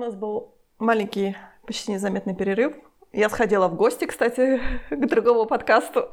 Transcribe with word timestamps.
нас 0.00 0.14
был 0.14 0.54
маленький, 0.78 1.36
почти 1.66 1.92
незаметный 1.92 2.34
перерыв. 2.34 2.74
Я 3.12 3.28
сходила 3.28 3.68
в 3.68 3.76
гости, 3.76 4.06
кстати, 4.06 4.60
к 4.90 5.06
другому 5.06 5.46
подкасту. 5.46 6.08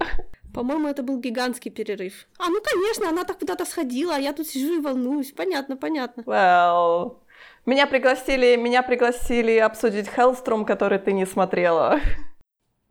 По-моему, 0.53 0.87
это 0.87 1.03
был 1.03 1.19
гигантский 1.19 1.71
перерыв. 1.71 2.27
А, 2.39 2.49
ну, 2.49 2.59
конечно, 2.63 3.09
она 3.09 3.23
так 3.23 3.39
куда-то 3.39 3.65
сходила, 3.65 4.15
а 4.15 4.19
я 4.19 4.33
тут 4.33 4.47
сижу 4.47 4.79
и 4.79 4.81
волнуюсь. 4.81 5.31
Понятно, 5.31 5.77
понятно. 5.77 6.21
Well, 6.21 7.17
меня 7.65 7.85
пригласили, 7.85 8.55
меня 8.55 8.81
пригласили 8.81 9.57
обсудить 9.57 10.07
Hellstrom, 10.07 10.65
который 10.65 10.99
ты 10.99 11.13
не 11.13 11.25
смотрела. 11.25 11.99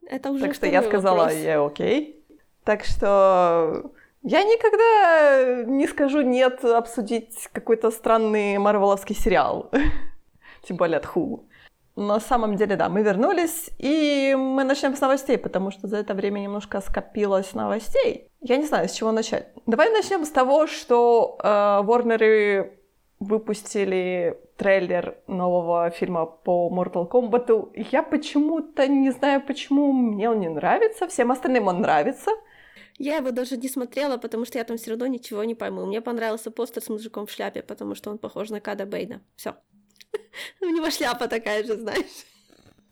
Это 0.05 0.31
уже 0.31 0.45
Так 0.45 0.55
что 0.55 0.67
я 0.67 0.81
сказала, 0.83 1.23
вопрос. 1.23 1.37
я 1.39 1.65
окей. 1.65 2.25
Так 2.63 2.85
что 2.85 3.91
я 4.23 4.43
никогда 4.43 5.63
не 5.69 5.87
скажу 5.87 6.21
нет 6.21 6.63
обсудить 6.63 7.49
какой-то 7.51 7.91
странный 7.91 8.57
марвеловский 8.57 9.15
сериал. 9.15 9.71
Тем 10.67 10.77
более 10.77 10.97
от 10.97 11.05
Hulu. 11.05 11.45
На 11.95 12.19
самом 12.19 12.55
деле, 12.57 12.75
да, 12.75 12.89
мы 12.89 13.01
вернулись, 13.01 13.71
и 13.79 14.35
мы 14.37 14.63
начнем 14.63 14.95
с 14.95 15.01
новостей, 15.01 15.37
потому 15.37 15.71
что 15.71 15.87
за 15.87 15.97
это 15.97 16.13
время 16.13 16.39
немножко 16.39 16.81
скопилось 16.81 17.55
новостей. 17.55 18.29
Я 18.41 18.57
не 18.57 18.65
знаю, 18.65 18.87
с 18.87 18.91
чего 18.91 19.11
начать. 19.11 19.47
Давай 19.65 19.89
начнем 19.91 20.23
с 20.23 20.29
того, 20.29 20.67
что 20.67 21.39
э, 21.41 21.81
Ворнеры 21.83 22.79
выпустили 23.19 24.37
трейлер 24.57 25.17
нового 25.27 25.89
фильма 25.89 26.25
по 26.25 26.69
Mortal 26.71 27.09
Kombat. 27.09 27.71
Я 27.91 28.03
почему-то 28.03 28.87
не 28.87 29.11
знаю, 29.11 29.41
почему 29.41 29.91
мне 29.91 30.29
он 30.29 30.39
не 30.39 30.49
нравится, 30.49 31.07
всем 31.07 31.31
остальным 31.31 31.67
он 31.67 31.81
нравится. 31.81 32.31
Я 32.99 33.17
его 33.17 33.31
даже 33.31 33.57
не 33.57 33.69
смотрела, 33.69 34.17
потому 34.17 34.45
что 34.45 34.57
я 34.57 34.63
там 34.63 34.77
все 34.77 34.91
равно 34.91 35.07
ничего 35.07 35.43
не 35.43 35.55
пойму. 35.55 35.85
Мне 35.85 36.01
понравился 36.01 36.51
постер 36.51 36.83
с 36.83 36.89
мужиком 36.89 37.25
в 37.25 37.31
шляпе, 37.31 37.63
потому 37.63 37.95
что 37.95 38.11
он 38.11 38.17
похож 38.17 38.49
на 38.49 38.59
Када 38.59 38.85
Бейна. 38.85 39.21
Все. 39.35 39.55
У 40.61 40.65
него 40.65 40.89
шляпа 40.89 41.27
такая 41.27 41.63
же, 41.63 41.75
знаешь. 41.77 42.25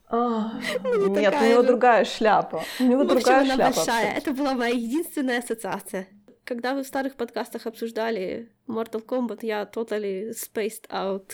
А, 0.09 0.52
Ну, 0.84 1.08
не 1.08 1.22
Нет, 1.22 1.34
у 1.42 1.45
него 1.45 1.62
же. 1.62 1.68
другая 1.68 2.06
шляпа. 2.06 2.64
У 2.80 2.84
него 2.84 3.00
В 3.00 3.02
общем, 3.04 3.16
другая 3.16 3.42
она 3.42 3.56
шляпа. 3.56 3.76
большая. 3.76 4.18
Это 4.18 4.31
была 4.31 4.54
моя 4.54 4.73
единственная 4.73 5.40
ассоциация. 5.40 6.08
Когда 6.44 6.73
вы 6.76 6.84
в 6.84 6.88
старых 6.88 7.16
подкастах 7.16 7.66
обсуждали 7.66 8.52
Mortal 8.68 9.03
Kombat, 9.03 9.40
я 9.42 9.64
totally 9.64 10.30
spaced 10.31 10.88
out. 10.92 11.31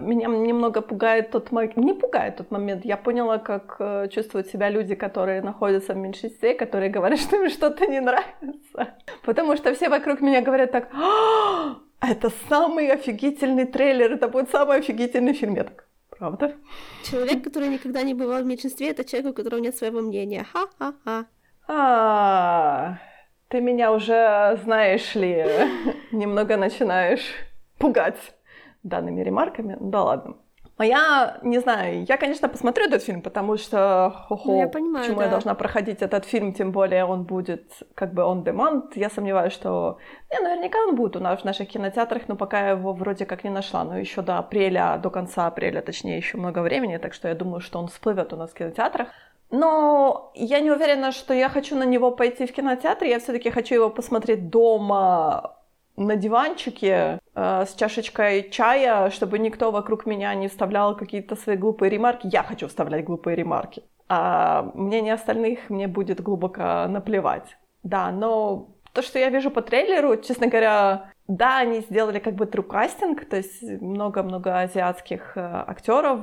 Меня 0.00 0.28
немного 0.28 0.80
пугает 0.80 1.32
тот 1.32 1.50
момент, 1.50 1.76
не 1.76 1.92
пугает 1.92 2.36
тот 2.36 2.50
момент. 2.52 2.84
Я 2.84 2.96
поняла, 2.96 3.38
как 3.38 3.76
э, 3.80 4.08
чувствуют 4.08 4.46
себя 4.46 4.70
люди, 4.70 4.94
которые 4.94 5.42
находятся 5.42 5.92
в 5.92 5.96
меньшинстве, 5.96 6.54
которые 6.54 6.88
говорят, 6.88 7.18
что 7.18 7.36
им 7.36 7.50
что-то 7.50 7.84
не 7.86 8.00
нравится. 8.00 8.94
Потому 9.24 9.56
что 9.56 9.74
все 9.74 9.88
вокруг 9.88 10.20
меня 10.20 10.40
говорят 10.40 10.70
так, 10.70 10.88
«А, 10.94 11.47
это 12.10 12.30
самый 12.48 12.90
офигительный 12.90 13.66
трейлер, 13.66 14.12
это 14.12 14.28
будет 14.28 14.50
самый 14.50 14.78
офигительный 14.78 15.34
фильм. 15.34 15.56
Я 15.56 15.64
так, 15.64 15.84
правда? 16.18 16.54
Человек, 17.04 17.44
который 17.44 17.68
никогда 17.68 18.02
не 18.02 18.14
бывал 18.14 18.42
в 18.42 18.46
меньшинстве, 18.46 18.90
это 18.90 19.04
человек, 19.04 19.32
у 19.32 19.34
которого 19.34 19.60
нет 19.60 19.76
своего 19.76 20.00
мнения. 20.00 20.44
Ха-ха-ха. 20.52 21.26
А, 21.68 22.98
ты 23.48 23.60
меня 23.60 23.92
уже, 23.92 24.58
знаешь 24.64 25.14
ли, 25.14 25.44
немного 26.12 26.56
начинаешь 26.56 27.34
пугать 27.78 28.34
данными 28.82 29.22
ремарками. 29.22 29.76
Да 29.80 30.02
ладно. 30.02 30.36
А 30.78 30.84
я 30.86 31.38
не 31.42 31.58
знаю, 31.58 32.04
я, 32.04 32.16
конечно, 32.16 32.48
посмотрю 32.48 32.86
этот 32.86 33.02
фильм, 33.02 33.20
потому 33.20 33.56
что, 33.56 34.14
хо-хо, 34.28 34.52
Ну, 34.52 34.60
я 34.60 34.68
понимаю, 34.68 35.04
почему 35.04 35.18
да. 35.18 35.24
я 35.24 35.30
должна 35.30 35.54
проходить 35.54 36.02
этот 36.02 36.24
фильм, 36.24 36.52
тем 36.52 36.70
более 36.70 37.04
он 37.04 37.24
будет 37.24 37.82
как 37.96 38.14
бы 38.14 38.22
on 38.22 38.44
demand. 38.44 38.92
Я 38.94 39.10
сомневаюсь, 39.10 39.52
что... 39.52 39.98
Не, 40.30 40.38
наверняка 40.38 40.78
он 40.78 40.94
будет 40.94 41.16
у 41.16 41.20
нас 41.20 41.40
в 41.40 41.44
наших 41.44 41.68
кинотеатрах, 41.68 42.28
но 42.28 42.36
пока 42.36 42.60
я 42.60 42.70
его 42.70 42.92
вроде 42.92 43.26
как 43.26 43.42
не 43.42 43.50
нашла. 43.50 43.82
Но 43.82 43.98
еще 43.98 44.22
до 44.22 44.38
апреля, 44.38 45.00
до 45.02 45.10
конца 45.10 45.48
апреля, 45.48 45.82
точнее, 45.82 46.16
еще 46.16 46.36
много 46.36 46.60
времени, 46.60 46.96
так 46.98 47.12
что 47.12 47.26
я 47.26 47.34
думаю, 47.34 47.60
что 47.60 47.80
он 47.80 47.88
всплывет 47.88 48.32
у 48.32 48.36
нас 48.36 48.50
в 48.50 48.54
кинотеатрах. 48.54 49.08
Но 49.50 50.30
я 50.36 50.60
не 50.60 50.70
уверена, 50.70 51.10
что 51.10 51.34
я 51.34 51.48
хочу 51.48 51.74
на 51.74 51.84
него 51.84 52.12
пойти 52.12 52.46
в 52.46 52.52
кинотеатр. 52.52 53.04
Я 53.06 53.18
все-таки 53.18 53.50
хочу 53.50 53.74
его 53.74 53.90
посмотреть 53.90 54.48
дома 54.48 55.57
на 55.98 56.16
диванчике 56.16 57.18
э, 57.34 57.64
с 57.66 57.74
чашечкой 57.74 58.50
чая, 58.50 59.10
чтобы 59.10 59.38
никто 59.38 59.70
вокруг 59.70 60.06
меня 60.06 60.32
не 60.34 60.48
вставлял 60.48 60.96
какие-то 60.96 61.34
свои 61.36 61.56
глупые 61.56 61.90
ремарки. 61.90 62.28
Я 62.32 62.42
хочу 62.42 62.68
вставлять 62.68 63.04
глупые 63.04 63.36
ремарки. 63.36 63.82
А 64.08 64.70
мнение 64.74 65.14
остальных 65.14 65.68
мне 65.68 65.88
будет 65.88 66.20
глубоко 66.22 66.86
наплевать. 66.88 67.56
Да, 67.82 68.12
но 68.12 68.68
то, 68.92 69.02
что 69.02 69.18
я 69.18 69.28
вижу 69.28 69.50
по 69.50 69.60
трейлеру, 69.60 70.16
честно 70.16 70.46
говоря, 70.46 71.10
да, 71.26 71.58
они 71.58 71.80
сделали 71.80 72.20
как 72.20 72.34
бы 72.34 72.46
трукастинг, 72.46 73.24
то 73.24 73.36
есть 73.36 73.62
много-много 73.62 74.60
азиатских 74.60 75.36
э, 75.36 75.40
актеров, 75.40 76.20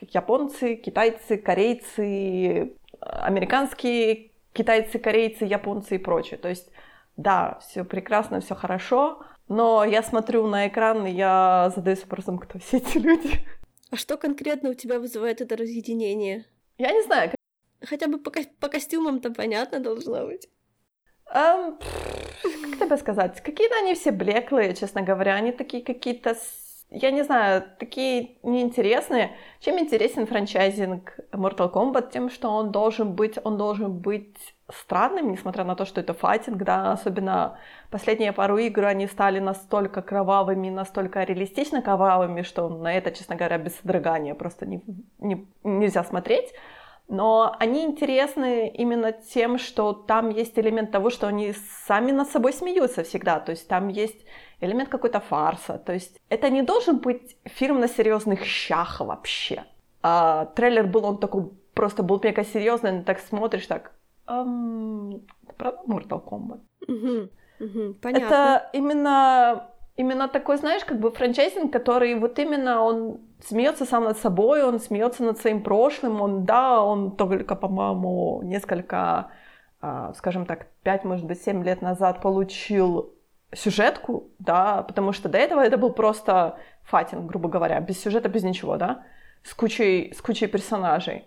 японцы, 0.00 0.76
китайцы, 0.76 1.38
корейцы, 1.38 2.74
американские 3.00 4.32
китайцы, 4.52 4.98
корейцы, 4.98 5.44
японцы 5.44 5.96
и 5.96 5.98
прочее. 5.98 6.38
То 6.38 6.48
есть, 6.48 6.70
да, 7.18 7.58
все 7.60 7.84
прекрасно, 7.84 8.40
все 8.40 8.54
хорошо, 8.54 9.22
но 9.48 9.84
я 9.84 10.02
смотрю 10.02 10.46
на 10.46 10.68
экран, 10.68 11.06
и 11.06 11.10
я 11.10 11.70
задаюсь 11.74 12.02
вопросом, 12.02 12.38
кто 12.38 12.58
все 12.58 12.78
эти 12.78 12.96
люди. 12.96 13.46
А 13.90 13.96
что 13.96 14.16
конкретно 14.16 14.70
у 14.70 14.74
тебя 14.74 14.98
вызывает 14.98 15.40
это 15.42 15.56
разъединение? 15.56 16.46
Я 16.78 16.92
не 16.92 17.02
знаю, 17.02 17.32
Хотя 17.82 18.08
бы 18.08 18.18
по, 18.18 18.30
ко- 18.30 18.48
по 18.60 18.68
костюмам-то 18.68 19.30
понятно 19.30 19.80
должно 19.80 20.26
быть. 20.26 20.48
Эм, 21.32 21.78
как 22.78 22.78
тебе 22.88 22.96
сказать? 22.96 23.40
Какие-то 23.42 23.76
они 23.76 23.94
все 23.94 24.10
блеклые, 24.10 24.74
честно 24.74 25.02
говоря. 25.02 25.34
Они 25.34 25.52
такие 25.52 25.84
какие-то, 25.84 26.36
я 26.90 27.10
не 27.10 27.22
знаю, 27.22 27.64
такие 27.78 28.36
неинтересные. 28.42 29.36
Чем 29.60 29.78
интересен 29.78 30.26
франчайзинг 30.26 31.18
Mortal 31.32 31.70
Kombat? 31.70 32.10
Тем, 32.12 32.30
что 32.30 32.48
он 32.48 32.70
должен 32.72 33.14
быть, 33.14 33.38
он 33.44 33.58
должен 33.58 33.98
быть 33.98 34.54
странным, 34.72 35.30
несмотря 35.30 35.64
на 35.64 35.74
то, 35.74 35.84
что 35.84 36.00
это 36.00 36.14
файтинг, 36.14 36.62
да, 36.62 36.92
особенно 36.92 37.58
последние 37.90 38.32
пару 38.32 38.56
игр, 38.58 38.84
они 38.86 39.06
стали 39.06 39.38
настолько 39.38 40.00
кровавыми, 40.02 40.70
настолько 40.70 41.24
реалистично 41.24 41.82
кровавыми, 41.82 42.42
что 42.42 42.68
на 42.68 42.92
это, 42.94 43.10
честно 43.10 43.36
говоря, 43.36 43.58
без 43.58 43.76
содрогания 43.76 44.34
просто 44.34 44.66
не, 44.66 44.82
не- 45.18 45.46
нельзя 45.64 46.04
смотреть. 46.04 46.54
Но 47.08 47.56
они 47.58 47.84
интересны 47.84 48.68
именно 48.68 49.12
тем, 49.12 49.58
что 49.58 49.92
там 49.92 50.28
есть 50.28 50.58
элемент 50.58 50.90
того, 50.90 51.10
что 51.10 51.26
они 51.26 51.54
сами 51.86 52.12
над 52.12 52.28
собой 52.28 52.52
смеются 52.52 53.02
всегда. 53.02 53.40
То 53.40 53.52
есть 53.52 53.66
там 53.66 53.88
есть 53.88 54.26
элемент 54.60 54.90
какой-то 54.90 55.20
фарса. 55.20 55.78
То 55.78 55.94
есть 55.94 56.20
это 56.28 56.50
не 56.50 56.62
должен 56.62 56.98
быть 56.98 57.36
фильм 57.44 57.80
на 57.80 57.88
серьезных 57.88 58.44
щах 58.44 59.00
вообще. 59.00 59.64
А 60.02 60.46
трейлер 60.54 60.86
был, 60.86 61.04
он 61.06 61.18
такой 61.18 61.50
просто 61.74 62.02
был 62.02 62.20
мега 62.22 62.44
серьезный, 62.44 63.02
так 63.02 63.20
смотришь 63.20 63.66
так. 63.66 63.92
«Эм, 64.26 65.26
правда 65.56 65.80
Mortal 65.86 66.22
Kombat? 66.22 66.60
Мгм, 66.86 67.30
мгм, 67.58 67.94
понятно. 67.94 68.26
Это 68.26 68.70
именно, 68.74 69.70
именно 69.98 70.28
такой, 70.28 70.56
знаешь, 70.56 70.84
как 70.84 70.98
бы 71.00 71.10
франчайзинг, 71.10 71.72
который 71.72 72.14
вот 72.14 72.38
именно 72.38 72.82
он 72.82 73.20
смеется 73.44 73.84
сам 73.84 74.04
над 74.04 74.16
собой, 74.18 74.62
он 74.62 74.80
смеется 74.80 75.24
над 75.24 75.38
своим 75.38 75.62
прошлым, 75.62 76.22
он, 76.22 76.44
да, 76.44 76.82
он 76.82 77.16
только, 77.16 77.56
по-моему, 77.56 78.40
несколько, 78.44 79.30
а, 79.80 80.14
скажем 80.14 80.46
так, 80.46 80.68
5, 80.84 81.04
может 81.04 81.26
быть, 81.26 81.42
7 81.42 81.64
лет 81.64 81.82
назад 81.82 82.22
получил 82.22 83.12
сюжетку, 83.52 84.30
да, 84.38 84.82
потому 84.82 85.12
что 85.12 85.28
до 85.28 85.38
этого 85.38 85.60
это 85.60 85.76
был 85.76 85.92
просто 85.92 86.58
файтинг, 86.84 87.26
грубо 87.26 87.48
говоря, 87.48 87.80
без 87.80 88.00
сюжета, 88.00 88.28
без 88.28 88.44
ничего, 88.44 88.76
да, 88.76 89.04
с 89.42 89.52
кучей, 89.52 90.12
с 90.14 90.22
кучей 90.22 90.46
персонажей. 90.46 91.24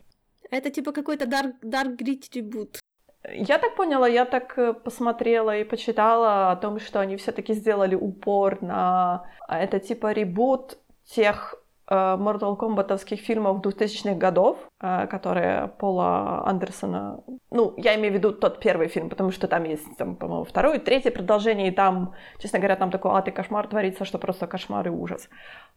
Это 0.50 0.70
типа 0.70 0.92
какой-то 0.92 1.26
dark, 1.26 1.54
dark 1.62 1.98
gritty 1.98 2.36
ребут. 2.36 2.81
Я 3.30 3.60
так 3.60 3.76
поняла, 3.76 4.08
я 4.08 4.26
так 4.26 4.58
э, 4.58 4.74
посмотрела 4.74 5.56
и 5.58 5.64
почитала 5.64 6.52
о 6.52 6.56
том, 6.56 6.80
что 6.80 7.00
они 7.00 7.18
все-таки 7.18 7.54
сделали 7.54 7.96
упор 7.96 8.62
на 8.62 9.26
а, 9.48 9.60
это 9.60 9.80
типа 9.80 10.12
ребут 10.12 10.80
тех 11.06 11.56
э, 11.88 11.94
Mortal 11.94 12.58
Kombat'овских 12.58 13.18
фильмов 13.18 13.62
2000-х 13.62 14.16
годов, 14.16 14.58
э, 14.82 15.06
которые 15.06 15.68
Пола 15.78 16.44
Андерсона... 16.48 17.20
Ну, 17.52 17.76
я 17.78 17.96
имею 17.96 18.14
в 18.14 18.16
виду 18.16 18.32
тот 18.32 18.60
первый 18.60 18.88
фильм, 18.88 19.10
потому 19.10 19.30
что 19.32 19.48
там 19.48 19.66
есть, 19.66 19.98
там, 19.98 20.16
по-моему, 20.16 20.46
второе, 20.46 20.80
третье 20.80 21.12
продолжение, 21.12 21.68
и 21.68 21.72
там, 21.72 22.16
честно 22.40 22.58
говоря, 22.58 22.76
там 22.76 22.90
такой 22.90 23.12
ад 23.12 23.28
и 23.28 23.32
кошмар 23.32 23.68
творится, 23.68 24.04
что 24.04 24.18
просто 24.18 24.48
кошмар 24.48 24.88
и 24.88 24.90
ужас. 24.90 25.30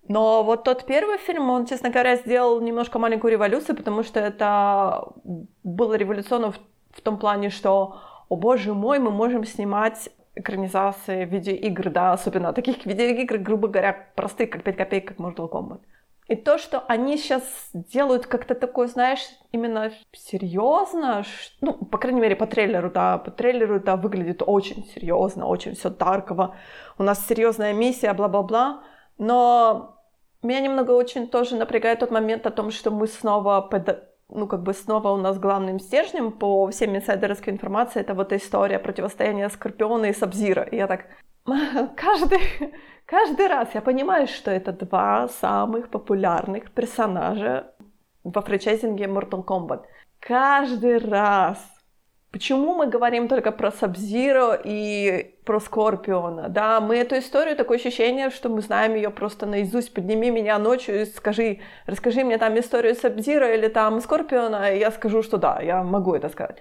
Но 0.09 0.45
вот 0.45 0.65
тот 0.65 0.87
первый 0.87 1.19
фильм, 1.19 1.51
он, 1.51 1.67
честно 1.67 1.91
говоря, 1.91 2.17
сделал 2.17 2.61
немножко 2.63 2.99
маленькую 2.99 3.33
революцию, 3.33 3.77
потому 3.77 4.03
что 4.03 4.21
это 4.21 5.09
было 5.63 5.95
революционно 5.95 6.53
в, 6.53 6.59
в 6.97 7.01
том 7.01 7.19
плане, 7.19 7.51
что, 7.51 7.97
о 8.29 8.37
боже 8.37 8.75
мой, 8.75 8.99
мы 8.99 9.11
можем 9.11 9.45
снимать 9.45 10.09
экранизации 10.37 11.25
видеоигр, 11.25 11.91
да, 11.91 12.13
особенно 12.13 12.53
таких 12.53 12.87
видеоигр, 12.87 13.39
грубо 13.39 13.69
говоря, 13.69 14.09
простых, 14.15 14.51
как 14.51 14.63
5 14.63 14.77
копеек, 14.77 15.09
как 15.09 15.19
Mortal 15.19 15.51
Kombat. 15.51 15.81
И 16.27 16.37
то, 16.37 16.57
что 16.57 16.83
они 16.89 17.19
сейчас 17.19 17.43
делают 17.75 18.27
как-то 18.27 18.55
такое, 18.55 18.89
знаешь, 18.89 19.21
именно 19.53 19.93
серьезно, 20.13 21.23
ну, 21.61 21.75
по 21.75 21.99
крайней 21.99 22.21
мере, 22.21 22.35
по 22.35 22.47
трейлеру, 22.47 22.91
да, 22.91 23.19
по 23.19 23.31
трейлеру 23.31 23.77
это 23.77 23.97
выглядит 23.97 24.43
очень 24.47 24.87
серьезно, 24.87 25.47
очень 25.47 25.75
все 25.75 25.91
дарково. 25.91 26.57
У 26.97 27.03
нас 27.03 27.27
серьезная 27.27 27.75
миссия, 27.75 28.15
бла-бла-бла. 28.15 28.83
Но 29.19 29.95
Меня 30.45 30.61
немного 30.61 30.91
очень 30.91 31.27
тоже 31.27 31.57
напрягает 31.57 32.01
тот 32.01 32.11
момент 32.11 32.47
о 32.47 32.51
том, 32.51 32.71
что 32.71 32.91
мы 32.91 33.07
снова 33.07 33.63
ну, 34.29 34.47
как 34.47 34.63
бы 34.63 34.73
снова 34.73 35.09
у 35.09 35.17
нас 35.17 35.39
главным 35.39 35.79
стержнем 35.79 36.33
по 36.33 36.69
всем 36.71 36.97
инсайдерской 36.97 37.53
информации 37.53 38.01
это 38.01 38.15
вот 38.15 38.33
история 38.33 38.79
противостояния 38.79 39.49
Скорпиона 39.49 40.07
и 40.07 40.13
Сабзира. 40.13 40.63
И 40.63 40.77
я 40.77 40.87
так, 40.87 41.07
каждый, 41.97 42.41
каждый 43.07 43.47
раз 43.47 43.75
я 43.75 43.81
понимаю, 43.81 44.27
что 44.27 44.51
это 44.51 44.73
два 44.73 45.29
самых 45.29 45.91
популярных 45.91 46.71
персонажа 46.73 47.75
во 48.25 48.41
франчайзинге 48.41 49.05
Mortal 49.05 49.45
Kombat. 49.45 49.85
Каждый 50.21 50.99
раз 50.99 51.59
Почему 52.35 52.75
мы 52.75 52.89
говорим 52.89 53.29
только 53.29 53.53
про 53.53 53.71
Сабзиро 53.71 54.61
и 54.65 55.37
про 55.45 55.61
Скорпиона? 55.61 56.49
Да, 56.49 56.81
мы 56.81 56.97
эту 56.97 57.17
историю, 57.17 57.55
такое 57.55 57.79
ощущение, 57.79 58.31
что 58.31 58.49
мы 58.49 58.61
знаем 58.61 58.97
ее 58.97 59.11
просто 59.11 59.47
наизусть. 59.47 59.95
Подними 59.95 60.33
меня 60.33 60.59
ночью 60.59 61.03
и 61.03 61.05
скажи, 61.05 61.61
расскажи 61.87 62.25
мне 62.25 62.37
там 62.37 62.59
историю 62.59 62.97
Сабзиро 62.97 63.55
или 63.55 63.69
там 63.69 64.01
Скорпиона, 64.01 64.75
и 64.75 64.81
я 64.81 64.91
скажу, 64.91 65.23
что 65.23 65.37
да, 65.37 65.61
я 65.63 65.85
могу 65.85 66.13
это 66.13 66.29
сказать. 66.29 66.59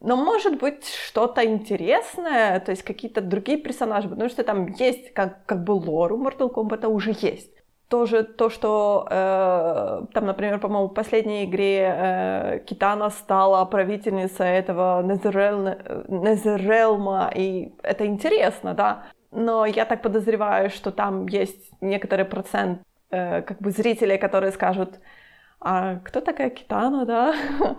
Но 0.00 0.16
может 0.16 0.58
быть 0.58 0.86
что-то 0.88 1.44
интересное, 1.44 2.58
то 2.60 2.70
есть 2.70 2.82
какие-то 2.82 3.20
другие 3.20 3.58
персонажи, 3.58 4.08
потому 4.08 4.30
что 4.30 4.42
там 4.42 4.68
есть 4.68 5.12
как, 5.12 5.44
как 5.44 5.64
бы 5.64 5.72
лор 5.72 6.14
у 6.14 6.26
Mortal 6.26 6.50
Kombat 6.50 6.86
уже 6.86 7.14
есть 7.20 7.59
тоже 7.90 8.22
то, 8.22 8.50
что 8.50 9.06
э, 9.10 10.06
там, 10.14 10.26
например, 10.26 10.60
по-моему, 10.60 10.88
в 10.88 10.94
последней 10.94 11.44
игре 11.44 11.94
э, 11.96 12.58
Китана 12.64 13.10
стала 13.10 13.64
правительницей 13.64 14.46
этого 14.46 15.02
Незерелма, 16.08 17.30
и 17.34 17.72
это 17.82 18.06
интересно, 18.06 18.74
да. 18.74 19.02
Но 19.32 19.66
я 19.66 19.84
так 19.84 20.02
подозреваю, 20.02 20.70
что 20.70 20.92
там 20.92 21.26
есть 21.26 21.72
некоторый 21.80 22.24
процент 22.24 22.82
э, 23.10 23.42
как 23.42 23.58
бы 23.60 23.70
зрителей, 23.72 24.18
которые 24.18 24.52
скажут, 24.52 25.00
а 25.60 25.96
кто 25.96 26.20
такая 26.20 26.50
Китана, 26.50 27.04
да? 27.04 27.34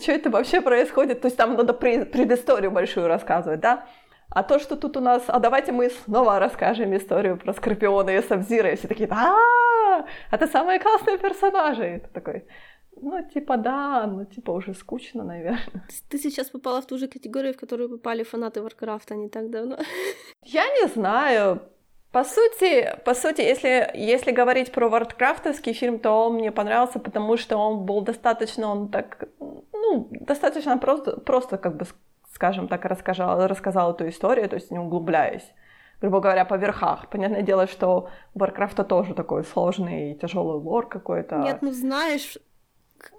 Что 0.00 0.12
это 0.12 0.30
вообще 0.30 0.60
происходит? 0.60 1.20
То 1.20 1.26
есть 1.26 1.36
там 1.36 1.56
надо 1.56 1.74
предысторию 1.74 2.70
большую 2.70 3.08
рассказывать, 3.08 3.60
да? 3.60 3.86
А 4.30 4.42
то, 4.42 4.58
что 4.58 4.76
тут 4.76 4.96
у 4.96 5.00
нас, 5.00 5.24
а 5.28 5.38
давайте 5.38 5.72
мы 5.72 5.88
снова 5.90 6.38
расскажем 6.38 6.94
историю 6.94 7.38
про 7.38 7.54
Скорпиона 7.54 8.10
и 8.10 8.22
Сабзира, 8.22 8.72
и 8.72 8.76
все 8.76 8.88
такие, 8.88 9.08
а 9.10 10.04
это 10.30 10.46
самые 10.46 10.78
классные 10.80 11.18
персонажи. 11.18 11.96
И 11.96 11.98
ты 12.00 12.08
такой, 12.08 12.44
ну, 13.00 13.22
типа, 13.22 13.56
да, 13.56 14.06
ну, 14.06 14.24
типа, 14.24 14.50
уже 14.50 14.74
скучно, 14.74 15.24
наверное. 15.24 15.86
Ты 16.10 16.18
сейчас 16.18 16.50
попала 16.50 16.80
в 16.80 16.86
ту 16.86 16.98
же 16.98 17.08
категорию, 17.08 17.54
в 17.54 17.56
которую 17.56 17.88
попали 17.88 18.22
фанаты 18.22 18.60
Варкрафта 18.60 19.14
не 19.14 19.28
так 19.28 19.50
давно. 19.50 19.78
Я 20.42 20.64
не 20.80 20.88
знаю. 20.88 21.60
По 22.12 22.24
сути, 22.24 22.96
по 23.04 23.14
сути, 23.14 23.42
если, 23.42 23.90
если 23.94 24.32
говорить 24.32 24.72
про 24.72 24.88
варкрафтовский 24.88 25.74
фильм, 25.74 25.98
то 25.98 26.10
он 26.26 26.34
мне 26.34 26.50
понравился, 26.50 26.98
потому 26.98 27.36
что 27.36 27.58
он 27.58 27.84
был 27.84 28.00
достаточно, 28.00 28.70
он 28.70 28.88
так, 28.88 29.28
ну, 29.40 30.08
достаточно 30.10 30.78
просто, 30.78 31.20
просто 31.20 31.58
как 31.58 31.76
бы 31.76 31.84
скажем 32.38 32.68
так, 32.68 32.84
рассказал, 32.84 33.48
рассказал 33.48 33.90
эту 33.90 34.08
историю, 34.08 34.48
то 34.48 34.54
есть 34.54 34.70
не 34.70 34.78
углубляясь, 34.78 35.52
грубо 36.00 36.20
говоря, 36.20 36.44
по 36.44 36.54
верхах. 36.54 37.10
Понятное 37.10 37.42
дело, 37.42 37.66
что 37.66 38.10
Варкрафта 38.34 38.84
тоже 38.84 39.14
такой 39.14 39.42
сложный 39.42 40.12
и 40.12 40.14
тяжелый 40.14 40.62
лор 40.62 40.88
какой-то. 40.88 41.38
Нет, 41.38 41.62
ну 41.62 41.72
знаешь, 41.72 42.38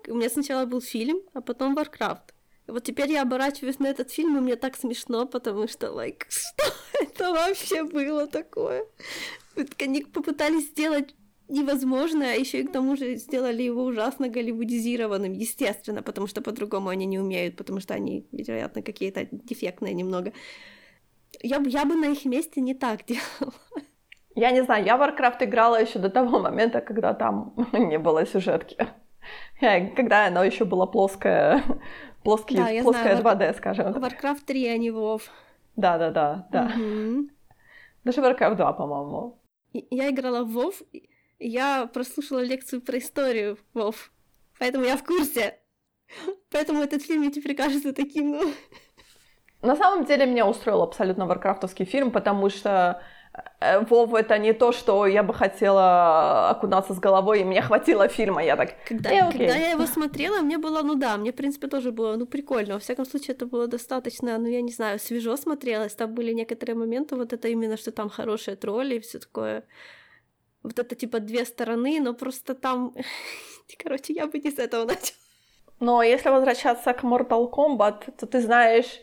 у 0.07 0.15
меня 0.15 0.29
сначала 0.29 0.65
был 0.65 0.79
фильм, 0.79 1.19
а 1.33 1.41
потом. 1.41 1.75
И 1.77 2.71
вот 2.71 2.83
теперь 2.83 3.11
я 3.11 3.23
оборачиваюсь 3.23 3.79
на 3.79 3.87
этот 3.87 4.09
фильм, 4.09 4.37
и 4.37 4.39
мне 4.39 4.55
так 4.55 4.77
смешно, 4.77 5.25
потому 5.25 5.67
что, 5.67 5.87
like, 5.87 6.23
что 6.29 6.71
это 7.01 7.33
вообще 7.33 7.83
было 7.83 8.25
такое? 8.25 8.85
Они 9.79 10.05
попытались 10.05 10.69
сделать 10.69 11.13
невозможно, 11.49 12.25
а 12.25 12.33
еще 12.33 12.61
и 12.61 12.67
к 12.67 12.71
тому 12.71 12.95
же 12.95 13.15
сделали 13.15 13.63
его 13.63 13.83
ужасно 13.83 14.29
голливудизированным, 14.29 15.33
естественно, 15.33 16.01
потому 16.01 16.27
что 16.27 16.41
по-другому 16.41 16.89
они 16.89 17.05
не 17.05 17.19
умеют, 17.19 17.57
потому 17.57 17.79
что 17.79 17.93
они, 17.93 18.27
вероятно, 18.31 18.81
какие-то 18.81 19.27
дефектные 19.31 19.93
немного. 19.93 20.31
Я, 21.41 21.61
я 21.65 21.85
бы 21.85 21.95
на 21.95 22.05
их 22.05 22.25
месте 22.25 22.61
не 22.61 22.73
так 22.73 23.05
делала. 23.07 23.53
Я 24.35 24.51
не 24.51 24.63
знаю, 24.63 24.85
я 24.85 24.95
в 24.97 25.01
Warcraft 25.01 25.43
играла 25.43 25.81
еще 25.81 25.99
до 25.99 26.09
того 26.09 26.39
момента, 26.39 26.81
когда 26.81 27.13
там 27.13 27.53
не 27.73 27.99
было 27.99 28.25
сюжетки. 28.25 28.77
Когда 29.59 30.27
оно 30.27 30.43
еще 30.43 30.65
было 30.65 30.85
плоское, 30.85 31.61
плоский, 32.23 32.55
да, 32.55 32.67
плоское 32.81 33.17
знаю, 33.17 33.37
2D, 33.37 33.57
скажем. 33.57 33.93
Warcraft 33.93 34.45
3, 34.45 34.67
а 34.67 34.77
не 34.77 34.89
WoW. 34.89 35.21
Да, 35.75 35.97
да, 35.97 36.11
да, 36.11 36.47
да. 36.51 36.71
Угу. 36.75 37.29
Даже 38.05 38.21
Warcraft 38.21 38.55
2, 38.55 38.73
по-моему. 38.73 39.39
Я 39.73 40.09
играла 40.09 40.43
в 40.43 40.57
WoW, 40.57 40.73
я 41.39 41.87
прослушала 41.87 42.39
лекцию 42.39 42.81
про 42.81 42.97
историю, 42.97 43.57
Вов. 43.73 44.11
Поэтому 44.59 44.85
я 44.85 44.97
в 44.97 45.03
курсе. 45.03 45.57
Поэтому 46.51 46.81
этот 46.81 47.01
фильм 47.01 47.21
мне 47.21 47.31
теперь 47.31 47.55
кажется 47.55 47.93
таким, 47.93 48.31
ну... 48.31 48.53
На 49.61 49.75
самом 49.75 50.05
деле 50.05 50.25
меня 50.25 50.47
устроил 50.47 50.81
абсолютно 50.81 51.25
варкрафтовский 51.25 51.85
фильм, 51.85 52.11
потому 52.11 52.49
что 52.49 53.01
э, 53.59 53.79
Вов 53.81 54.13
это 54.13 54.37
не 54.37 54.53
то, 54.53 54.71
что 54.71 55.05
я 55.05 55.21
бы 55.21 55.33
хотела 55.33 56.49
окунаться 56.49 56.93
с 56.93 56.99
головой, 56.99 57.41
и 57.41 57.43
мне 57.43 57.61
хватило 57.61 58.07
фильма, 58.07 58.43
я 58.43 58.55
так... 58.55 58.75
Когда, 58.87 59.11
э, 59.11 59.31
когда 59.31 59.55
я 59.55 59.71
его 59.71 59.85
смотрела, 59.85 60.41
мне 60.41 60.57
было, 60.57 60.81
ну 60.81 60.95
да, 60.95 61.17
мне, 61.17 61.31
в 61.31 61.35
принципе, 61.35 61.67
тоже 61.67 61.91
было, 61.91 62.15
ну, 62.15 62.25
прикольно. 62.25 62.75
Во 62.75 62.79
всяком 62.79 63.05
случае, 63.05 63.35
это 63.35 63.45
было 63.45 63.67
достаточно, 63.67 64.37
ну, 64.37 64.47
я 64.47 64.61
не 64.61 64.71
знаю, 64.71 64.97
свежо 64.97 65.35
смотрелось. 65.35 65.93
Там 65.93 66.13
были 66.13 66.31
некоторые 66.31 66.75
моменты, 66.75 67.15
вот 67.17 67.33
это 67.33 67.49
именно, 67.49 67.75
что 67.75 67.91
там 67.91 68.09
хорошие 68.09 68.55
тролли 68.55 68.95
и 68.95 68.99
все 68.99 69.19
такое 69.19 69.63
вот 70.63 70.79
это 70.79 70.95
типа 70.95 71.19
две 71.19 71.45
стороны, 71.45 71.99
но 72.01 72.13
просто 72.13 72.55
там... 72.55 72.95
Короче, 73.83 74.13
я 74.13 74.27
бы 74.27 74.39
не 74.39 74.51
с 74.51 74.59
этого 74.59 74.85
начала. 74.85 75.17
Но 75.79 76.03
если 76.03 76.29
возвращаться 76.29 76.93
к 76.93 77.03
Mortal 77.03 77.49
Kombat, 77.49 78.11
то 78.17 78.27
ты 78.27 78.41
знаешь, 78.41 79.01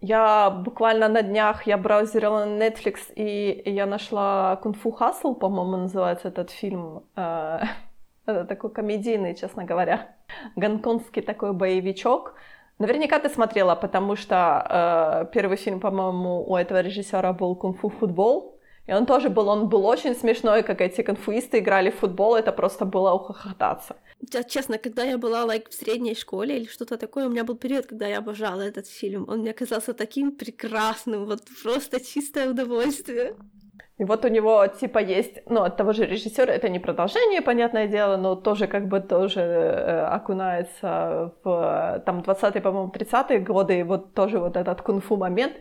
я 0.00 0.50
буквально 0.50 1.08
на 1.08 1.22
днях 1.22 1.66
я 1.66 1.76
браузерила 1.78 2.46
Netflix 2.46 3.12
и 3.14 3.62
я 3.70 3.86
нашла 3.86 4.60
Fu 4.62 4.92
Hustle, 4.98 5.34
по-моему, 5.34 5.76
называется 5.76 6.28
этот 6.28 6.50
фильм. 6.50 7.04
Э, 7.16 7.60
это 8.26 8.44
такой 8.44 8.70
комедийный, 8.70 9.34
честно 9.34 9.64
говоря. 9.64 10.16
Гонконгский 10.56 11.22
такой 11.22 11.52
боевичок. 11.52 12.34
Наверняка 12.78 13.18
ты 13.18 13.28
смотрела, 13.28 13.74
потому 13.74 14.14
что 14.14 15.24
э, 15.26 15.32
первый 15.32 15.56
фильм, 15.56 15.80
по-моему, 15.80 16.44
у 16.48 16.56
этого 16.56 16.80
режиссера 16.80 17.32
был 17.32 17.56
Кунг 17.56 17.80
Фу 17.80 17.88
Футбол. 17.88 18.57
И 18.88 18.92
он 18.94 19.04
тоже 19.04 19.28
был, 19.28 19.48
он 19.48 19.68
был 19.68 19.86
очень 19.86 20.14
смешной, 20.14 20.62
как 20.62 20.80
эти 20.80 21.02
конфуисты 21.02 21.58
играли 21.58 21.90
в 21.90 21.96
футбол, 21.96 22.36
это 22.36 22.52
просто 22.52 22.86
было 22.86 23.12
ухохотаться. 23.12 23.96
Честно, 24.48 24.78
когда 24.78 25.02
я 25.04 25.18
была 25.18 25.44
like, 25.44 25.68
в 25.68 25.74
средней 25.74 26.14
школе 26.14 26.56
или 26.56 26.66
что-то 26.66 26.96
такое, 26.96 27.26
у 27.26 27.30
меня 27.30 27.44
был 27.44 27.56
период, 27.56 27.86
когда 27.86 28.06
я 28.06 28.18
обожала 28.18 28.62
этот 28.62 28.86
фильм. 28.86 29.26
Он 29.28 29.40
мне 29.40 29.52
казался 29.52 29.92
таким 29.92 30.32
прекрасным, 30.32 31.26
вот 31.26 31.42
просто 31.62 32.00
чистое 32.00 32.48
удовольствие. 32.48 33.34
И 33.98 34.04
вот 34.04 34.24
у 34.24 34.28
него 34.28 34.66
типа 34.66 35.00
есть, 35.00 35.42
ну, 35.50 35.62
от 35.62 35.76
того 35.76 35.92
же 35.92 36.06
режиссера, 36.06 36.50
это 36.50 36.70
не 36.70 36.78
продолжение, 36.78 37.42
понятное 37.42 37.88
дело, 37.88 38.16
но 38.16 38.36
тоже 38.36 38.68
как 38.68 38.88
бы 38.88 39.00
тоже 39.00 39.40
э, 39.40 40.16
окунается 40.16 41.34
в 41.44 42.02
там 42.06 42.20
20-е, 42.20 42.60
по-моему, 42.62 42.90
30-е 42.90 43.40
годы, 43.40 43.80
и 43.80 43.82
вот 43.82 44.14
тоже 44.14 44.38
вот 44.38 44.56
этот 44.56 44.80
кунг-фу 44.80 45.16
момент. 45.16 45.52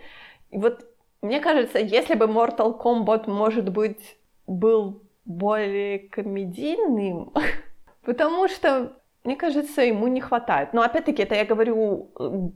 И 0.51 0.57
вот 0.60 0.86
мне 1.27 1.41
кажется, 1.41 1.77
если 1.77 2.15
бы 2.15 2.25
Mortal 2.25 2.79
Kombat, 2.79 3.29
может 3.29 3.69
быть, 3.69 4.17
был 4.48 5.03
более 5.25 6.00
комедийным, 6.00 7.34
потому 8.05 8.48
что, 8.48 8.93
мне 9.25 9.36
кажется, 9.36 9.81
ему 9.81 10.07
не 10.07 10.22
хватает. 10.22 10.72
Но 10.72 10.81
опять-таки, 10.81 11.22
это 11.22 11.36
я 11.36 11.43
говорю, 11.43 12.12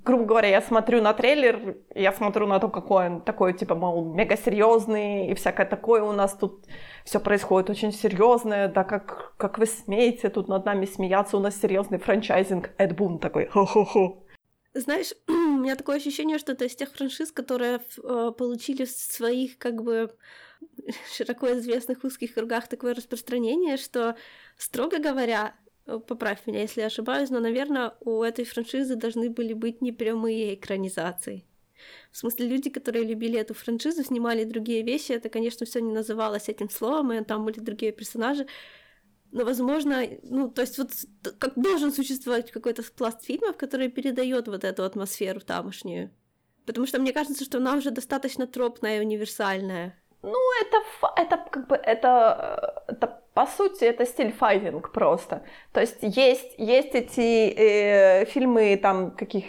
грубо 0.06 0.24
говоря, 0.24 0.48
я 0.48 0.62
смотрю 0.62 1.02
на 1.02 1.14
трейлер, 1.14 1.80
я 1.94 2.14
смотрю 2.14 2.48
на 2.48 2.60
то, 2.60 2.70
какой 2.70 3.08
он 3.08 3.22
такой, 3.22 3.54
типа, 3.54 3.76
мол, 3.76 4.06
мега 4.06 4.38
серьезный 4.38 5.28
и 5.28 5.34
всякое 5.34 5.66
такое 5.66 6.02
у 6.02 6.14
нас 6.14 6.34
тут 6.34 6.66
все 7.04 7.20
происходит 7.20 7.70
очень 7.70 7.92
серьезное, 7.92 8.70
да 8.70 8.86
как, 8.86 9.34
как 9.36 9.58
вы 9.58 9.66
смеете 9.66 10.30
тут 10.30 10.48
над 10.48 10.66
нами 10.66 10.86
смеяться, 10.86 11.36
у 11.36 11.42
нас 11.42 11.60
серьезный 11.60 12.00
франчайзинг, 12.00 12.70
Эд 12.78 12.96
Бун 12.96 13.20
такой, 13.20 13.48
хо-хо-хо. 13.48 14.21
Знаешь, 14.74 15.14
у 15.28 15.32
меня 15.32 15.76
такое 15.76 15.98
ощущение, 15.98 16.38
что 16.38 16.54
это 16.54 16.66
из 16.66 16.76
тех 16.76 16.92
франшиз, 16.92 17.32
которые 17.32 17.82
э, 17.98 18.32
получили 18.38 18.86
в 18.86 18.92
своих, 18.92 19.58
как 19.58 19.82
бы, 19.82 20.16
широко 21.16 21.52
известных 21.54 22.04
узких 22.04 22.34
кругах 22.34 22.68
такое 22.68 22.94
распространение, 22.94 23.78
что, 23.78 24.16
строго 24.58 25.00
говоря, 25.00 25.56
э, 25.88 26.00
поправь 26.00 26.46
меня, 26.46 26.62
если 26.62 26.82
я 26.82 26.88
ошибаюсь, 26.88 27.30
но, 27.30 27.40
наверное, 27.40 27.96
у 28.00 28.24
этой 28.24 28.46
франшизы 28.46 28.96
должны 28.96 29.30
были 29.30 29.54
быть 29.54 29.82
непрямые 29.82 30.56
экранизации. 30.56 31.46
В 32.12 32.18
смысле, 32.18 32.48
люди, 32.48 32.70
которые 32.70 33.04
любили 33.04 33.40
эту 33.40 33.54
франшизу, 33.54 34.04
снимали 34.04 34.44
другие 34.44 34.84
вещи, 34.84 35.12
это, 35.12 35.30
конечно, 35.30 35.66
все 35.66 35.82
не 35.82 35.92
называлось 35.92 36.48
этим 36.48 36.70
словом, 36.70 37.12
и 37.12 37.24
там 37.24 37.44
были 37.44 37.60
другие 37.60 37.92
персонажи, 37.92 38.46
но, 39.32 39.46
возможно, 39.46 40.04
ну, 40.24 40.50
то 40.50 40.62
есть 40.62 40.78
вот 40.78 40.92
как 41.40 41.54
должен 41.56 41.92
существовать 41.92 42.52
какой-то 42.52 42.84
пласт 42.96 43.24
фильмов, 43.24 43.58
который 43.58 43.90
передает 43.90 44.48
вот 44.48 44.64
эту 44.64 44.84
атмосферу 44.84 45.40
тамошнюю. 45.40 46.12
Потому 46.66 46.86
что 46.86 47.00
мне 47.00 47.14
кажется, 47.14 47.44
что 47.44 47.58
она 47.58 47.76
уже 47.76 47.92
достаточно 47.92 48.46
тропная 48.46 48.98
и 48.98 49.06
универсальная. 49.06 49.98
Ну, 50.22 50.38
это, 50.62 50.78
это 51.18 51.38
как 51.50 51.68
бы, 51.68 51.76
это, 51.76 52.84
это 52.88 53.22
по 53.34 53.48
сути, 53.48 53.86
это 53.86 54.06
стиль 54.06 54.32
файтинг 54.32 54.92
просто. 54.92 55.44
То 55.72 55.80
есть 55.80 55.98
есть, 56.02 56.54
есть 56.58 56.94
эти 56.94 57.50
э, 57.50 58.26
фильмы 58.26 58.78
там 58.82 59.12
каких 59.12 59.46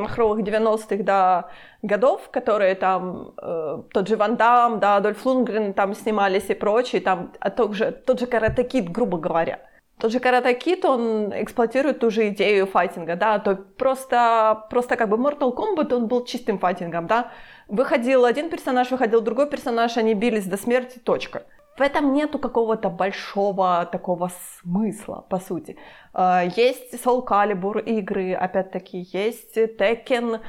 махровых 0.00 0.40
90-х 0.40 1.02
да, 1.04 1.48
годов, 1.82 2.28
которые 2.30 2.74
там, 2.74 3.32
э, 3.40 3.82
тот 3.92 4.08
же 4.08 4.16
Ван 4.16 4.36
Дам, 4.36 4.80
да, 4.80 4.96
Адольф 4.96 5.24
Лунгрен 5.24 5.72
там 5.74 5.94
снимались 5.94 6.50
и 6.50 6.54
прочие, 6.54 7.00
там, 7.00 7.32
а 7.40 7.50
тот 7.50 7.74
же, 7.74 7.92
тот 7.92 8.20
же 8.20 8.26
Карате 8.26 8.80
грубо 8.80 9.18
говоря. 9.18 9.60
Тот 10.00 10.12
же 10.12 10.18
Карате 10.18 10.78
он 10.84 11.30
эксплуатирует 11.34 11.98
ту 11.98 12.10
же 12.10 12.28
идею 12.28 12.66
файтинга, 12.66 13.16
да, 13.16 13.38
то 13.38 13.54
просто, 13.54 14.66
просто 14.70 14.96
как 14.96 15.10
бы 15.10 15.16
Mortal 15.16 15.54
Kombat, 15.54 15.94
он 15.94 16.06
был 16.06 16.24
чистым 16.24 16.58
файтингом, 16.58 17.06
да. 17.06 17.30
Выходил 17.68 18.24
один 18.24 18.48
персонаж, 18.48 18.90
выходил 18.90 19.20
другой 19.20 19.48
персонаж, 19.48 19.98
они 19.98 20.14
бились 20.14 20.46
до 20.46 20.56
смерти, 20.56 20.98
точка. 20.98 21.42
В 21.80 21.82
этом 21.82 22.12
нету 22.12 22.38
какого-то 22.38 22.90
большого 22.90 23.88
такого 23.90 24.30
смысла, 24.60 25.24
по 25.30 25.38
сути. 25.38 25.78
А, 26.12 26.44
есть 26.44 26.92
Soul 26.92 27.26
Calibur 27.26 27.82
игры, 27.82 28.34
опять-таки, 28.34 29.08
есть 29.14 29.56
Tekken, 29.56 30.40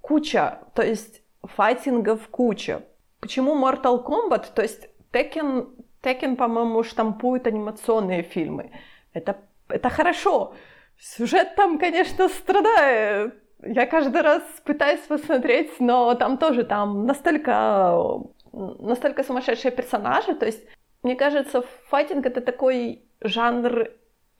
куча, 0.00 0.60
то 0.76 0.82
есть 0.82 1.22
файтингов 1.42 2.28
куча. 2.28 2.84
Почему 3.18 3.56
Mortal 3.56 4.04
Kombat? 4.04 4.54
То 4.54 4.62
есть 4.62 4.88
Tekken, 5.12 5.66
Tekken 6.04 6.36
по-моему, 6.36 6.84
штампует 6.84 7.48
анимационные 7.48 8.22
фильмы. 8.22 8.70
Это, 9.12 9.38
это 9.68 9.90
хорошо. 9.90 10.54
Сюжет 11.00 11.56
там, 11.56 11.80
конечно, 11.80 12.28
страдает. 12.28 13.34
Я 13.60 13.86
каждый 13.86 14.22
раз 14.22 14.42
пытаюсь 14.64 15.00
посмотреть, 15.00 15.80
но 15.80 16.14
там 16.14 16.38
тоже 16.38 16.62
там 16.62 17.06
настолько, 17.06 18.20
настолько 18.56 19.22
сумасшедшие 19.22 19.70
персонажи. 19.72 20.34
То 20.34 20.46
есть, 20.46 20.66
мне 21.02 21.14
кажется, 21.14 21.62
файтинг 21.88 22.26
это 22.26 22.40
такой 22.40 23.04
жанр 23.20 23.90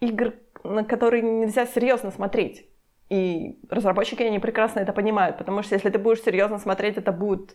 игр, 0.01 0.35
на 0.65 0.85
который 0.85 1.23
нельзя 1.23 1.67
серьезно 1.67 2.11
смотреть. 2.11 2.69
И 3.09 3.59
разработчики, 3.71 4.23
они 4.23 4.39
прекрасно 4.39 4.81
это 4.81 4.93
понимают, 4.93 5.39
потому 5.39 5.63
что 5.63 5.75
если 5.75 5.91
ты 5.91 5.99
будешь 5.99 6.23
серьезно 6.23 6.59
смотреть, 6.59 6.97
это 6.97 7.13
будет... 7.13 7.55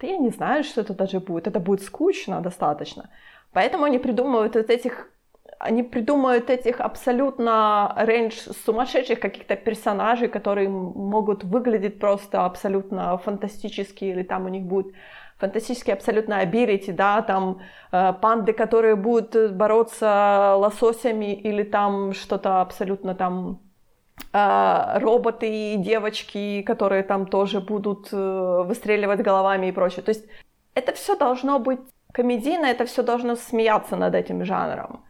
Да 0.00 0.06
я 0.06 0.16
не 0.18 0.30
знаю, 0.30 0.62
что 0.62 0.82
это 0.82 0.94
даже 0.94 1.18
будет. 1.18 1.48
Это 1.48 1.58
будет 1.58 1.82
скучно 1.82 2.40
достаточно. 2.40 3.10
Поэтому 3.52 3.84
они 3.84 3.98
придумывают 3.98 4.54
вот 4.54 4.70
этих 4.70 5.10
они 5.58 5.82
придумают 5.82 6.50
этих 6.50 6.80
абсолютно 6.80 7.94
рейндж 7.96 8.34
сумасшедших 8.64 9.18
каких-то 9.18 9.56
персонажей, 9.56 10.28
которые 10.28 10.68
могут 10.68 11.44
выглядеть 11.44 11.98
просто 11.98 12.44
абсолютно 12.44 13.18
фантастически, 13.18 14.04
или 14.04 14.22
там 14.22 14.46
у 14.46 14.48
них 14.48 14.62
будет 14.62 14.94
фантастические 15.38 15.94
абсолютно 15.94 16.42
ability, 16.42 16.92
да, 16.92 17.22
там 17.22 17.60
э, 17.92 18.12
панды, 18.20 18.52
которые 18.52 18.96
будут 18.96 19.52
бороться 19.52 20.54
лососями, 20.56 21.34
или 21.34 21.62
там 21.64 22.12
что-то 22.12 22.60
абсолютно 22.60 23.14
там 23.14 23.60
э, 24.32 24.98
роботы 24.98 25.48
и 25.48 25.76
девочки, 25.76 26.62
которые 26.62 27.02
там 27.02 27.26
тоже 27.26 27.60
будут 27.60 28.08
э, 28.12 28.62
выстреливать 28.64 29.22
головами 29.22 29.66
и 29.66 29.72
прочее. 29.72 30.02
То 30.02 30.10
есть 30.10 30.26
это 30.74 30.92
все 30.92 31.16
должно 31.16 31.58
быть 31.58 31.80
комедийно, 32.12 32.66
это 32.66 32.84
все 32.84 33.02
должно 33.02 33.36
смеяться 33.36 33.96
над 33.96 34.14
этим 34.14 34.44
жанром. 34.44 35.04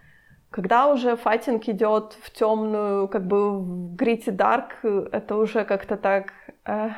Когда 0.51 0.89
уже 0.89 1.17
файтинг 1.17 1.69
идет 1.69 2.17
в 2.23 2.31
темную, 2.31 3.09
как 3.09 3.27
бы 3.27 3.59
в 3.61 3.97
грити 3.97 4.31
дарк, 4.31 4.77
это 4.83 5.37
уже 5.37 5.65
как-то 5.65 5.97
так... 5.97 6.33
Э, 6.65 6.91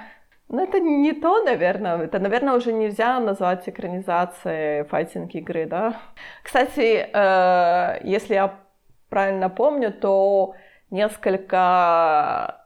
ну, 0.49 0.63
это 0.63 0.79
не 0.79 1.13
то, 1.13 1.43
наверное. 1.43 1.99
Это, 1.99 2.21
наверное, 2.21 2.55
уже 2.55 2.73
нельзя 2.73 3.19
назвать 3.21 3.69
экранизацией 3.69 4.85
файтинг 4.85 5.35
игры, 5.35 5.67
да? 5.67 6.01
Кстати, 6.45 7.09
э, 7.13 8.01
если 8.05 8.35
я 8.35 8.55
правильно 9.09 9.51
помню, 9.51 9.93
то 9.93 10.55
несколько, 10.91 12.57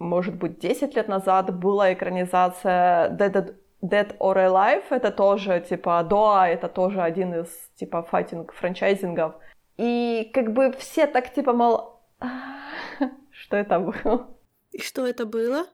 может 0.00 0.34
быть, 0.34 0.58
10 0.58 0.96
лет 0.96 1.08
назад 1.08 1.56
была 1.56 1.92
экранизация 1.92 3.10
Dead, 3.10 3.54
Dead 3.82 4.16
or 4.18 4.36
Alive. 4.36 4.84
Это 4.90 5.12
тоже, 5.12 5.60
типа, 5.60 6.02
Доа, 6.02 6.48
это 6.48 6.68
тоже 6.68 7.00
один 7.00 7.34
из, 7.34 7.48
типа, 7.76 8.02
файтинг 8.02 8.52
франчайзингов. 8.52 9.34
И 9.76 10.30
как 10.34 10.52
бы 10.52 10.72
все 10.72 11.06
так 11.06 11.32
типа, 11.32 11.52
мол, 11.52 12.00
что 13.30 13.56
это 13.56 13.78
было? 13.78 14.28
И 14.72 14.80
что 14.80 15.06
это 15.06 15.26
было? 15.26 15.66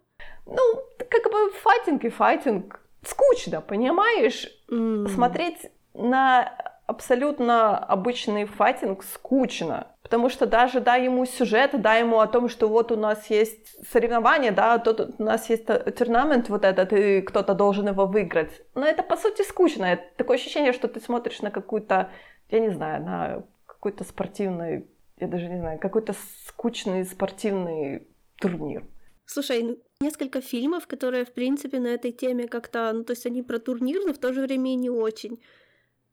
Ну, 0.47 0.63
как 0.97 1.31
бы 1.31 1.51
файтинг 1.63 2.05
и 2.05 2.09
файтинг. 2.09 2.81
Скучно, 3.03 3.61
понимаешь? 3.61 4.49
Mm. 4.71 5.09
Смотреть 5.09 5.71
на 5.95 6.53
абсолютно 6.87 7.79
обычный 7.79 8.47
файтинг 8.47 9.05
скучно. 9.05 9.89
Потому 10.03 10.31
что 10.31 10.47
даже 10.47 10.81
дай 10.81 11.05
ему 11.05 11.27
сюжет, 11.27 11.81
дай 11.83 12.01
ему 12.01 12.21
о 12.21 12.27
том, 12.27 12.49
что 12.49 12.67
вот 12.67 12.91
у 12.91 12.97
нас 12.97 13.29
есть 13.29 13.87
соревнование, 13.93 14.53
да, 14.53 14.79
тут 14.79 15.21
у 15.21 15.23
нас 15.23 15.51
есть 15.51 15.67
турнамент 15.99 16.49
вот 16.49 16.65
этот, 16.65 16.95
и 16.95 17.21
кто-то 17.21 17.53
должен 17.53 17.89
его 17.89 18.07
выиграть. 18.07 18.63
Но 18.75 18.87
это 18.87 19.03
по 19.03 19.19
сути 19.19 19.43
скучно. 19.43 19.85
Это 19.85 20.05
такое 20.17 20.39
ощущение, 20.39 20.73
что 20.73 20.89
ты 20.89 20.99
смотришь 21.01 21.43
на 21.43 21.51
какую-то, 21.51 22.11
я 22.49 22.59
не 22.59 22.71
знаю, 22.71 23.05
на 23.05 23.43
какой-то 23.79 24.05
спортивный, 24.05 24.87
я 25.21 25.29
даже 25.29 25.49
не 25.49 25.59
знаю, 25.59 25.79
какой-то 25.79 26.15
скучный 26.47 27.05
спортивный 27.05 28.07
турнир. 28.41 28.85
Слушай, 29.25 29.79
несколько 30.01 30.41
фильмов, 30.41 30.87
которые, 30.87 31.25
в 31.25 31.33
принципе, 31.33 31.79
на 31.79 31.89
этой 31.89 32.13
теме 32.13 32.49
как-то, 32.49 32.93
ну, 32.93 33.05
то 33.05 33.13
есть 33.13 33.27
они 33.27 33.43
про 33.43 33.59
турнир, 33.59 34.01
но 34.05 34.13
в 34.13 34.19
то 34.19 34.33
же 34.33 34.41
время 34.41 34.73
и 34.73 34.77
не 34.77 34.91
очень. 34.91 35.41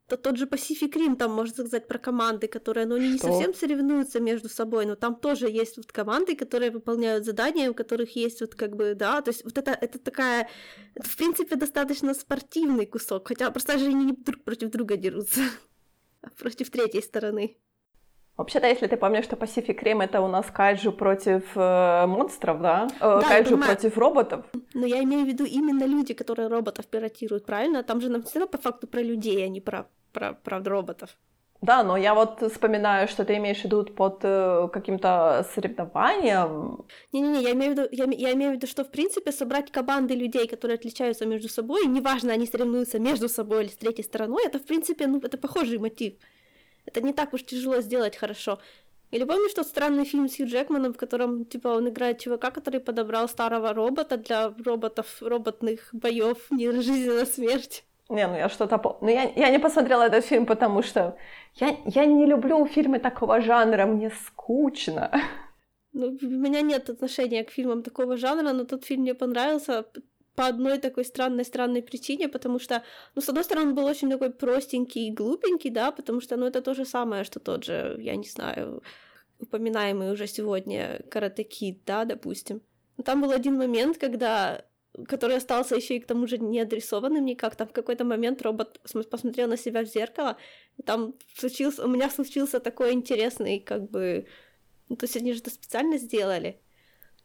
То 0.06 0.16
тот 0.16 0.36
же 0.36 0.46
Pacific 0.46 0.92
Rim, 0.92 1.16
там, 1.16 1.32
можно 1.32 1.54
сказать, 1.54 1.88
про 1.88 1.98
команды, 1.98 2.46
которые, 2.46 2.86
ну, 2.86 2.94
они 2.94 3.12
не 3.12 3.18
совсем 3.18 3.52
соревнуются 3.54 4.20
между 4.20 4.48
собой, 4.48 4.86
но 4.86 4.94
там 4.94 5.16
тоже 5.16 5.48
есть 5.48 5.78
вот 5.78 5.90
команды, 5.90 6.36
которые 6.36 6.70
выполняют 6.70 7.24
задания, 7.24 7.68
у 7.68 7.74
которых 7.74 8.14
есть 8.14 8.40
вот 8.40 8.54
как 8.54 8.76
бы, 8.76 8.94
да, 8.94 9.20
то 9.22 9.30
есть 9.30 9.42
вот 9.44 9.58
это, 9.58 9.72
это 9.72 9.98
такая, 9.98 10.48
это, 10.94 11.08
в 11.08 11.16
принципе, 11.16 11.56
достаточно 11.56 12.14
спортивный 12.14 12.86
кусок, 12.86 13.26
хотя 13.26 13.50
просто 13.50 13.78
же 13.78 13.86
они 13.86 14.12
друг 14.12 14.44
против 14.44 14.70
друга 14.70 14.96
дерутся 14.96 15.40
против 16.34 16.70
третьей 16.70 17.02
стороны. 17.02 17.56
Вообще-то, 18.36 18.66
если 18.66 18.86
ты 18.86 18.98
помнишь, 18.98 19.24
что 19.24 19.36
Pacific 19.36 19.82
Rim 19.82 20.04
это 20.04 20.20
у 20.20 20.28
нас 20.28 20.46
кайджу 20.50 20.92
против 20.92 21.42
э, 21.56 22.06
монстров, 22.06 22.60
да? 22.60 22.86
Э, 23.00 23.20
да 23.20 23.22
кайджу 23.22 23.56
против 23.56 23.96
роботов. 23.96 24.44
Но 24.74 24.86
я 24.86 25.02
имею 25.02 25.24
в 25.24 25.28
виду 25.28 25.44
именно 25.44 25.84
люди, 25.84 26.12
которые 26.12 26.48
роботов 26.48 26.86
пиротируют, 26.86 27.46
правильно? 27.46 27.82
Там 27.82 28.00
же 28.00 28.10
нам 28.10 28.22
все 28.22 28.46
по 28.46 28.58
факту 28.58 28.86
про 28.86 29.00
людей, 29.00 29.42
а 29.42 29.48
не 29.48 29.62
про, 29.62 29.88
про, 30.12 30.34
про 30.34 30.62
роботов. 30.62 31.16
Да, 31.66 31.82
но 31.82 31.96
я 31.96 32.14
вот 32.14 32.40
вспоминаю, 32.52 33.08
что 33.08 33.24
ты 33.24 33.38
имеешь 33.38 33.62
в 33.62 33.64
виду 33.64 33.84
под 33.84 34.20
э, 34.22 34.68
каким-то 34.72 35.44
соревнованием. 35.52 36.84
Не-не-не, 37.12 37.42
я 37.42 37.50
имею 37.54 37.74
в 37.74 37.76
виду, 37.76 37.88
я, 37.90 38.04
я 38.04 38.32
имею 38.34 38.52
в 38.52 38.54
виду, 38.54 38.68
что 38.68 38.84
в 38.84 38.90
принципе 38.92 39.32
собрать 39.32 39.72
команды 39.72 40.14
людей, 40.14 40.46
которые 40.46 40.76
отличаются 40.76 41.26
между 41.26 41.48
собой, 41.48 41.86
неважно, 41.86 42.32
они 42.32 42.46
соревнуются 42.46 43.00
между 43.00 43.28
собой 43.28 43.64
или 43.64 43.70
с 43.70 43.76
третьей 43.76 44.04
стороной, 44.04 44.46
это 44.46 44.60
в 44.60 44.64
принципе, 44.64 45.08
ну, 45.08 45.18
это 45.18 45.38
похожий 45.38 45.78
мотив. 45.78 46.14
Это 46.84 47.00
не 47.00 47.12
так 47.12 47.34
уж 47.34 47.42
тяжело 47.42 47.80
сделать 47.80 48.16
хорошо. 48.16 48.60
Или 49.10 49.24
помнишь 49.24 49.54
тот 49.54 49.66
странный 49.66 50.04
фильм 50.04 50.28
с 50.28 50.36
Хью 50.36 50.46
Джекманом, 50.46 50.92
в 50.92 50.96
котором, 50.96 51.44
типа, 51.44 51.68
он 51.68 51.88
играет 51.88 52.20
чувака, 52.20 52.52
который 52.52 52.78
подобрал 52.78 53.28
старого 53.28 53.72
робота 53.74 54.16
для 54.16 54.54
роботов, 54.64 55.16
роботных 55.20 55.88
боев, 55.92 56.36
не 56.50 56.70
жизнь, 56.80 57.10
а 57.10 57.26
смерть? 57.26 57.84
Не, 58.08 58.26
ну 58.28 58.36
я 58.36 58.48
что-то 58.48 58.78
помню. 58.78 58.98
Ну 59.00 59.08
я, 59.08 59.32
я 59.36 59.50
не 59.50 59.58
посмотрела 59.58 60.04
этот 60.04 60.24
фильм, 60.24 60.46
потому 60.46 60.82
что 60.82 61.16
я, 61.54 61.76
я 61.84 62.06
не 62.06 62.26
люблю 62.26 62.66
фильмы 62.66 62.98
такого 62.98 63.40
жанра, 63.40 63.86
мне 63.86 64.10
скучно. 64.10 65.10
Ну, 65.92 66.16
у 66.22 66.26
меня 66.26 66.60
нет 66.60 66.90
отношения 66.90 67.42
к 67.42 67.50
фильмам 67.50 67.82
такого 67.82 68.16
жанра, 68.16 68.52
но 68.52 68.64
тот 68.64 68.84
фильм 68.84 69.02
мне 69.02 69.14
понравился 69.14 69.86
по 70.34 70.46
одной 70.46 70.78
такой 70.78 71.04
странной-странной 71.04 71.82
причине, 71.82 72.28
потому 72.28 72.60
что, 72.60 72.82
ну, 73.14 73.22
с 73.22 73.28
одной 73.28 73.44
стороны, 73.44 73.68
он 73.68 73.74
был 73.74 73.86
очень 73.86 74.10
такой 74.10 74.30
простенький 74.30 75.08
и 75.08 75.12
глупенький, 75.12 75.70
да, 75.70 75.90
потому 75.90 76.20
что, 76.20 76.36
ну, 76.36 76.46
это 76.46 76.60
то 76.60 76.74
же 76.74 76.84
самое, 76.84 77.24
что 77.24 77.40
тот 77.40 77.64
же, 77.64 77.96
я 77.98 78.16
не 78.16 78.28
знаю, 78.28 78.82
упоминаемый 79.40 80.12
уже 80.12 80.26
сегодня 80.26 81.00
Карате 81.10 81.44
Кид, 81.44 81.80
да, 81.86 82.04
допустим. 82.04 82.60
Но 82.98 83.04
там 83.04 83.22
был 83.22 83.30
один 83.30 83.56
момент, 83.56 83.98
когда 83.98 84.62
который 85.08 85.36
остался 85.36 85.76
еще 85.76 85.96
и 85.96 86.00
к 86.00 86.06
тому 86.06 86.26
же 86.26 86.38
не 86.38 86.60
адресованным 86.60 87.24
никак. 87.24 87.56
Там 87.56 87.68
в 87.68 87.72
какой-то 87.72 88.04
момент 88.04 88.42
робот 88.42 88.80
посмотрел 89.10 89.48
на 89.48 89.56
себя 89.56 89.82
в 89.82 89.86
зеркало, 89.86 90.36
и 90.78 90.82
там 90.82 91.14
случился, 91.34 91.84
у 91.84 91.88
меня 91.88 92.10
случился 92.10 92.60
такой 92.60 92.92
интересный, 92.92 93.60
как 93.60 93.90
бы, 93.90 94.26
ну, 94.88 94.96
то 94.96 95.04
есть 95.04 95.16
они 95.16 95.32
же 95.32 95.40
это 95.40 95.50
специально 95.50 95.98
сделали. 95.98 96.60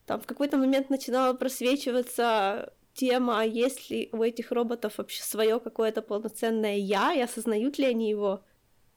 Там 0.05 0.19
в 0.19 0.25
какой-то 0.25 0.57
момент 0.57 0.89
начинала 0.89 1.33
просвечиваться 1.33 2.73
тема, 2.93 3.41
а 3.41 3.43
есть 3.43 3.89
ли 3.89 4.09
у 4.11 4.21
этих 4.23 4.51
роботов 4.51 4.97
вообще 4.97 5.23
свое 5.23 5.59
какое-то 5.59 6.01
полноценное 6.01 6.75
я, 6.75 7.13
и 7.13 7.21
осознают 7.21 7.77
ли 7.77 7.85
они 7.85 8.09
его. 8.09 8.43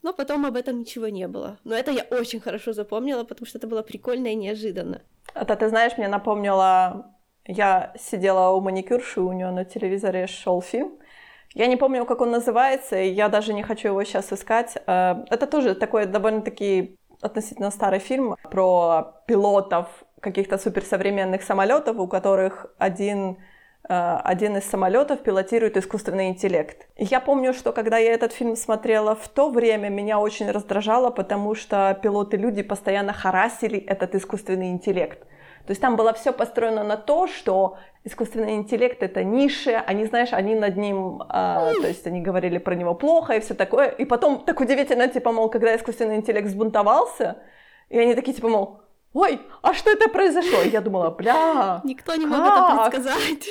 Но 0.02 0.12
потом 0.12 0.45
об 0.45 0.57
этом 0.57 0.81
ничего 0.81 1.09
не 1.09 1.28
было. 1.28 1.59
Но 1.64 1.75
это 1.75 1.90
я 1.90 2.02
очень 2.11 2.40
хорошо 2.40 2.73
запомнила, 2.73 3.25
потому 3.25 3.47
что 3.47 3.59
это 3.59 3.66
было 3.66 3.83
прикольно 3.83 4.28
и 4.28 4.35
неожиданно. 4.35 5.02
Это, 5.35 5.57
ты 5.57 5.69
знаешь, 5.69 5.97
мне 5.97 6.09
напомнило 6.09 7.13
я 7.47 7.93
сидела 7.99 8.51
у 8.51 8.61
маникюрши, 8.61 9.21
у 9.21 9.33
нее 9.33 9.51
на 9.51 9.65
телевизоре 9.65 10.27
шел 10.27 10.63
фильм, 10.63 10.93
Я 11.55 11.67
не 11.67 11.77
помню, 11.77 12.05
как 12.05 12.21
он 12.21 12.31
называется, 12.31 13.01
и 13.01 13.09
я 13.11 13.29
даже 13.29 13.55
не 13.55 13.63
хочу 13.63 13.89
его 13.89 14.05
сейчас 14.05 14.33
искать. 14.33 14.77
Э, 14.87 15.25
это 15.31 15.47
тоже 15.47 15.75
такой 15.75 16.07
довольно-таки 16.07 16.99
относительно 17.23 17.71
старый 17.71 18.01
фильм 18.01 18.37
про 18.51 19.23
пилотов 19.27 19.87
каких-то 20.21 20.59
суперсовременных 20.59 21.43
самолетов, 21.43 21.99
у 21.99 22.09
которых 22.09 22.67
один 22.79 23.37
Э, 23.89 24.17
один 24.25 24.57
из 24.57 24.65
самолетов 24.65 25.23
пилотирует 25.23 25.77
искусственный 25.77 26.29
интеллект. 26.29 26.89
Я 26.97 27.21
помню, 27.21 27.53
что 27.53 27.73
когда 27.73 27.99
я 27.99 28.13
этот 28.13 28.33
фильм 28.33 28.57
смотрела 28.57 29.15
в 29.15 29.29
то 29.29 29.51
время, 29.51 29.89
меня 29.89 30.19
очень 30.19 30.51
раздражало, 30.51 31.11
потому 31.11 31.55
что 31.55 31.99
пилоты-люди 32.03 32.63
постоянно 32.63 33.13
харасили 33.13 33.79
этот 33.79 34.15
искусственный 34.15 34.71
интеллект. 34.71 35.27
То 35.66 35.71
есть 35.71 35.80
там 35.80 35.97
было 35.97 36.12
все 36.12 36.33
построено 36.33 36.85
на 36.85 36.97
то, 36.97 37.26
что 37.26 37.78
искусственный 38.04 38.54
интеллект 38.56 39.02
это 39.02 39.25
ниша, 39.25 39.80
они, 39.80 40.04
знаешь, 40.04 40.33
они 40.33 40.54
над 40.54 40.76
ним, 40.76 41.23
э, 41.23 41.73
то 41.80 41.88
есть 41.88 42.06
они 42.06 42.21
говорили 42.21 42.59
про 42.59 42.75
него 42.75 42.94
плохо 42.94 43.35
и 43.35 43.40
все 43.40 43.54
такое. 43.54 43.88
И 43.88 44.04
потом 44.04 44.44
так 44.44 44.61
удивительно, 44.61 45.09
типа, 45.09 45.33
мол, 45.33 45.49
когда 45.49 45.75
искусственный 45.75 46.16
интеллект 46.16 46.49
сбунтовался, 46.49 47.38
и 47.88 47.99
они 47.99 48.14
такие, 48.14 48.35
типа, 48.35 48.49
мол, 48.49 48.80
ой, 49.14 49.40
а 49.62 49.73
что 49.73 49.90
это 49.90 50.11
произошло? 50.11 50.61
И 50.62 50.68
я 50.68 50.83
думала, 50.83 51.11
бля, 51.11 51.80
Никто 51.85 52.14
не 52.14 52.26
как? 52.26 52.30
мог 52.30 52.47
это 52.47 52.90
предсказать. 52.90 53.49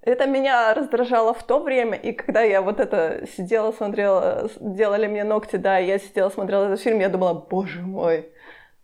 Это 0.00 0.26
меня 0.26 0.74
раздражало 0.74 1.32
в 1.32 1.42
то 1.42 1.60
время, 1.60 1.96
и 1.96 2.12
когда 2.12 2.42
я 2.42 2.60
вот 2.60 2.78
это 2.78 3.26
сидела, 3.36 3.72
смотрела, 3.72 4.50
делали 4.60 5.06
мне 5.06 5.24
ногти, 5.24 5.56
да, 5.56 5.78
я 5.78 5.98
сидела, 5.98 6.28
смотрела 6.28 6.66
этот 6.66 6.80
фильм, 6.80 7.00
я 7.00 7.08
думала, 7.08 7.32
боже 7.32 7.80
мой, 7.80 8.30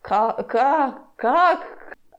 как, 0.01 0.49
как, 0.49 1.15
как? 1.17 1.61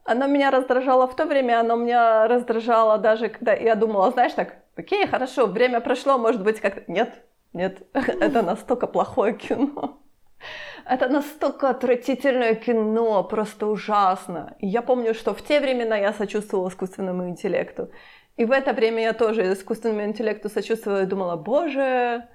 Оно 0.04 0.26
меня 0.26 0.50
раздражало 0.50 1.06
в 1.06 1.14
то 1.14 1.26
время, 1.26 1.60
оно 1.60 1.76
меня 1.76 2.26
раздражало 2.26 2.98
даже, 2.98 3.28
когда 3.28 3.52
я 3.52 3.74
думала, 3.76 4.10
знаешь, 4.10 4.32
так, 4.32 4.56
окей, 4.76 5.06
хорошо, 5.06 5.46
время 5.46 5.80
прошло, 5.80 6.18
может 6.18 6.42
быть, 6.42 6.60
как-то... 6.60 6.90
Нет, 6.90 7.24
нет, 7.52 7.82
это 7.92 8.42
настолько 8.42 8.86
плохое 8.86 9.34
кино. 9.34 9.98
Это 10.84 11.08
настолько 11.08 11.70
отвратительное 11.70 12.56
кино, 12.56 13.22
просто 13.22 13.66
ужасно. 13.66 14.56
Я 14.58 14.82
помню, 14.82 15.14
что 15.14 15.32
в 15.32 15.42
те 15.42 15.60
времена 15.60 15.96
я 15.96 16.12
сочувствовала 16.12 16.68
искусственному 16.68 17.28
интеллекту. 17.28 17.90
И 18.36 18.44
в 18.44 18.50
это 18.50 18.72
время 18.72 19.02
я 19.02 19.12
тоже 19.12 19.52
искусственному 19.52 20.04
интеллекту 20.04 20.48
сочувствовала 20.48 21.02
и 21.02 21.06
думала, 21.06 21.36
боже, 21.36 22.26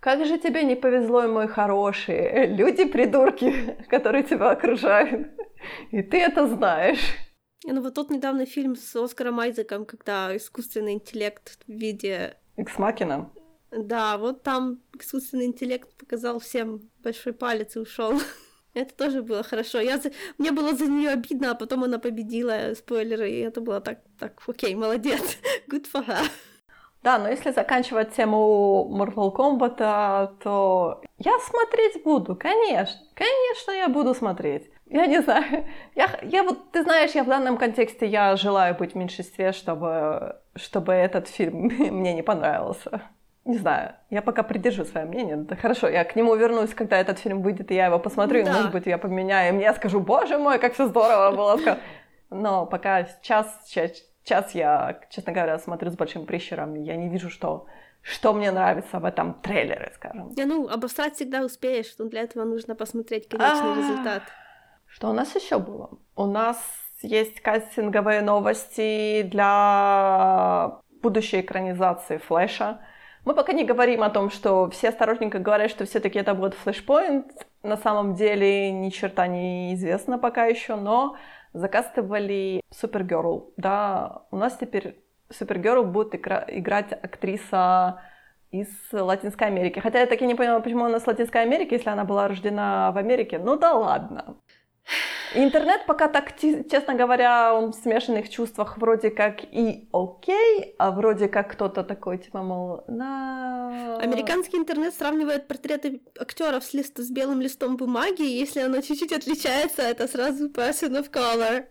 как 0.00 0.24
же 0.26 0.38
тебе 0.38 0.62
не 0.64 0.76
повезло, 0.76 1.22
мой 1.28 1.48
хороший. 1.48 2.46
Люди-придурки, 2.46 3.76
которые 3.88 4.24
тебя 4.24 4.50
окружают. 4.50 5.28
И 5.90 6.02
ты 6.02 6.18
это 6.18 6.46
знаешь. 6.46 7.16
Ну 7.64 7.80
вот 7.80 7.94
тот 7.94 8.10
недавно 8.10 8.46
фильм 8.46 8.76
с 8.76 8.94
Оскаром 8.94 9.40
Айзеком, 9.40 9.84
когда 9.84 10.36
искусственный 10.36 10.92
интеллект 10.92 11.58
в 11.66 11.72
виде... 11.72 12.36
Экс-макина. 12.56 13.30
Да, 13.72 14.16
вот 14.18 14.42
там 14.42 14.80
искусственный 14.98 15.46
интеллект 15.46 15.88
показал 15.96 16.38
всем 16.38 16.88
большой 17.02 17.32
палец 17.32 17.76
и 17.76 17.80
ушел. 17.80 18.12
Это 18.74 18.94
тоже 18.94 19.22
было 19.22 19.42
хорошо. 19.42 19.80
Я 19.80 19.98
за... 19.98 20.12
Мне 20.38 20.52
было 20.52 20.74
за 20.76 20.86
нее 20.86 21.10
обидно, 21.10 21.50
а 21.50 21.54
потом 21.54 21.84
она 21.84 21.98
победила, 21.98 22.74
спойлеры, 22.76 23.30
и 23.30 23.38
это 23.38 23.62
было 23.62 23.80
так, 23.80 24.00
так, 24.18 24.42
окей, 24.46 24.74
молодец, 24.74 25.38
good 25.68 25.86
for 25.90 26.06
her. 26.06 26.26
Да, 27.06 27.18
но 27.18 27.28
если 27.28 27.52
заканчивать 27.52 28.16
тему 28.16 28.90
Mortal 28.90 29.32
Kombat, 29.32 30.38
то 30.42 31.00
я 31.18 31.38
смотреть 31.38 32.02
буду, 32.02 32.34
конечно, 32.34 32.98
конечно, 33.14 33.70
я 33.70 33.88
буду 33.88 34.12
смотреть. 34.12 34.68
Я 34.86 35.06
не 35.06 35.22
знаю, 35.22 35.66
я, 35.94 36.10
я 36.22 36.42
вот, 36.42 36.72
ты 36.72 36.82
знаешь, 36.82 37.12
я 37.12 37.22
в 37.22 37.28
данном 37.28 37.58
контексте, 37.58 38.06
я 38.06 38.34
желаю 38.34 38.74
быть 38.74 38.94
в 38.94 38.96
меньшинстве, 38.96 39.52
чтобы, 39.52 40.40
чтобы 40.56 40.94
этот 40.94 41.28
фильм 41.28 41.66
мне 41.78 42.12
не 42.12 42.22
понравился. 42.22 43.02
Не 43.44 43.58
знаю, 43.58 43.94
я 44.10 44.20
пока 44.20 44.42
придержу 44.42 44.84
свое 44.84 45.06
мнение. 45.06 45.36
Да 45.36 45.54
хорошо, 45.54 45.88
я 45.88 46.02
к 46.02 46.16
нему 46.16 46.34
вернусь, 46.34 46.74
когда 46.74 46.98
этот 46.98 47.20
фильм 47.20 47.40
выйдет, 47.40 47.70
и 47.70 47.76
я 47.76 47.86
его 47.86 48.00
посмотрю, 48.00 48.44
да. 48.44 48.50
и, 48.50 48.52
может 48.52 48.72
быть, 48.72 48.86
я 48.86 48.98
поменяю, 48.98 49.50
и 49.50 49.56
мне 49.56 49.72
скажу, 49.74 50.00
боже 50.00 50.38
мой, 50.38 50.58
как 50.58 50.74
все 50.74 50.88
здорово 50.88 51.36
было. 51.36 51.78
Но 52.30 52.66
пока 52.66 53.04
сейчас, 53.04 53.46
сейчас 53.64 53.92
я, 54.54 55.00
честно 55.10 55.32
говоря, 55.32 55.58
смотрю 55.58 55.90
с 55.90 55.94
большим 55.94 56.26
прищером, 56.26 56.74
я 56.74 56.96
не 56.96 57.08
вижу, 57.08 57.30
что 57.30 57.66
что 58.02 58.32
мне 58.32 58.52
нравится 58.52 59.00
в 59.00 59.04
этом 59.04 59.34
трейлере, 59.34 59.90
скажем. 59.96 60.32
Я, 60.36 60.46
ну, 60.46 60.68
обосрать 60.68 61.14
всегда 61.14 61.44
успеешь, 61.44 61.92
но 61.98 62.04
для 62.04 62.20
этого 62.20 62.44
нужно 62.44 62.76
посмотреть 62.76 63.28
конечный 63.28 63.70
А-а-а. 63.70 63.78
результат. 63.78 64.22
Что 64.86 65.10
у 65.10 65.12
нас 65.12 65.34
еще 65.34 65.58
было? 65.58 65.90
У 66.14 66.26
нас 66.26 66.56
есть 67.02 67.40
кастинговые 67.40 68.22
новости 68.22 69.22
для 69.22 70.78
будущей 71.02 71.40
экранизации 71.40 72.18
Флэша. 72.18 72.80
Мы 73.24 73.34
пока 73.34 73.52
не 73.52 73.64
говорим 73.64 74.04
о 74.04 74.10
том, 74.10 74.30
что 74.30 74.70
все 74.70 74.90
осторожненько 74.90 75.40
говорят, 75.40 75.70
что 75.70 75.84
все-таки 75.84 76.20
это 76.20 76.32
будет 76.34 76.54
флешпоинт. 76.54 77.26
На 77.64 77.76
самом 77.76 78.14
деле 78.14 78.70
ни 78.70 78.90
черта 78.90 79.26
не 79.26 79.74
известно 79.74 80.16
пока 80.16 80.46
еще, 80.46 80.76
но 80.76 81.16
закастывали 81.52 82.60
Супергерл. 82.70 83.52
Да, 83.56 84.22
у 84.30 84.36
нас 84.36 84.56
теперь 84.56 85.02
Супергерл 85.30 85.84
будет 85.84 86.14
игра- 86.14 86.44
играть 86.48 86.92
актриса 86.92 88.00
из 88.50 88.68
Латинской 88.92 89.48
Америки. 89.48 89.80
Хотя 89.80 90.00
я 90.00 90.06
так 90.06 90.22
и 90.22 90.26
не 90.26 90.34
поняла, 90.34 90.60
почему 90.60 90.84
она 90.84 91.00
с 91.00 91.06
Латинской 91.06 91.42
Америки, 91.42 91.74
если 91.74 91.90
она 91.90 92.04
была 92.04 92.28
рождена 92.28 92.92
в 92.92 92.98
Америке. 92.98 93.38
Ну 93.38 93.56
да 93.56 93.74
ладно. 93.74 94.36
Интернет 95.34 95.84
пока 95.86 96.08
так, 96.08 96.38
честно 96.38 96.94
говоря, 96.94 97.54
он 97.54 97.72
в 97.72 97.74
смешанных 97.74 98.30
чувствах 98.30 98.78
вроде 98.78 99.10
как 99.10 99.42
и 99.42 99.88
окей, 99.92 100.74
а 100.78 100.92
вроде 100.92 101.28
как 101.28 101.52
кто-то 101.52 101.82
такой, 101.82 102.18
типа, 102.18 102.42
мол, 102.42 102.84
на... 102.86 103.98
Американский 103.98 104.56
интернет 104.56 104.94
сравнивает 104.94 105.48
портреты 105.48 106.00
актеров 106.18 106.64
с, 106.64 106.72
лист... 106.72 106.98
с 106.98 107.10
белым 107.10 107.40
листом 107.40 107.76
бумаги, 107.76 108.22
и 108.22 108.38
если 108.38 108.60
оно 108.60 108.80
чуть-чуть 108.80 109.12
отличается, 109.12 109.82
это 109.82 110.06
сразу 110.06 110.48
person 110.48 110.96
of 110.96 111.10
color. 111.10 111.66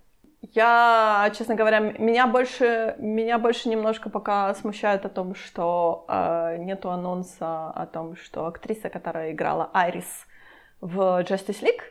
Я, 0.54 1.32
честно 1.36 1.56
говоря, 1.56 1.80
меня 1.80 2.28
больше, 2.28 2.96
меня 3.00 3.40
больше 3.40 3.70
немножко 3.70 4.10
пока 4.10 4.54
смущает 4.54 5.06
о 5.06 5.10
том, 5.10 5.34
что 5.34 6.06
э, 6.08 6.58
нету 6.60 6.92
анонса 6.92 7.72
о 7.72 7.88
том, 7.88 8.16
что 8.16 8.46
актриса, 8.46 8.90
которая 8.90 9.32
играла 9.32 9.72
Айрис 9.74 10.28
в 10.82 11.24
Justice 11.24 11.64
League, 11.64 11.82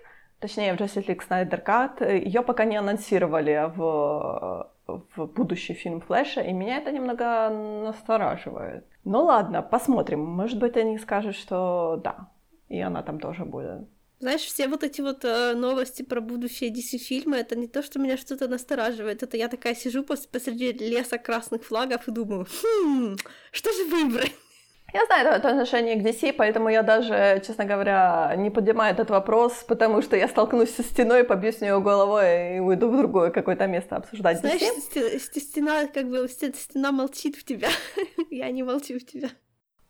точнее 0.41 0.75
в 0.75 0.81
Justice 0.81 1.07
League 1.07 1.23
Snyder 1.29 1.65
Cut, 1.65 2.25
ее 2.25 2.43
пока 2.43 2.65
не 2.65 2.77
анонсировали 2.77 3.71
в, 3.77 4.71
в 4.87 5.27
будущий 5.27 5.75
фильм 5.75 6.01
Флэша, 6.01 6.41
и 6.41 6.53
меня 6.53 6.79
это 6.79 6.93
немного 6.93 7.49
настораживает. 7.49 8.85
Ну 9.05 9.25
ладно, 9.25 9.63
посмотрим. 9.63 10.21
Может 10.21 10.59
быть, 10.59 10.77
они 10.77 10.99
скажут, 10.99 11.37
что 11.37 12.01
да, 12.03 12.29
и 12.69 12.81
она 12.81 13.03
там 13.03 13.21
тоже 13.21 13.45
будет. 13.45 13.89
Знаешь, 14.21 14.43
все 14.43 14.69
вот 14.69 14.85
эти 14.85 15.03
вот 15.03 15.25
э, 15.25 15.55
новости 15.55 16.03
про 16.03 16.21
будущее 16.21 16.73
DC-фильмы, 16.73 17.37
это 17.37 17.57
не 17.57 17.69
то, 17.69 17.83
что 17.83 17.99
меня 17.99 18.17
что-то 18.17 18.49
настораживает, 18.49 19.23
это 19.23 19.37
я 19.37 19.49
такая 19.49 19.75
сижу 19.75 20.03
посреди 20.03 20.73
леса 20.73 21.19
красных 21.19 21.65
флагов 21.65 22.09
и 22.09 22.13
думаю, 22.13 22.47
хм, 22.47 23.17
что 23.51 23.73
же 23.73 23.85
выбрать? 23.85 24.33
Я 24.95 25.05
знаю 25.07 25.29
это 25.29 25.49
отношение 25.49 25.97
к 25.97 26.07
DC, 26.07 26.35
поэтому 26.35 26.69
я 26.69 26.85
даже, 26.85 27.43
честно 27.45 27.65
говоря, 27.65 28.33
не 28.37 28.49
поднимаю 28.49 28.95
этот 28.95 29.11
вопрос, 29.11 29.65
потому 29.67 30.03
что 30.03 30.17
я 30.17 30.29
столкнусь 30.29 30.73
со 30.73 30.85
стеной, 30.85 31.25
побью 31.25 31.53
с 31.53 31.61
нее 31.61 31.81
головой 31.81 32.59
и 32.59 32.61
уйду 32.61 32.89
в 32.89 32.97
другое 32.97 33.31
какое-то 33.31 33.67
место 33.67 33.97
обсуждать 33.97 34.39
Знаешь, 34.39 34.63
DC. 34.63 35.19
стена, 35.41 35.89
как 35.89 36.09
бы, 36.09 36.29
стена 36.29 36.93
молчит 36.93 37.35
в 37.35 37.45
тебя. 37.45 37.71
я 38.31 38.53
не 38.53 38.63
молчу 38.63 39.01
в 39.01 39.05
тебя. 39.05 39.31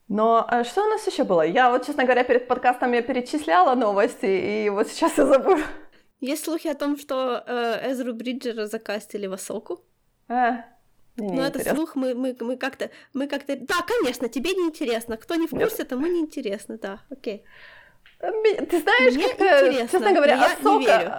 Но 0.08 0.42
а 0.48 0.64
что 0.64 0.82
у 0.82 0.88
нас 0.88 1.06
еще 1.06 1.24
было? 1.24 1.42
Я 1.42 1.70
вот, 1.70 1.84
честно 1.84 2.04
говоря, 2.04 2.24
перед 2.24 2.48
подкастом 2.48 2.92
я 2.92 3.02
перечисляла 3.02 3.74
новости, 3.74 4.24
и 4.24 4.70
вот 4.70 4.88
сейчас 4.88 5.18
я 5.18 5.26
забыла. 5.26 5.60
Есть 6.20 6.46
слухи 6.46 6.68
о 6.68 6.74
том, 6.74 6.96
что 6.96 7.44
э, 7.46 7.90
Эзру 7.90 8.14
Бриджера 8.14 8.64
закастили 8.64 9.26
в 9.26 9.34
Асоку. 9.34 9.84
А, 10.28 10.64
ну, 11.16 11.42
это 11.42 11.74
слух, 11.74 11.96
мы, 11.96 12.14
мы, 12.14 12.36
мы 12.40 12.56
как-то, 12.56 12.90
мы 13.12 13.26
как-то... 13.26 13.56
Да, 13.56 13.76
конечно, 13.86 14.28
тебе 14.28 14.50
не 14.52 14.66
интересно. 14.66 15.16
Кто 15.16 15.36
не 15.36 15.46
в 15.46 15.50
курсе, 15.50 15.78
Нет. 15.78 15.88
тому 15.88 16.06
не 16.06 16.20
интересно, 16.20 16.78
да, 16.78 17.00
окей. 17.10 17.44
Ты 18.20 18.80
знаешь, 18.80 19.14
Мне 19.14 19.28
как, 19.28 19.66
интересно, 19.66 19.88
честно 19.98 20.12
говоря, 20.12 20.34
я 20.36 20.46
Асока... 20.46 20.78
Не 20.78 20.86
верю. 20.86 21.12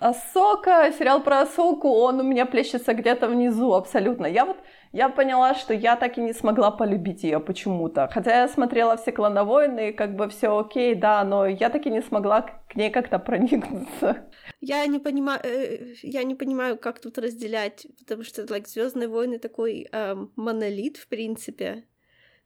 Асока, 0.00 0.92
сериал 0.96 1.22
про 1.22 1.40
Асоку, 1.40 1.88
он 1.88 2.20
у 2.20 2.22
меня 2.22 2.46
плещется 2.46 2.94
где-то 2.94 3.28
внизу 3.28 3.74
абсолютно. 3.74 4.26
Я 4.26 4.44
вот 4.44 4.56
я 4.92 5.08
поняла, 5.08 5.54
что 5.54 5.74
я 5.74 5.96
так 5.96 6.18
и 6.18 6.20
не 6.20 6.32
смогла 6.32 6.70
полюбить 6.70 7.22
ее 7.22 7.40
почему-то. 7.40 8.08
Хотя 8.12 8.42
я 8.42 8.48
смотрела 8.48 8.96
все 8.96 9.12
клановойны, 9.12 9.90
и 9.90 9.92
как 9.92 10.16
бы 10.16 10.28
все 10.28 10.58
окей, 10.58 10.94
да, 10.94 11.24
но 11.24 11.46
я 11.46 11.70
так 11.70 11.86
и 11.86 11.90
не 11.90 12.02
смогла 12.02 12.42
к 12.42 12.76
ней 12.76 12.90
как-то 12.90 13.18
проникнуться. 13.18 14.28
Я 14.60 14.86
не 14.86 14.98
понимаю, 14.98 15.40
э, 15.44 15.94
я 16.02 16.24
не 16.24 16.34
понимаю, 16.34 16.78
как 16.78 17.00
тут 17.00 17.18
разделять, 17.18 17.86
потому 17.98 18.24
что 18.24 18.42
like, 18.42 18.66
Звездные 18.66 19.08
войны 19.08 19.38
такой 19.38 19.88
эм, 19.92 20.32
монолит, 20.36 20.96
в 20.96 21.08
принципе 21.08 21.84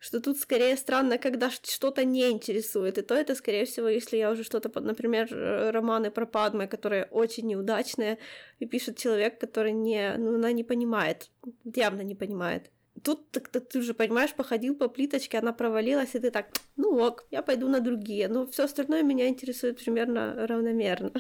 что 0.03 0.21
тут 0.21 0.39
скорее 0.39 0.77
странно, 0.77 1.17
когда 1.17 1.49
что-то 1.51 2.05
не 2.05 2.29
интересует. 2.29 2.99
И 2.99 3.03
то 3.03 3.15
это, 3.15 3.37
скорее 3.37 3.65
всего, 3.65 3.89
если 3.89 4.17
я 4.17 4.33
уже 4.33 4.43
что-то, 4.43 4.81
например, 4.81 5.29
романы 5.73 6.11
про 6.11 6.27
Падме, 6.27 6.67
которые 6.67 7.05
очень 7.05 7.47
неудачные, 7.47 8.19
и 8.59 8.67
пишет 8.67 8.99
человек, 8.99 9.39
который 9.39 9.71
не, 9.73 10.17
ну, 10.19 10.35
она 10.35 10.51
не 10.51 10.65
понимает, 10.65 11.31
явно 11.65 12.03
не 12.03 12.17
понимает. 12.17 12.71
тут 13.05 13.31
так, 13.31 13.49
так, 13.49 13.69
ты 13.69 13.79
уже 13.79 13.95
понимаешь, 13.95 14.35
походил 14.35 14.75
по 14.75 14.89
плиточке, 14.89 15.39
она 15.39 15.53
провалилась, 15.53 16.17
и 16.17 16.19
ты 16.19 16.33
так, 16.33 16.49
ну 16.77 16.99
ок, 16.99 17.25
я 17.31 17.43
пойду 17.43 17.69
на 17.69 17.79
другие. 17.79 18.27
Но 18.27 18.47
все 18.47 18.65
остальное 18.65 19.05
меня 19.05 19.29
интересует 19.29 19.79
примерно 19.85 20.49
равномерно. 20.49 21.13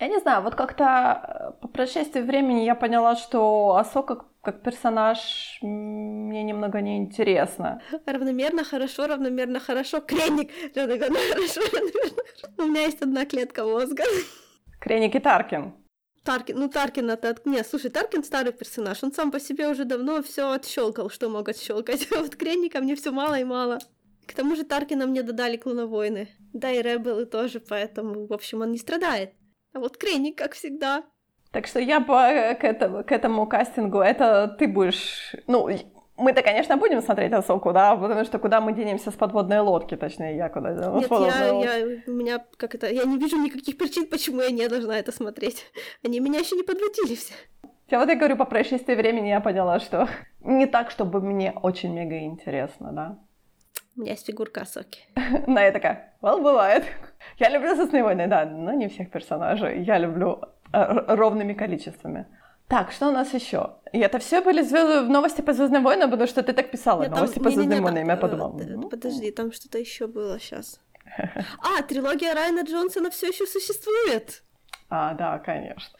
Я 0.00 0.08
не 0.08 0.18
знаю, 0.18 0.42
вот 0.42 0.54
как-то 0.54 0.84
э, 0.84 1.60
по 1.60 1.68
прошествии 1.68 2.20
времени 2.20 2.64
я 2.64 2.74
поняла, 2.74 3.14
что 3.14 3.76
Асока 3.76 4.16
как, 4.16 4.26
как 4.42 4.62
персонаж 4.62 5.58
мне 5.62 6.42
немного 6.42 6.80
неинтересно. 6.80 7.80
Равномерно 8.04 8.64
хорошо, 8.64 9.06
равномерно 9.06 9.60
хорошо. 9.60 10.00
Креник 10.00 10.50
равномерно 10.74 11.18
хорошо, 11.32 11.60
равномерно 11.60 12.22
хорошо. 12.26 12.54
У 12.58 12.62
меня 12.62 12.82
есть 12.82 13.02
одна 13.02 13.24
клетка 13.24 13.64
мозга. 13.64 14.02
Креник 14.80 15.14
и 15.14 15.20
Таркин. 15.20 15.74
Таркин, 16.24 16.58
ну 16.58 16.68
Таркин 16.68 17.10
это... 17.10 17.36
Нет, 17.44 17.66
слушай, 17.66 17.90
Таркин 17.90 18.24
старый 18.24 18.52
персонаж, 18.52 19.02
он 19.02 19.12
сам 19.12 19.30
по 19.30 19.38
себе 19.38 19.68
уже 19.68 19.84
давно 19.84 20.22
все 20.22 20.50
отщелкал, 20.50 21.10
что 21.10 21.28
мог 21.28 21.48
отщелкать. 21.48 22.08
А 22.12 22.18
вот 22.20 22.34
Кренника 22.34 22.80
мне 22.80 22.96
все 22.96 23.12
мало 23.12 23.38
и 23.38 23.44
мало. 23.44 23.78
К 24.26 24.32
тому 24.32 24.56
же 24.56 24.64
Таркина 24.64 25.06
мне 25.06 25.22
додали 25.22 25.56
клоновойны. 25.56 26.28
Да 26.52 26.70
и 26.72 26.82
Ребелы 26.82 27.26
тоже, 27.26 27.60
поэтому, 27.60 28.26
в 28.26 28.32
общем, 28.32 28.62
он 28.62 28.72
не 28.72 28.78
страдает. 28.78 29.34
А 29.74 29.80
вот 29.80 29.96
Кренник, 29.96 30.38
как 30.38 30.54
всегда. 30.54 31.04
Так 31.50 31.66
что 31.66 31.80
я 31.80 32.00
по, 32.00 32.54
к, 32.54 32.64
этому, 32.64 33.04
к 33.04 33.12
этому 33.12 33.46
кастингу, 33.46 33.98
это 33.98 34.56
ты 34.58 34.66
будешь... 34.66 35.34
Ну, 35.46 35.68
мы-то, 36.16 36.42
конечно, 36.42 36.76
будем 36.76 37.02
смотреть 37.02 37.32
Асоку, 37.32 37.72
да, 37.72 37.96
потому 37.96 38.24
что 38.24 38.38
куда 38.38 38.60
мы 38.60 38.72
денемся 38.72 39.10
с 39.10 39.14
подводной 39.14 39.58
лодки, 39.58 39.96
точнее, 39.96 40.36
я 40.36 40.48
куда 40.48 40.72
денусь 40.72 41.10
Нет, 41.10 41.10
я, 41.10 41.78
я, 41.78 42.02
у 42.06 42.10
меня, 42.12 42.44
как 42.56 42.74
это, 42.76 42.88
я 42.88 43.04
не 43.04 43.18
вижу 43.18 43.36
никаких 43.36 43.76
причин, 43.76 44.06
почему 44.06 44.40
я 44.40 44.50
не 44.50 44.68
должна 44.68 44.98
это 44.98 45.12
смотреть. 45.12 45.66
Они 46.04 46.20
меня 46.20 46.38
еще 46.38 46.56
не 46.56 46.62
подводили 46.62 47.16
все. 47.16 47.34
Я 47.88 47.98
вот 47.98 48.08
я 48.08 48.14
говорю, 48.14 48.36
по 48.36 48.44
происшествии 48.44 48.94
времени 48.94 49.28
я 49.28 49.40
поняла, 49.40 49.80
что 49.80 50.08
не 50.40 50.66
так, 50.66 50.90
чтобы 50.90 51.20
мне 51.20 51.52
очень 51.62 51.92
мега 51.92 52.18
интересно, 52.18 52.92
да. 52.92 53.18
У 53.96 54.00
меня 54.00 54.12
есть 54.12 54.26
фигурка 54.26 54.62
Асоки. 54.62 55.00
На 55.46 55.62
я 55.62 55.72
такая, 55.72 56.14
well, 56.20 56.42
бывает. 56.42 56.84
Я 57.38 57.48
люблю 57.48 57.74
«Звездные 57.74 58.02
войны», 58.02 58.26
да, 58.26 58.44
но 58.44 58.72
не 58.72 58.88
всех 58.88 59.10
персонажей. 59.10 59.82
Я 59.84 59.98
люблю 59.98 60.40
э, 60.72 61.14
ровными 61.14 61.54
количествами. 61.54 62.26
Так, 62.66 62.92
что 62.92 63.08
у 63.08 63.12
нас 63.12 63.32
еще? 63.34 63.76
И 63.92 63.98
это 64.00 64.18
все 64.18 64.40
были 64.40 64.62
звезды, 64.62 65.02
новости 65.02 65.42
по 65.42 65.52
Звездным 65.52 65.84
войнам, 65.84 66.10
потому 66.10 66.26
что 66.26 66.42
ты 66.42 66.52
так 66.52 66.70
писала. 66.70 67.02
Нет, 67.02 67.12
новости 67.12 67.34
там, 67.34 67.44
по 67.44 67.50
Звездным 67.50 67.82
войнам, 67.82 68.08
я 68.08 68.16
подумала. 68.16 68.52
Ну, 68.52 68.88
подожди, 68.88 69.30
там 69.30 69.52
что-то 69.52 69.78
еще 69.78 70.06
было 70.06 70.38
сейчас. 70.40 70.80
А, 71.58 71.82
трилогия 71.82 72.34
Райана 72.34 72.62
Джонсона 72.62 73.10
все 73.10 73.28
еще 73.28 73.46
существует. 73.46 74.42
А, 74.88 75.14
да, 75.14 75.38
конечно. 75.38 75.98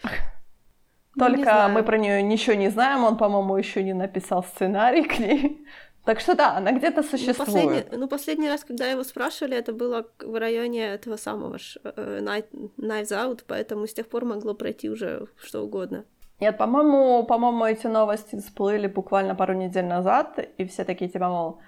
Ну, 1.15 1.27
Только 1.27 1.69
мы 1.69 1.85
про 1.85 1.99
нее 1.99 2.23
ничего 2.23 2.57
не 2.57 2.71
знаем, 2.71 3.05
он, 3.05 3.17
по-моему, 3.17 3.57
еще 3.57 3.85
не 3.85 3.93
написал 3.93 4.43
сценарий 4.43 5.05
к 5.05 5.19
ней. 5.19 5.65
Так 6.05 6.21
что 6.21 6.35
да, 6.35 6.57
она 6.57 6.73
где-то 6.73 7.03
существует. 7.03 7.39
Ну 7.39 7.45
последний, 7.45 7.99
ну, 7.99 8.09
последний 8.09 8.49
раз, 8.49 8.65
когда 8.65 8.87
его 8.87 9.05
спрашивали, 9.05 9.57
это 9.57 9.73
было 9.73 10.07
в 10.19 10.39
районе 10.39 10.87
этого 10.87 11.17
самого 11.17 11.57
э, 11.57 12.21
Knives 12.21 13.11
Out, 13.11 13.45
поэтому 13.47 13.87
с 13.87 13.95
тех 13.95 14.09
пор 14.09 14.25
могло 14.25 14.55
пройти 14.55 14.91
уже 14.91 15.27
что 15.43 15.63
угодно. 15.63 16.05
Нет, 16.41 16.59
по-моему, 16.59 17.25
по-моему, 17.25 17.65
эти 17.65 17.87
новости 17.87 18.37
всплыли 18.37 18.87
буквально 18.87 19.35
пару 19.35 19.55
недель 19.55 19.87
назад, 19.87 20.39
и 20.59 20.65
все 20.67 20.85
такие 20.85 21.11
типа, 21.11 21.29
мол, 21.29 21.59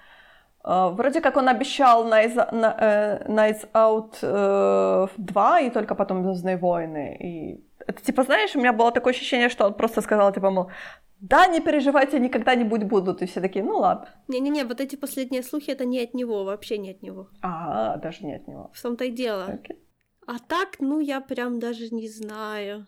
э, 0.63 0.89
вроде 0.93 1.21
как 1.21 1.37
он 1.37 1.49
обещал 1.49 2.05
Nights, 2.07 2.37
э, 2.37 3.25
Nights 3.27 3.67
Out 3.73 4.17
э, 4.21 5.07
2, 5.17 5.59
и 5.61 5.69
только 5.71 5.95
потом 5.95 6.23
Звездные 6.23 6.57
войны. 6.57 7.17
И 7.19 7.63
это 7.87 8.03
типа, 8.03 8.23
знаешь, 8.23 8.55
у 8.55 8.59
меня 8.59 8.73
было 8.73 8.91
такое 8.91 9.13
ощущение, 9.13 9.49
что 9.49 9.65
он 9.65 9.73
просто 9.73 10.01
сказал, 10.01 10.31
типа, 10.31 10.51
мол, 10.51 10.69
да, 11.19 11.47
не 11.47 11.61
переживайте, 11.61 12.19
никогда-нибудь 12.19 12.83
будут. 12.83 13.21
И 13.21 13.25
все 13.25 13.41
такие, 13.41 13.65
ну 13.65 13.77
ладно. 13.77 14.07
Не-не-не, 14.27 14.65
вот 14.65 14.81
эти 14.81 14.95
последние 14.95 15.43
слухи, 15.43 15.71
это 15.71 15.85
не 15.85 16.03
от 16.03 16.13
него, 16.13 16.43
вообще 16.43 16.77
не 16.77 16.91
от 16.91 17.01
него. 17.01 17.29
А, 17.41 17.97
даже 17.97 18.25
не 18.25 18.35
от 18.35 18.47
него. 18.47 18.69
В 18.73 18.81
том-то 18.81 19.05
и 19.05 19.11
дело. 19.11 19.49
Okay. 19.49 19.77
А 20.27 20.39
так, 20.39 20.79
ну, 20.79 20.99
я 20.99 21.21
прям 21.21 21.59
даже 21.59 21.89
не 21.89 22.07
знаю. 22.07 22.85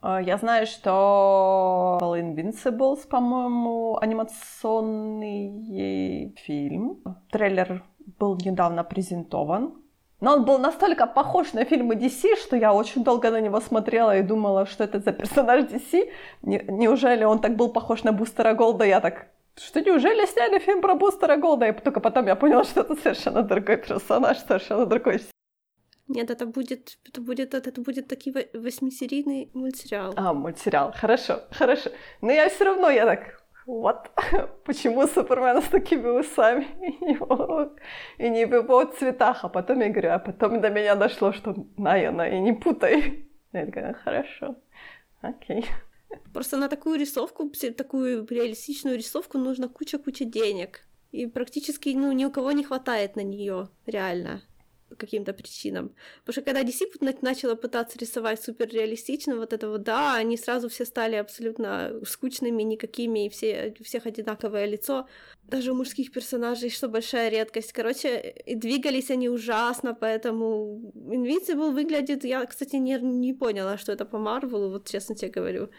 А, 0.00 0.20
я 0.20 0.38
знаю, 0.38 0.66
что 0.66 1.98
Invincibles, 2.00 3.06
по-моему, 3.08 3.96
анимационный 3.98 6.34
фильм. 6.36 7.02
Трейлер 7.30 7.84
был 8.18 8.36
недавно 8.36 8.84
презентован. 8.84 9.82
Но 10.20 10.34
он 10.34 10.44
был 10.44 10.58
настолько 10.58 11.06
похож 11.06 11.52
на 11.52 11.64
фильмы 11.64 11.94
DC, 11.94 12.36
что 12.36 12.56
я 12.56 12.72
очень 12.72 13.04
долго 13.04 13.30
на 13.30 13.40
него 13.40 13.60
смотрела 13.60 14.16
и 14.16 14.22
думала, 14.22 14.66
что 14.66 14.84
это 14.84 14.98
за 14.98 15.12
персонаж 15.12 15.64
DC. 15.64 16.10
неужели 16.42 17.24
он 17.24 17.40
так 17.40 17.56
был 17.56 17.68
похож 17.72 18.04
на 18.04 18.12
Бустера 18.12 18.54
Голда? 18.54 18.84
Я 18.84 19.00
так, 19.00 19.28
что 19.56 19.80
неужели 19.80 20.26
сняли 20.26 20.58
фильм 20.58 20.80
про 20.80 20.94
Бустера 20.94 21.36
Голда? 21.36 21.68
И 21.68 21.72
только 21.72 22.00
потом 22.00 22.26
я 22.26 22.34
поняла, 22.34 22.64
что 22.64 22.80
это 22.80 22.96
совершенно 22.96 23.42
другой 23.42 23.76
персонаж, 23.76 24.38
совершенно 24.38 24.86
другой 24.86 25.20
нет, 26.08 26.30
это 26.30 26.46
будет, 26.46 26.98
это 27.06 27.20
будет, 27.20 27.54
это 27.54 27.80
будет 27.82 28.08
такой 28.08 28.48
восьмисерийный 28.54 29.50
мультсериал. 29.52 30.14
А, 30.16 30.32
мультсериал, 30.32 30.92
хорошо, 30.96 31.42
хорошо. 31.50 31.90
Но 32.22 32.32
я 32.32 32.48
все 32.48 32.64
равно, 32.64 32.88
я 32.88 33.04
так, 33.04 33.42
вот, 33.68 34.10
почему 34.64 35.06
Супермен 35.06 35.60
с 35.60 35.68
такими 35.68 36.08
усами 36.08 36.66
и 38.18 38.28
не 38.30 38.46
в 38.46 38.54
его 38.54 38.84
цветах, 38.84 39.44
а 39.44 39.48
потом 39.48 39.80
я 39.80 39.90
говорю, 39.90 40.10
а 40.12 40.18
потом 40.18 40.60
до 40.60 40.70
меня 40.70 40.94
дошло, 40.94 41.32
что 41.32 41.54
Найана, 41.76 42.22
и 42.22 42.40
не 42.40 42.54
путай. 42.54 43.28
Я 43.52 43.66
такая, 43.66 43.92
хорошо, 43.92 44.56
окей. 45.20 45.66
Просто 46.32 46.56
на 46.56 46.68
такую 46.68 46.98
рисовку, 46.98 47.52
такую 47.76 48.26
реалистичную 48.26 48.96
рисовку 48.96 49.38
нужно 49.38 49.68
куча-куча 49.68 50.24
денег. 50.24 50.88
И 51.12 51.26
практически 51.26 51.90
ну, 51.90 52.12
ни 52.12 52.24
у 52.24 52.30
кого 52.30 52.52
не 52.52 52.64
хватает 52.64 53.16
на 53.16 53.22
нее, 53.22 53.68
реально 53.86 54.42
каким-то 54.96 55.32
причинам. 55.32 55.94
Потому 56.24 56.32
что 56.32 56.42
когда 56.42 56.62
DC 56.62 57.18
начала 57.22 57.54
пытаться 57.54 57.98
рисовать 57.98 58.42
супер 58.42 58.68
реалистично, 58.68 59.36
вот 59.36 59.52
это 59.52 59.68
вот, 59.68 59.82
да, 59.82 60.16
они 60.16 60.36
сразу 60.36 60.68
все 60.68 60.84
стали 60.84 61.16
абсолютно 61.16 61.92
скучными, 62.04 62.62
никакими, 62.62 63.26
и 63.26 63.28
все, 63.28 63.74
у 63.80 63.84
всех 63.84 64.06
одинаковое 64.06 64.66
лицо. 64.66 65.06
Даже 65.44 65.72
у 65.72 65.74
мужских 65.74 66.12
персонажей, 66.12 66.70
что 66.70 66.88
большая 66.88 67.30
редкость. 67.30 67.72
Короче, 67.72 68.34
и 68.46 68.54
двигались 68.54 69.10
они 69.10 69.28
ужасно, 69.28 69.94
поэтому 69.94 70.92
Invincible 70.94 71.72
выглядит... 71.72 72.24
Я, 72.24 72.44
кстати, 72.46 72.76
не, 72.76 72.98
не 73.00 73.34
поняла, 73.34 73.78
что 73.78 73.92
это 73.92 74.04
по 74.04 74.18
Марвелу, 74.18 74.70
вот 74.70 74.88
честно 74.88 75.14
тебе 75.14 75.30
говорю. 75.30 75.70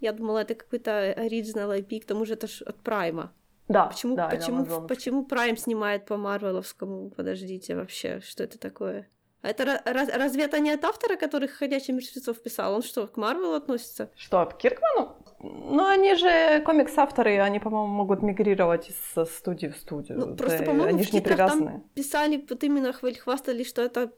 Я 0.00 0.12
думала, 0.12 0.40
это 0.40 0.54
какой-то 0.54 1.12
оригинал 1.12 1.72
IP, 1.72 2.00
к 2.00 2.04
тому 2.04 2.24
же 2.24 2.34
это 2.34 2.46
ж 2.46 2.62
от 2.62 2.76
Прайма. 2.82 3.32
Да, 3.68 3.86
почему, 3.86 4.14
да, 4.14 4.28
почему, 4.28 4.86
почему 4.86 5.26
Prime 5.26 5.56
снимает 5.56 6.04
по 6.06 6.16
Марвеловскому? 6.16 7.10
Подождите, 7.10 7.74
вообще, 7.74 8.20
что 8.20 8.44
это 8.44 8.58
такое? 8.58 9.08
А 9.44 9.48
это 9.48 9.82
раз, 9.84 10.08
разве 10.08 10.44
это 10.44 10.58
не 10.58 10.70
от 10.70 10.82
автора, 10.84 11.16
который 11.16 11.48
«Ходячих 11.48 11.94
мертвецов» 11.94 12.42
писал? 12.42 12.74
Он 12.74 12.82
что, 12.82 13.06
к 13.06 13.18
Марвелу 13.18 13.52
относится? 13.52 14.10
Что, 14.16 14.46
к 14.46 14.56
Киркману? 14.56 15.16
Ну, 15.40 15.84
они 15.84 16.14
же 16.14 16.62
комикс-авторы, 16.64 17.38
они, 17.40 17.60
по-моему, 17.60 17.88
могут 17.88 18.22
мигрировать 18.22 18.88
из 18.88 19.28
студии 19.28 19.66
в 19.66 19.76
студию. 19.76 20.18
Ну, 20.18 20.34
просто, 20.34 20.60
да, 20.60 20.64
по-моему, 20.64 20.88
они 20.88 21.02
в 21.02 21.06
же 21.06 21.12
не 21.12 21.20
привязаны. 21.20 21.82
писали, 21.94 22.42
вот 22.48 22.64
именно 22.64 22.94
хвастались, 22.94 23.68
что 23.68 23.82
это 23.82 24.12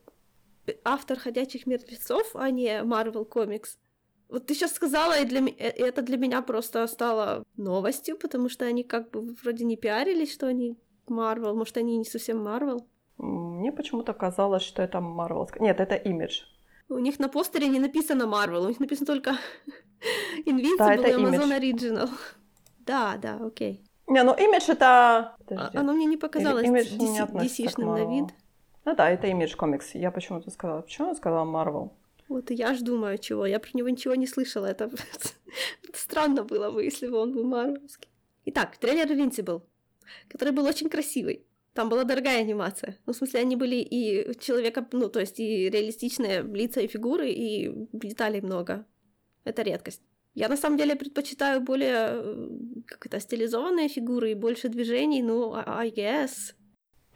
автор 0.85 1.19
«Ходячих 1.19 1.67
мертвецов», 1.67 2.31
а 2.35 2.51
не 2.51 2.83
Marvel 2.83 3.29
Comics. 3.29 3.79
Вот 4.29 4.47
ты 4.47 4.55
сейчас 4.55 4.73
сказала, 4.73 5.19
и, 5.19 5.25
для, 5.25 5.41
и 5.41 5.81
это 5.83 6.03
для 6.03 6.17
меня 6.17 6.43
просто 6.43 6.87
стало 6.87 7.45
новостью, 7.57 8.19
потому 8.19 8.49
что 8.49 8.65
они 8.65 8.83
как 8.83 9.11
бы 9.11 9.35
вроде 9.43 9.65
не 9.65 9.77
пиарились, 9.77 10.33
что 10.33 10.47
они 10.49 10.77
Марвел. 11.07 11.55
Может, 11.55 11.77
они 11.77 11.97
не 11.97 12.05
совсем 12.05 12.43
Марвел? 12.43 12.87
Мне 13.19 13.73
почему-то 13.73 14.13
казалось, 14.13 14.63
что 14.63 14.83
это 14.83 15.01
Марвел. 15.01 15.49
Нет, 15.61 15.81
это 15.81 15.95
имидж. 15.95 16.43
У 16.89 16.99
них 16.99 17.19
на 17.19 17.29
постере 17.29 17.69
не 17.69 17.81
написано 17.81 18.27
Марвел, 18.27 18.65
у 18.65 18.69
них 18.69 18.81
написано 18.81 19.07
только 19.07 19.31
Invincible 20.47 20.79
да, 20.79 20.95
это 20.95 21.09
Amazon 21.09 21.51
image. 21.51 21.61
Original. 21.61 22.11
Да, 22.87 23.17
да, 23.21 23.41
окей. 23.45 23.83
Не, 24.07 24.23
ну 24.23 24.33
имидж 24.33 24.71
это... 24.71 25.35
Подожди. 25.39 25.77
Оно 25.77 25.93
мне 25.93 26.07
не 26.07 26.17
показалось 26.17 26.69
DC-шным 26.69 27.87
на 27.87 28.05
вид. 28.05 28.33
Ну 28.85 28.95
да, 28.95 29.11
это 29.11 29.27
имидж 29.27 29.57
комикс. 29.57 29.97
Я 29.97 30.13
почему-то 30.13 30.51
сказала. 30.53 30.83
Почему 30.83 31.09
я 31.09 31.15
сказала 31.17 31.45
Марвел? 31.45 31.93
Вот 32.29 32.51
и 32.51 32.55
я 32.55 32.75
ж 32.75 32.83
думаю, 32.83 33.19
чего. 33.19 33.47
Я 33.47 33.59
про 33.59 33.71
него 33.75 33.89
ничего 33.89 34.15
не 34.15 34.27
слышала. 34.27 34.67
Это 34.67 34.91
странно 35.95 36.43
было 36.43 36.71
бы, 36.71 36.85
если 36.85 37.09
бы 37.09 37.19
он 37.19 37.33
был 37.33 37.45
марвелский. 37.45 38.09
Итак, 38.47 38.77
трейлер 38.79 39.11
Invincible, 39.11 39.63
который 40.29 40.53
был 40.53 40.67
очень 40.67 40.89
красивый. 40.89 41.47
Там 41.73 41.89
была 41.89 42.05
дорогая 42.05 42.41
анимация. 42.41 42.97
Ну, 43.07 43.13
в 43.13 43.17
смысле, 43.17 43.41
они 43.41 43.57
были 43.57 43.77
и 43.77 44.39
человека, 44.39 44.87
ну, 44.93 45.09
то 45.09 45.21
есть 45.21 45.39
и 45.41 45.69
реалистичные 45.69 46.43
лица 46.43 46.81
и 46.81 46.87
фигуры, 46.87 47.31
и 47.31 47.71
деталей 47.93 48.41
много. 48.41 48.87
Это 49.45 49.63
редкость. 49.63 50.03
Я 50.35 50.49
на 50.49 50.57
самом 50.57 50.79
деле 50.79 50.97
предпочитаю 50.97 51.61
более 51.61 52.11
э, 52.13 52.49
как 52.87 53.07
это 53.07 53.21
стилизованные 53.21 53.89
фигуры 53.89 54.31
и 54.31 54.35
больше 54.35 54.69
движений, 54.69 55.23
ну, 55.23 55.55
I 55.55 55.91
guess. 55.91 56.55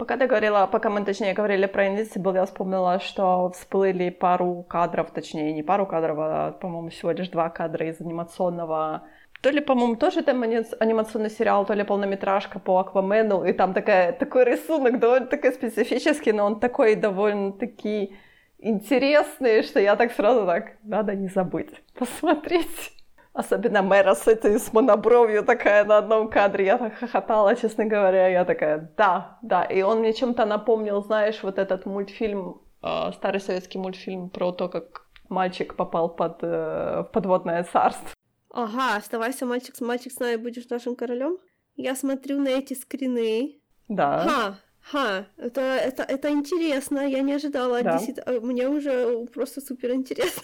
Пока 0.01 0.17
ты 0.17 0.27
говорила, 0.27 0.67
пока 0.67 0.89
мы, 0.89 1.05
точнее, 1.05 1.35
говорили 1.35 1.67
про 1.67 1.89
Invincible, 1.89 2.35
я 2.35 2.47
вспомнила, 2.47 3.01
что 3.01 3.51
всплыли 3.51 4.09
пару 4.09 4.63
кадров, 4.63 5.11
точнее, 5.11 5.53
не 5.53 5.63
пару 5.63 5.87
кадров, 5.87 6.17
а, 6.19 6.53
по-моему, 6.53 6.89
всего 6.89 7.11
лишь 7.11 7.29
два 7.29 7.51
кадра 7.51 7.87
из 7.87 8.01
анимационного 8.01 9.03
То 9.43 9.51
ли, 9.51 9.61
по-моему, 9.61 9.97
тоже 9.97 10.23
там 10.23 10.43
анимационный 10.43 11.29
сериал, 11.29 11.67
то 11.67 11.75
ли 11.75 11.85
полнометражка 11.85 12.59
по 12.59 12.79
Аквамену, 12.79 13.45
и 13.45 13.53
там 13.53 13.75
такая, 13.75 14.13
такой 14.13 14.45
рисунок 14.45 14.99
довольно 15.01 15.27
такой 15.27 15.53
специфический, 15.53 16.33
но 16.33 16.47
он 16.47 16.61
такой 16.61 16.95
довольно-таки 16.95 18.15
интересный, 18.59 19.63
что 19.63 19.81
я 19.81 19.97
так 19.97 20.13
сразу 20.13 20.47
так, 20.47 20.79
надо 20.83 21.15
не 21.15 21.29
забыть 21.29 21.83
посмотреть. 21.99 23.00
Особенно 23.33 23.83
Мэра 23.83 24.15
с 24.15 24.27
этой 24.27 24.59
с 24.59 24.73
монобровью 24.73 25.45
такая 25.45 25.85
на 25.85 25.99
одном 25.99 26.29
кадре. 26.29 26.65
Я 26.67 26.79
так 26.79 26.95
хохотала, 26.95 27.55
честно 27.55 27.85
говоря. 27.85 28.29
Я 28.29 28.45
такая, 28.45 28.93
да, 28.97 29.39
да. 29.43 29.63
И 29.65 29.83
он 29.83 30.01
мне 30.01 30.13
чем-то 30.13 30.45
напомнил, 30.47 31.03
знаешь, 31.03 31.43
вот 31.43 31.59
этот 31.59 31.87
мультфильм, 31.87 32.61
э, 32.83 33.13
старый 33.13 33.41
советский 33.41 33.79
мультфильм 33.79 34.31
про 34.31 34.53
то, 34.53 34.69
как 34.69 35.07
мальчик 35.29 35.77
попал 35.77 36.09
под, 36.09 36.39
э, 36.43 37.05
подводное 37.13 37.65
царство. 37.65 38.11
Ага, 38.53 38.97
оставайся, 38.97 39.47
мальчик, 39.47 39.81
мальчик 39.81 40.13
с 40.13 40.19
нами 40.19 40.37
будешь 40.37 40.69
нашим 40.69 40.97
королем. 40.97 41.39
Я 41.77 41.95
смотрю 41.95 42.41
на 42.41 42.49
эти 42.49 42.75
скрины. 42.75 43.61
Да. 43.89 44.25
Ха, 44.25 44.59
ха, 44.81 45.27
это, 45.37 45.61
это, 45.61 46.03
это 46.03 46.31
интересно, 46.31 47.07
я 47.07 47.23
не 47.23 47.35
ожидала. 47.35 47.81
Да. 47.83 47.93
Действительно, 47.93 48.41
мне 48.41 48.69
уже 48.69 49.27
просто 49.27 49.61
супер 49.61 49.93
интересно. 49.93 50.43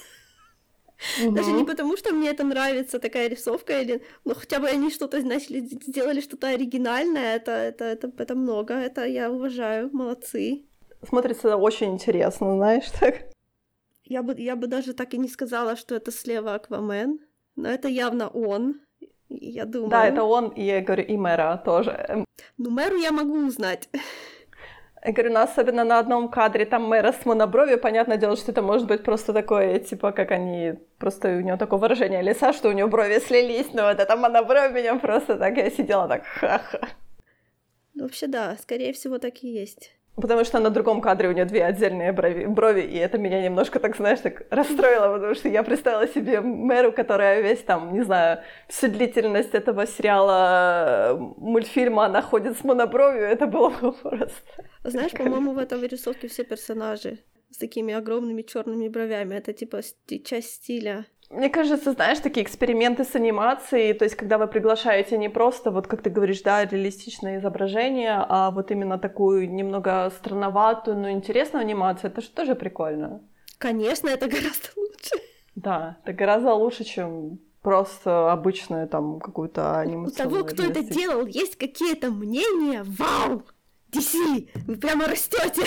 Угу. 1.23 1.35
Даже 1.35 1.53
не 1.53 1.65
потому, 1.65 1.97
что 1.97 2.15
мне 2.15 2.31
это 2.31 2.45
нравится, 2.45 2.99
такая 2.99 3.29
рисовка, 3.29 3.81
или, 3.81 4.03
ну, 4.25 4.35
хотя 4.35 4.61
бы 4.61 4.69
они 4.69 4.91
что-то 4.91 5.21
начали, 5.23 5.61
сделали 5.61 6.21
что-то 6.21 6.49
оригинальное, 6.49 7.37
это, 7.37 7.53
это, 7.53 7.85
это, 7.85 8.11
это 8.17 8.35
много, 8.35 8.75
это 8.75 9.05
я 9.05 9.31
уважаю, 9.31 9.91
молодцы. 9.93 10.65
Смотрится 11.03 11.57
очень 11.57 11.93
интересно, 11.93 12.55
знаешь, 12.55 12.91
так. 13.01 13.15
Я 14.05 14.23
бы, 14.23 14.35
я 14.39 14.57
бы 14.57 14.67
даже 14.67 14.95
так 14.95 15.15
и 15.15 15.19
не 15.19 15.29
сказала, 15.29 15.77
что 15.77 15.95
это 15.95 16.13
слева 16.13 16.55
Аквамен, 16.55 17.19
но 17.57 17.69
это 17.69 17.89
явно 17.89 18.29
он, 18.29 18.81
я 19.29 19.65
думаю. 19.65 19.91
Да, 19.91 20.07
это 20.07 20.23
он, 20.23 20.49
и 20.51 20.65
я 20.65 20.81
говорю, 20.81 21.05
и 21.05 21.17
Мэра 21.17 21.61
тоже. 21.65 22.25
Ну, 22.57 22.71
Мэру 22.71 22.97
я 22.97 23.13
могу 23.13 23.47
узнать. 23.47 23.89
Я 25.07 25.13
говорю, 25.13 25.35
ну, 25.35 25.41
особенно 25.41 25.85
на 25.85 26.01
одном 26.01 26.29
кадре 26.29 26.67
там 26.67 26.83
мэра 26.83 27.13
с 27.13 27.25
монобровью, 27.25 27.79
понятное 27.79 28.17
дело, 28.17 28.37
что 28.37 28.51
это 28.51 28.61
может 28.61 28.89
быть 28.89 29.05
просто 29.05 29.33
такое, 29.33 29.79
типа, 29.79 30.11
как 30.11 30.33
они, 30.33 30.75
просто 30.99 31.29
у 31.29 31.41
него 31.43 31.57
такое 31.57 31.79
выражение 31.79 32.23
лица, 32.23 32.53
что 32.53 32.69
у 32.69 32.73
него 32.73 32.89
брови 32.89 33.21
слились, 33.21 33.73
но 33.73 33.85
вот 33.85 34.01
эта 34.01 34.17
монобровь 34.17 34.73
меня 34.73 34.97
просто 34.97 35.37
так, 35.37 35.57
я 35.59 35.71
сидела 35.71 36.09
так, 36.09 36.25
ха-ха. 36.25 36.89
Ну, 37.95 38.03
вообще, 38.03 38.27
да, 38.27 38.57
скорее 38.61 38.93
всего, 38.93 39.19
так 39.19 39.45
и 39.45 39.49
есть. 39.49 39.96
Потому 40.17 40.45
что 40.45 40.61
на 40.61 40.71
другом 40.71 41.03
кадре 41.03 41.29
у 41.29 41.33
нее 41.33 41.45
две 41.45 41.63
отдельные 41.63 42.11
брови, 42.13 42.47
брови, 42.47 42.81
и 42.81 42.97
это 42.97 43.19
меня 43.19 43.43
немножко, 43.43 43.79
так 43.79 43.97
знаешь, 43.97 44.21
так 44.21 44.47
расстроило, 44.51 45.15
потому 45.15 45.35
что 45.35 45.49
я 45.51 45.63
представила 45.63 46.09
себе 46.09 46.41
мэру, 46.41 46.91
которая 46.91 47.43
весь 47.43 47.63
там, 47.63 47.93
не 47.93 48.03
знаю, 48.03 48.41
всю 48.67 48.89
длительность 48.89 49.55
этого 49.55 49.87
сериала, 49.87 51.13
э, 51.13 51.17
мультфильма 51.37 52.09
находит 52.09 52.57
с 52.59 52.65
монобровью, 52.65 53.25
это 53.25 53.47
было 53.47 53.69
просто... 54.03 54.33
Знаешь, 54.85 55.13
по-моему, 55.13 55.53
в 55.53 55.59
этой 55.59 55.87
рисовке 55.87 56.29
все 56.29 56.45
персонажи 56.45 57.19
с 57.51 57.59
такими 57.59 57.93
огромными 57.93 58.43
черными 58.43 58.89
бровями, 58.89 59.35
это 59.35 59.53
типа 59.53 59.81
часть 60.25 60.55
стиля. 60.55 61.07
Мне 61.31 61.51
кажется, 61.51 61.93
знаешь, 61.93 62.21
такие 62.21 62.45
эксперименты 62.45 63.05
с 63.05 63.17
анимацией, 63.17 63.95
то 63.95 64.05
есть 64.05 64.15
когда 64.15 64.39
вы 64.39 64.47
приглашаете 64.47 65.19
не 65.19 65.29
просто, 65.29 65.71
вот 65.73 65.89
как 65.89 66.03
ты 66.03 66.09
говоришь, 66.11 66.43
да, 66.43 66.65
реалистичное 66.65 67.39
изображение, 67.39 68.25
а 68.29 68.51
вот 68.53 68.71
именно 68.71 68.99
такую 68.99 69.53
немного 69.53 70.11
странноватую, 70.17 70.97
но 70.97 71.11
интересную 71.11 71.63
анимацию, 71.63 72.11
это 72.13 72.21
же 72.21 72.31
тоже 72.31 72.55
прикольно. 72.55 73.23
Конечно, 73.59 74.09
это 74.09 74.29
гораздо 74.29 74.69
лучше. 74.77 75.17
Да, 75.57 75.97
это 76.05 76.13
гораздо 76.13 76.55
лучше, 76.55 76.85
чем 76.85 77.41
просто 77.61 78.31
обычную 78.31 78.87
там 78.87 79.19
какую-то 79.19 79.81
анимацию. 79.81 80.29
У 80.29 80.31
того, 80.31 80.45
кто 80.45 80.63
это 80.63 80.85
делал, 80.85 81.27
есть 81.27 81.57
какие-то 81.57 82.13
мнения? 82.13 82.85
Вау! 82.85 83.43
DC, 83.91 84.49
вы 84.67 84.77
прямо 84.77 85.07
растете! 85.07 85.65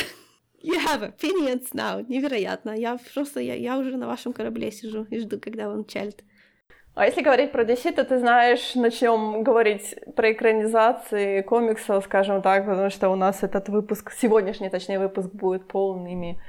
You 0.62 0.76
have 0.86 1.02
opinions 1.02 1.74
now. 1.74 2.06
Невероятно. 2.08 2.72
Я 2.72 2.98
просто, 3.13 3.39
я, 3.39 3.56
я 3.56 3.78
уже 3.78 3.98
на 3.98 4.08
вашем 4.08 4.34
корабле 4.34 4.72
сижу 4.72 5.06
и 5.06 5.19
жду, 5.19 5.39
когда 5.39 5.69
он 5.69 5.86
чалит. 5.86 6.24
А 6.95 7.06
если 7.06 7.22
говорить 7.22 7.52
про 7.52 7.63
DC, 7.63 7.93
то 7.93 8.04
ты 8.04 8.19
знаешь, 8.19 8.76
начнем 8.76 9.43
говорить 9.43 9.95
про 10.15 10.34
экранизации 10.34 11.41
комиксов, 11.43 12.04
скажем 12.04 12.41
так, 12.41 12.65
потому 12.65 12.89
что 12.89 13.10
у 13.10 13.15
нас 13.15 13.41
этот 13.41 13.69
выпуск, 13.69 14.12
сегодняшний, 14.12 14.69
точнее, 14.69 15.00
выпуск 15.00 15.30
будет 15.32 15.67
полными. 15.67 16.41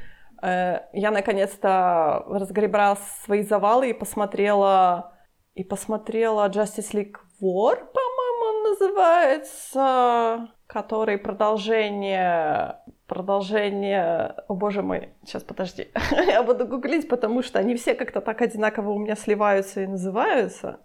Э, 0.43 0.81
я 0.93 1.13
наконец-то 1.13 2.25
разгребла 2.27 2.97
свои 3.25 3.43
завалы 3.43 3.91
и 3.91 3.93
посмотрела 3.93 5.15
и 5.55 5.63
посмотрела 5.63 6.49
Justice 6.49 6.93
League 6.95 7.17
War, 7.41 7.77
по-моему, 7.77 8.45
он 8.45 8.71
называется, 8.71 10.49
который 10.67 11.19
продолжение 11.19 12.80
продолжение... 13.11 14.37
О 14.49 14.55
боже 14.55 14.83
мой, 14.83 15.09
сейчас 15.25 15.43
подожди. 15.43 15.89
Я 16.13 16.45
буду 16.45 16.65
гуглить, 16.65 17.09
потому 17.09 17.43
что 17.43 17.59
они 17.59 17.75
все 17.75 17.95
как-то 17.95 18.21
так 18.21 18.41
одинаково 18.41 18.91
у 18.91 18.99
меня 19.01 19.17
сливаются 19.17 19.83
и 19.83 19.87
называются. 19.89 20.79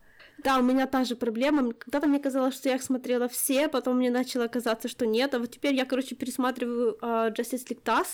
Да, 0.44 0.58
у 0.58 0.64
меня 0.64 0.88
та 0.88 1.04
же 1.04 1.16
проблема. 1.16 1.72
Когда-то 1.74 2.08
мне 2.08 2.20
казалось, 2.20 2.56
что 2.56 2.70
я 2.70 2.76
их 2.76 2.84
смотрела 2.84 3.28
все, 3.28 3.68
потом 3.68 3.98
мне 3.98 4.10
начало 4.10 4.48
казаться, 4.48 4.88
что 4.88 5.06
нет. 5.06 5.36
А 5.36 5.40
вот 5.40 5.52
теперь 5.52 5.76
я, 5.76 5.86
короче, 5.86 6.16
пересматриваю 6.16 6.98
uh, 7.00 7.32
Justice 7.32 7.68
League 7.70 7.84
TAS, 7.84 8.08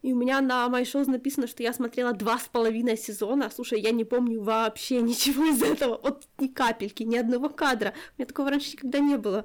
и 0.00 0.14
у 0.14 0.16
меня 0.16 0.40
на 0.40 0.84
шоу 0.86 1.04
написано, 1.04 1.46
что 1.46 1.62
я 1.62 1.74
смотрела 1.74 2.14
два 2.14 2.38
с 2.38 2.48
половиной 2.48 2.96
сезона. 2.96 3.50
Слушай, 3.54 3.82
я 3.82 3.90
не 3.90 4.04
помню 4.04 4.42
вообще 4.42 5.02
ничего 5.02 5.44
из 5.44 5.62
этого. 5.62 6.00
Вот 6.02 6.26
ни 6.38 6.48
капельки, 6.48 7.02
ни 7.02 7.18
одного 7.18 7.50
кадра. 7.50 7.92
У 8.16 8.20
меня 8.22 8.26
такого 8.26 8.48
раньше 8.48 8.72
никогда 8.72 8.98
не 8.98 9.18
было. 9.18 9.44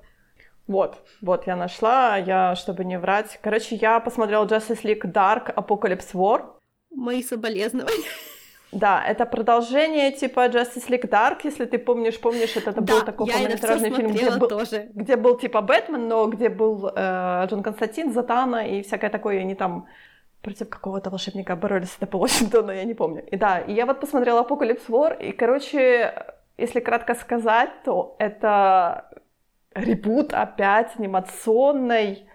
Вот, 0.68 0.98
вот, 1.22 1.46
я 1.48 1.56
нашла, 1.56 2.18
я, 2.18 2.56
чтобы 2.56 2.86
не 2.86 2.98
врать. 2.98 3.40
Короче, 3.42 3.76
я 3.76 4.00
посмотрела 4.00 4.46
Justice 4.46 4.84
League 4.84 5.04
Dark 5.04 5.54
Apocalypse 5.54 6.14
War. 6.14 6.42
Мои 6.90 7.22
соболезнования. 7.22 8.10
Да, 8.72 9.04
это 9.08 9.26
продолжение 9.26 10.12
типа 10.12 10.48
Justice 10.48 10.90
League 10.90 11.10
Dark, 11.10 11.42
если 11.44 11.66
ты 11.66 11.78
помнишь, 11.78 12.20
помнишь, 12.20 12.58
это, 12.58 12.72
это 12.72 12.82
да, 12.82 12.94
был 12.94 13.06
такой 13.06 13.32
полнометражный 13.32 13.92
фильм, 13.92 14.12
где 14.12 14.32
был, 14.32 14.48
тоже. 14.48 14.90
где 14.94 15.16
был 15.16 15.38
типа 15.38 15.62
Бэтмен, 15.62 16.08
но 16.08 16.28
где 16.28 16.50
был 16.50 16.92
э, 16.94 17.46
Джон 17.48 17.64
Константин, 17.64 18.12
Затана 18.12 18.68
и 18.68 18.82
всякое 18.82 19.10
такое, 19.10 19.38
и 19.38 19.40
они 19.40 19.56
там 19.56 19.88
против 20.42 20.70
какого-то 20.70 21.10
волшебника 21.10 21.56
боролись, 21.56 21.96
это 22.00 22.18
очень 22.18 22.50
давно, 22.50 22.74
я 22.74 22.84
не 22.84 22.94
помню. 22.94 23.24
И 23.32 23.38
да, 23.38 23.60
и 23.60 23.74
я 23.74 23.86
вот 23.86 24.00
посмотрела 24.00 24.42
Apocalypse 24.42 24.90
War, 24.90 25.18
и, 25.18 25.32
короче, 25.32 26.14
если 26.58 26.82
кратко 26.82 27.16
сказать, 27.16 27.70
то 27.86 28.16
это 28.20 29.10
ребут 29.76 30.34
опять 30.34 30.98
анимационной, 30.98 32.28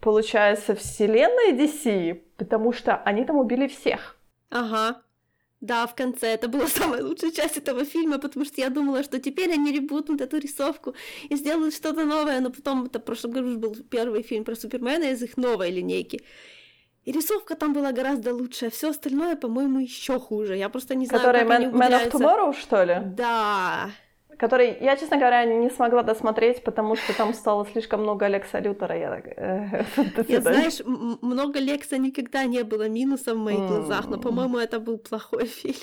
получается, 0.00 0.74
вселенной 0.74 1.52
DC, 1.52 2.20
потому 2.36 2.72
что 2.72 2.96
они 2.96 3.24
там 3.24 3.36
убили 3.36 3.68
всех. 3.68 4.16
Ага. 4.50 5.00
Да, 5.60 5.86
в 5.86 5.94
конце 5.94 6.34
это 6.34 6.48
была 6.48 6.66
самая 6.66 7.04
лучшая 7.04 7.30
часть 7.30 7.56
этого 7.56 7.84
фильма, 7.84 8.18
потому 8.18 8.44
что 8.44 8.60
я 8.60 8.68
думала, 8.68 9.04
что 9.04 9.20
теперь 9.20 9.52
они 9.52 9.72
ребутнут 9.72 10.20
эту 10.20 10.38
рисовку 10.38 10.94
и 11.28 11.36
сделают 11.36 11.72
что-то 11.72 12.04
новое, 12.04 12.40
но 12.40 12.50
потом 12.50 12.86
это 12.86 12.98
в 12.98 13.04
прошлом 13.04 13.30
году 13.30 13.58
был 13.58 13.76
первый 13.88 14.22
фильм 14.22 14.44
про 14.44 14.56
Супермена 14.56 15.04
из 15.04 15.22
их 15.22 15.36
новой 15.36 15.70
линейки. 15.70 16.22
И 17.04 17.12
рисовка 17.12 17.54
там 17.54 17.72
была 17.72 17.92
гораздо 17.92 18.34
лучше, 18.34 18.66
а 18.66 18.70
все 18.70 18.90
остальное, 18.90 19.36
по-моему, 19.36 19.78
еще 19.78 20.18
хуже. 20.18 20.56
Я 20.56 20.68
просто 20.68 20.96
не 20.96 21.06
знаю, 21.06 21.22
Которая 21.22 21.46
как 21.46 21.60
Man, 21.60 21.72
Man 21.72 21.92
of 21.92 22.10
Tomorrow, 22.10 22.60
что 22.60 22.84
ли? 22.84 22.96
Да 23.04 23.90
который 24.42 24.76
я, 24.80 24.96
честно 24.96 25.18
говоря, 25.18 25.44
не 25.44 25.70
смогла 25.70 26.02
досмотреть, 26.02 26.64
потому 26.64 26.96
что 26.96 27.16
там 27.16 27.34
стало 27.34 27.64
слишком 27.64 28.02
много 28.02 28.28
Лекса 28.28 28.58
Лютера. 28.58 28.98
Я, 28.98 29.10
так, 29.10 29.26
э, 29.36 29.84
я 30.28 30.40
знаешь, 30.40 30.82
много 31.22 31.60
Лекса 31.60 31.98
никогда 31.98 32.44
не 32.44 32.64
было 32.64 32.88
минусом 32.88 33.38
в 33.38 33.44
моих 33.44 33.60
глазах, 33.60 34.08
но, 34.08 34.18
по-моему, 34.18 34.58
это 34.58 34.80
был 34.80 34.98
плохой 34.98 35.46
фильм. 35.60 35.76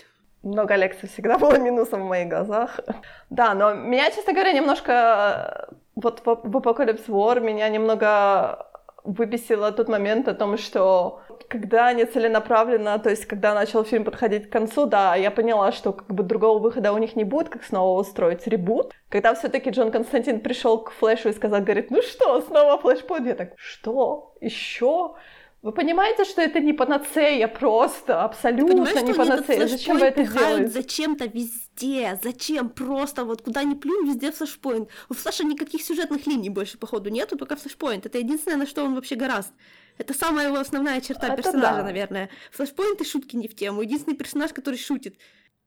Много 0.44 0.76
Лекса 0.76 1.08
всегда 1.08 1.38
было 1.38 1.58
минусом 1.58 2.02
в 2.02 2.10
моих 2.10 2.28
глазах. 2.28 2.82
Да, 3.30 3.54
но 3.54 3.74
меня, 3.74 4.12
честно 4.12 4.34
говоря, 4.34 4.52
немножко... 4.52 4.92
Э, 4.92 5.76
вот 5.96 6.22
в 6.26 6.58
Apocalypse 6.58 7.08
War 7.08 7.40
меня 7.40 7.70
немного 7.70 8.69
выбесило 9.04 9.72
тот 9.72 9.88
момент 9.88 10.28
о 10.28 10.34
том, 10.34 10.58
что 10.58 11.22
когда 11.48 11.88
они 11.88 12.06
целенаправленно, 12.06 13.00
то 13.00 13.10
есть 13.10 13.26
когда 13.26 13.54
начал 13.54 13.84
фильм 13.84 14.04
подходить 14.04 14.50
к 14.50 14.52
концу, 14.52 14.86
да, 14.86 15.16
я 15.16 15.32
поняла, 15.32 15.72
что 15.72 15.94
как 15.94 16.08
бы 16.08 16.24
другого 16.24 16.60
выхода 16.60 16.94
у 16.94 16.98
них 16.98 17.16
не 17.16 17.24
будет, 17.24 17.50
как 17.50 17.64
снова 17.64 18.00
устроить 18.00 18.46
ребут. 18.48 18.94
Когда 19.10 19.34
все-таки 19.34 19.70
Джон 19.72 19.92
Константин 19.92 20.42
пришел 20.42 20.84
к 20.84 20.92
Флэшу 20.92 21.30
и 21.30 21.34
сказал, 21.34 21.62
говорит, 21.62 21.92
ну 21.92 22.02
что, 22.02 22.42
снова 22.42 22.78
флешпоинт? 22.80 23.28
Я 23.28 23.36
так, 23.36 23.54
что? 23.58 24.34
Еще? 24.42 25.16
Вы 25.62 25.74
понимаете, 25.74 26.24
что 26.24 26.42
это 26.42 26.62
не 26.62 26.72
панацея 26.72 27.48
просто, 27.50 28.24
абсолютно 28.24 29.02
не 29.02 29.14
панацея. 29.14 29.68
Зачем 29.68 29.98
вы 29.98 30.06
это 30.06 30.24
делаете? 30.24 30.68
Зачем-то 30.68 31.26
везде, 31.26 32.18
зачем? 32.24 32.70
Просто 32.70 33.26
вот 33.26 33.42
куда 33.42 33.64
ни 33.64 33.74
плюнь, 33.74 34.08
везде 34.08 34.32
флешпоинт. 34.32 34.90
У 35.10 35.14
Флэша 35.14 35.44
никаких 35.44 35.82
сюжетных 35.82 36.28
линий 36.28 36.50
больше, 36.50 36.78
походу, 36.78 37.10
нету, 37.10 37.38
только 37.38 37.58
флешпоинт. 37.58 38.06
Это 38.06 38.20
единственное, 38.20 38.58
на 38.58 38.66
что 38.66 38.86
он 38.86 38.96
вообще 38.96 39.16
гораст. 39.16 39.52
Это 39.98 40.14
самая 40.14 40.48
его 40.48 40.58
основная 40.58 41.02
черта 41.02 41.28
это 41.28 41.36
персонажа, 41.36 41.80
да. 41.80 41.84
наверное. 41.84 42.30
Флешпоинт 42.52 43.02
и 43.02 43.04
шутки 43.04 43.36
не 43.36 43.50
в 43.50 43.56
тему. 43.56 43.82
Единственный 43.82 44.16
персонаж, 44.16 44.54
который 44.54 44.80
шутит. 44.80 45.18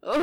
Ох. 0.00 0.16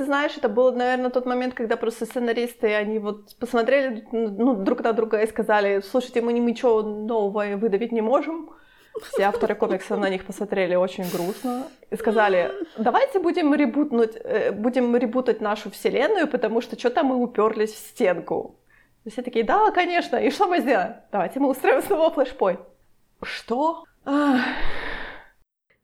Ты 0.00 0.06
знаешь, 0.06 0.32
это 0.38 0.48
был, 0.48 0.72
наверное, 0.72 1.10
тот 1.10 1.26
момент, 1.26 1.52
когда 1.52 1.76
просто 1.76 2.06
сценаристы, 2.06 2.74
они 2.74 2.98
вот 2.98 3.36
посмотрели 3.36 4.02
ну, 4.12 4.54
друг 4.54 4.82
на 4.82 4.94
друга 4.94 5.20
и 5.20 5.26
сказали, 5.26 5.82
слушайте, 5.82 6.22
мы 6.22 6.32
ничего 6.32 6.80
нового 6.80 7.56
выдавить 7.58 7.92
не 7.92 8.00
можем. 8.00 8.48
Все 9.02 9.24
авторы 9.24 9.54
комикса 9.54 9.96
на 9.96 10.08
них 10.08 10.24
посмотрели 10.24 10.74
очень 10.74 11.04
грустно 11.04 11.66
и 11.90 11.96
сказали, 11.96 12.50
давайте 12.78 13.18
будем 13.18 13.54
ребутнуть, 13.54 14.16
э, 14.16 14.52
будем 14.52 14.96
ребутать 14.96 15.42
нашу 15.42 15.70
вселенную, 15.70 16.28
потому 16.28 16.62
что 16.62 16.78
что-то 16.78 17.02
мы 17.02 17.16
уперлись 17.16 17.74
в 17.74 17.88
стенку. 17.90 18.58
И 19.04 19.10
все 19.10 19.20
такие, 19.20 19.44
да, 19.44 19.70
конечно, 19.70 20.16
и 20.16 20.30
что 20.30 20.46
мы 20.46 20.60
сделаем? 20.60 20.94
Давайте 21.12 21.40
мы 21.40 21.50
устроим 21.50 21.82
снова 21.82 22.10
флешпойнт. 22.10 22.60
Что? 23.22 23.84
Ах. 24.06 24.40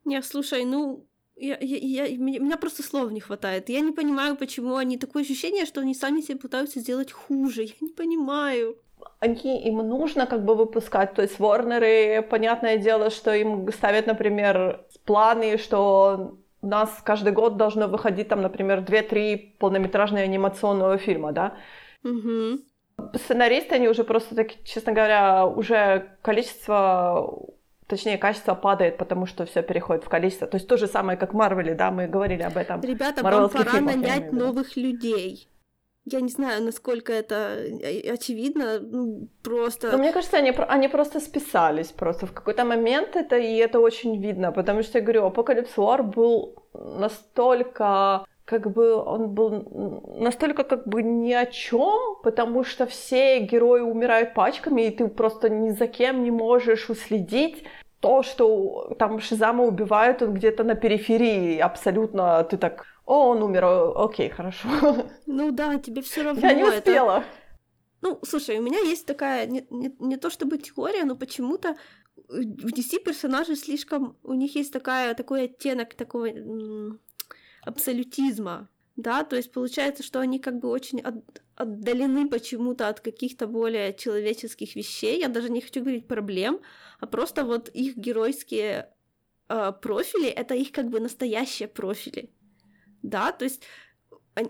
Не, 0.07 0.23
слушай, 0.23 0.65
ну, 0.65 1.07
я, 1.37 1.59
я, 1.61 2.05
я, 2.07 2.17
меня, 2.17 2.41
меня 2.41 2.57
просто 2.57 2.83
слов 2.83 3.11
не 3.13 3.21
хватает. 3.21 3.69
Я 3.69 3.81
не 3.81 3.93
понимаю, 3.93 4.37
почему 4.37 4.77
они... 4.77 4.97
Такое 4.97 5.23
ощущение, 5.23 5.67
что 5.67 5.81
они 5.81 5.95
сами 5.95 6.21
себе 6.21 6.39
пытаются 6.39 6.81
сделать 6.81 7.13
хуже. 7.13 7.63
Я 7.63 7.75
не 7.81 7.91
понимаю. 7.91 8.77
Они, 9.21 9.63
им 9.69 9.77
нужно 9.77 10.27
как 10.27 10.45
бы 10.45 10.55
выпускать. 10.55 11.15
То 11.15 11.23
есть 11.23 11.39
Ворнеры, 11.39 12.23
понятное 12.23 12.79
дело, 12.79 13.11
что 13.11 13.35
им 13.35 13.71
ставят, 13.71 14.07
например, 14.07 14.85
планы, 15.05 15.59
что 15.59 16.39
у 16.63 16.67
нас 16.67 16.91
каждый 17.05 17.33
год 17.33 17.57
должно 17.57 17.87
выходить 17.87 18.29
там, 18.29 18.41
например, 18.41 18.81
2-3 18.81 19.59
полнометражные 19.59 20.25
анимационного 20.25 20.97
фильма, 20.97 21.33
да? 21.33 21.57
Угу. 22.03 22.61
Сценаристы, 23.15 23.75
они 23.75 23.89
уже 23.89 24.05
просто, 24.05 24.35
так, 24.35 24.49
честно 24.65 24.93
говоря, 24.93 25.47
уже 25.47 26.17
количество 26.23 27.47
точнее, 27.87 28.19
качество 28.19 28.55
падает, 28.55 28.99
потому 28.99 29.27
что 29.27 29.45
все 29.45 29.63
переходит 29.63 30.05
в 30.05 30.09
количество. 30.09 30.47
То 30.47 30.57
есть 30.57 30.69
то 30.69 30.77
же 30.77 30.87
самое, 30.87 31.19
как 31.19 31.33
в 31.33 31.37
Марвеле, 31.37 31.75
да, 31.75 31.91
мы 31.91 32.07
говорили 32.07 32.43
об 32.43 32.57
этом. 32.57 32.81
Ребята, 32.81 33.23
вам 33.23 33.49
пора 33.51 33.71
фильмах, 33.71 33.97
нанять 33.97 34.33
новых 34.33 34.77
людей. 34.77 35.49
Я 36.09 36.21
не 36.21 36.29
знаю, 36.29 36.63
насколько 36.63 37.13
это 37.13 37.35
э, 37.83 38.13
очевидно, 38.13 38.79
ну, 38.79 39.29
просто... 39.43 39.91
Но 39.91 39.99
мне 39.99 40.13
кажется, 40.13 40.37
они, 40.37 40.53
они 40.69 40.89
просто 40.89 41.19
списались 41.19 41.89
просто 41.89 42.27
в 42.27 42.33
какой-то 42.33 42.65
момент 42.65 43.17
это, 43.17 43.37
и 43.37 43.57
это 43.57 43.81
очень 43.81 44.23
видно, 44.23 44.53
потому 44.53 44.83
что, 44.83 44.99
я 44.99 45.05
говорю, 45.05 45.27
Apocalypse 45.27 45.75
War 45.77 46.03
был 46.05 46.63
настолько 46.75 48.25
как 48.47 48.73
бы 48.73 48.95
он 48.95 49.31
был 49.31 50.05
настолько 50.19 50.63
как 50.63 50.87
бы 50.87 51.03
ни 51.03 51.33
о 51.33 51.47
чем, 51.47 52.17
потому 52.23 52.63
что 52.65 52.87
все 52.87 53.41
герои 53.41 53.81
умирают 53.81 54.35
пачками, 54.35 54.83
и 54.83 54.91
ты 54.91 55.09
просто 55.09 55.51
ни 55.51 55.71
за 55.71 55.89
кем 55.89 56.23
не 56.23 56.31
можешь 56.31 56.89
уследить. 56.89 57.65
То, 58.01 58.23
что 58.23 58.95
там 58.99 59.19
Шизама 59.19 59.65
убивают, 59.65 60.23
он 60.23 60.35
где-то 60.35 60.63
на 60.63 60.77
периферии, 60.77 61.59
абсолютно 61.59 62.45
ты 62.45 62.57
так, 62.57 62.85
о, 63.05 63.31
он 63.31 63.43
умер, 63.43 63.65
окей, 63.97 64.29
хорошо. 64.29 64.69
Ну 65.27 65.51
да, 65.51 65.77
тебе 65.79 66.03
все 66.03 66.23
равно. 66.23 66.47
Я 66.47 66.55
не 66.55 66.65
успела. 66.65 67.19
Это... 67.19 67.25
Ну, 68.03 68.21
слушай, 68.23 68.59
у 68.59 68.63
меня 68.63 68.79
есть 68.79 69.07
такая, 69.07 69.47
не, 69.47 69.67
не, 69.71 69.93
не 69.99 70.17
то 70.17 70.31
чтобы 70.31 70.59
теория, 70.59 71.05
но 71.05 71.17
почему-то 71.17 71.75
в 72.29 72.73
DC 72.73 73.03
персонажи 73.05 73.57
слишком, 73.57 74.17
у 74.23 74.35
них 74.35 74.55
есть 74.55 74.73
такая, 74.73 75.15
такой 75.15 75.45
оттенок 75.45 75.95
такого 75.95 76.29
абсолютизма, 77.67 78.69
да, 78.97 79.25
то 79.25 79.37
есть 79.37 79.53
получается, 79.53 80.03
что 80.03 80.21
они 80.21 80.39
как 80.39 80.59
бы 80.59 80.69
очень 80.69 81.01
от, 81.01 81.43
отдалены 81.55 82.29
почему-то 82.29 82.89
от 82.89 83.01
каких-то 83.01 83.47
более 83.47 83.93
человеческих 83.93 84.75
вещей, 84.75 85.21
я 85.21 85.29
даже 85.29 85.51
не 85.51 85.61
хочу 85.61 85.81
говорить 85.81 86.09
проблем, 86.09 86.61
а 87.01 87.07
просто 87.07 87.45
вот 87.45 87.69
их 87.69 87.97
геройские 87.97 88.89
э, 89.49 89.73
профили, 89.83 90.29
это 90.29 90.55
их 90.55 90.73
как 90.73 90.89
бы 90.89 91.01
настоящие 91.01 91.69
профили, 91.69 92.31
да, 93.03 93.33
то 93.33 93.45
есть 93.45 93.63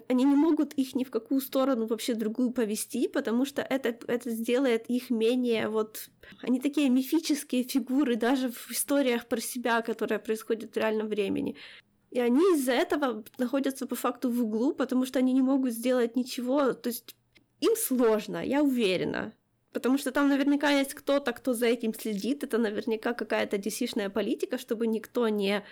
они 0.09 0.25
не 0.25 0.35
могут 0.35 0.73
их 0.75 0.97
ни 0.97 1.05
в 1.05 1.11
какую 1.11 1.41
сторону 1.41 1.87
вообще 1.87 2.15
другую 2.15 2.51
повести, 2.51 3.07
потому 3.07 3.45
что 3.45 3.63
это, 3.63 3.97
это 4.09 4.31
сделает 4.31 4.91
их 4.91 5.11
менее 5.11 5.69
вот... 5.69 6.09
Они 6.43 6.61
такие 6.61 6.91
мифические 6.91 7.63
фигуры 7.63 8.17
даже 8.17 8.51
в 8.51 8.73
историях 8.73 9.29
про 9.29 9.41
себя, 9.41 9.83
которые 9.83 10.19
происходят 10.19 10.75
в 10.75 10.77
реальном 10.77 11.07
времени. 11.07 11.55
И 12.17 12.19
они 12.19 12.41
из-за 12.55 12.73
этого 12.73 13.23
находятся 13.37 13.87
по 13.87 13.95
факту 13.95 14.31
в 14.31 14.43
углу, 14.43 14.73
потому 14.73 15.05
что 15.05 15.19
они 15.19 15.35
не 15.35 15.43
могут 15.43 15.73
сделать 15.73 16.17
ничего. 16.17 16.73
То 16.73 16.89
есть 16.89 17.15
им 17.61 17.77
сложно, 17.77 18.43
я 18.43 18.63
уверена. 18.63 19.35
Потому 19.73 19.99
что 19.99 20.13
там 20.13 20.31
наверняка 20.31 20.71
есть 20.71 20.95
кто-то, 20.95 21.35
кто 21.35 21.53
за 21.53 21.67
этим 21.67 21.93
следит. 21.93 22.43
Это 22.43 22.57
наверняка 22.57 23.13
какая-то 23.13 23.59
dc 23.59 24.09
политика, 24.09 24.57
чтобы 24.57 24.87
никто 24.87 25.29
не 25.29 25.63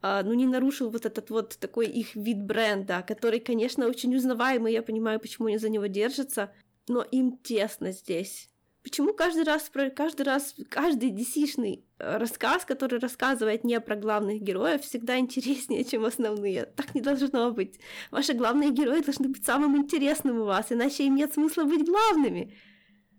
а, 0.00 0.22
ну, 0.22 0.34
не 0.34 0.46
нарушил 0.46 0.88
вот 0.88 1.04
этот 1.04 1.30
вот 1.30 1.58
такой 1.58 1.88
их 1.88 2.14
вид 2.14 2.44
бренда, 2.44 3.04
который, 3.04 3.40
конечно, 3.40 3.88
очень 3.88 4.14
узнаваемый, 4.14 4.72
я 4.72 4.82
понимаю, 4.84 5.18
почему 5.18 5.48
они 5.48 5.58
за 5.58 5.68
него 5.68 5.86
держатся, 5.86 6.52
но 6.86 7.02
им 7.02 7.38
тесно 7.38 7.90
здесь. 7.90 8.50
Почему 8.82 9.12
каждый 9.12 9.42
раз, 9.42 9.70
каждый 9.94 10.22
раз, 10.22 10.54
каждый 10.70 11.10
dc 11.10 11.82
э, 11.98 12.16
рассказ, 12.16 12.64
который 12.64 13.00
рассказывает 13.00 13.64
не 13.64 13.80
про 13.80 13.96
главных 13.96 14.40
героев, 14.40 14.82
всегда 14.82 15.18
интереснее, 15.18 15.84
чем 15.84 16.04
основные? 16.04 16.64
Так 16.76 16.94
не 16.94 17.00
должно 17.00 17.50
быть. 17.50 17.80
Ваши 18.10 18.34
главные 18.34 18.70
герои 18.70 19.00
должны 19.00 19.28
быть 19.28 19.44
самым 19.44 19.76
интересным 19.76 20.40
у 20.40 20.44
вас, 20.44 20.70
иначе 20.70 21.04
им 21.04 21.16
нет 21.16 21.34
смысла 21.34 21.64
быть 21.64 21.86
главными. 21.86 22.56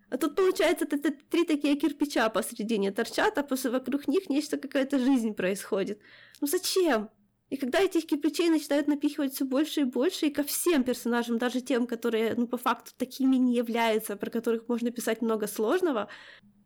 А 0.09 0.17
тут, 0.17 0.35
получается, 0.35 0.85
это, 0.89 1.11
три 1.11 1.45
такие 1.45 1.75
кирпича 1.75 2.29
посредине 2.29 2.91
торчат, 2.91 3.37
а 3.37 3.43
после 3.43 3.69
вокруг 3.69 4.07
них 4.07 4.29
нечто, 4.29 4.57
какая-то 4.57 4.97
жизнь 4.97 5.33
происходит. 5.33 6.01
Ну 6.41 6.47
зачем? 6.47 7.09
И 7.49 7.57
когда 7.57 7.81
этих 7.81 8.05
кирпичей 8.05 8.49
начинают 8.49 8.87
напихивать 8.87 9.33
все 9.33 9.45
больше 9.45 9.81
и 9.81 9.83
больше, 9.85 10.27
и 10.27 10.31
ко 10.31 10.43
всем 10.43 10.83
персонажам, 10.83 11.37
даже 11.37 11.61
тем, 11.61 11.87
которые, 11.87 12.35
ну, 12.35 12.47
по 12.47 12.57
факту 12.57 12.91
такими 12.97 13.37
не 13.37 13.55
являются, 13.55 14.15
про 14.15 14.29
которых 14.29 14.67
можно 14.67 14.91
писать 14.91 15.21
много 15.21 15.47
сложного, 15.47 16.09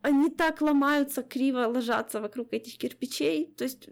они 0.01 0.29
так 0.29 0.61
ломаются, 0.61 1.23
криво 1.23 1.67
ложатся 1.67 2.19
вокруг 2.19 2.53
этих 2.53 2.77
кирпичей. 2.77 3.53
То 3.57 3.63
есть 3.63 3.89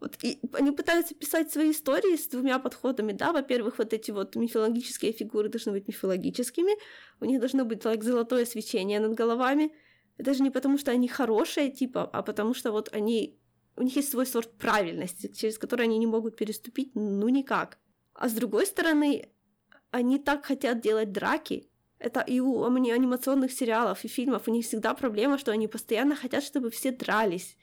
вот, 0.00 0.18
и 0.22 0.40
они 0.52 0.72
пытаются 0.72 1.14
писать 1.14 1.50
свои 1.50 1.70
истории 1.70 2.16
с 2.16 2.28
двумя 2.28 2.58
подходами, 2.58 3.12
да, 3.12 3.32
во-первых, 3.32 3.78
вот 3.78 3.94
эти 3.94 4.10
вот 4.10 4.36
мифологические 4.36 5.12
фигуры 5.12 5.48
должны 5.48 5.72
быть 5.72 5.88
мифологическими, 5.88 6.72
у 7.20 7.24
них 7.24 7.40
должно 7.40 7.64
быть 7.64 7.82
like, 7.82 8.02
золотое 8.02 8.44
свечение 8.44 9.00
над 9.00 9.14
головами, 9.14 9.72
это 10.18 10.34
же 10.34 10.42
не 10.42 10.50
потому, 10.50 10.76
что 10.76 10.90
они 10.90 11.08
хорошие, 11.08 11.70
типа, 11.70 12.04
а 12.04 12.22
потому 12.22 12.52
что 12.52 12.72
вот 12.72 12.90
они 12.92 13.38
у 13.76 13.82
них 13.82 13.96
есть 13.96 14.10
свой 14.10 14.26
сорт 14.26 14.50
правильности, 14.58 15.28
через 15.28 15.58
который 15.58 15.84
они 15.84 15.98
не 15.98 16.06
могут 16.06 16.36
переступить, 16.36 16.94
ну 16.94 17.28
никак. 17.28 17.78
А 18.14 18.28
с 18.28 18.32
другой 18.32 18.66
стороны, 18.66 19.28
они 19.90 20.18
так 20.18 20.46
хотят 20.46 20.80
делать 20.80 21.12
драки. 21.12 21.68
Это 21.98 22.20
и 22.20 22.40
у 22.40 22.64
анимационных 22.64 23.52
сериалов 23.52 24.04
и 24.04 24.08
фильмов 24.08 24.48
у 24.48 24.50
них 24.50 24.66
всегда 24.66 24.94
проблема, 24.94 25.38
что 25.38 25.52
они 25.52 25.68
постоянно 25.68 26.14
хотят, 26.14 26.44
чтобы 26.44 26.70
все 26.70 26.90
дрались. 26.90 27.56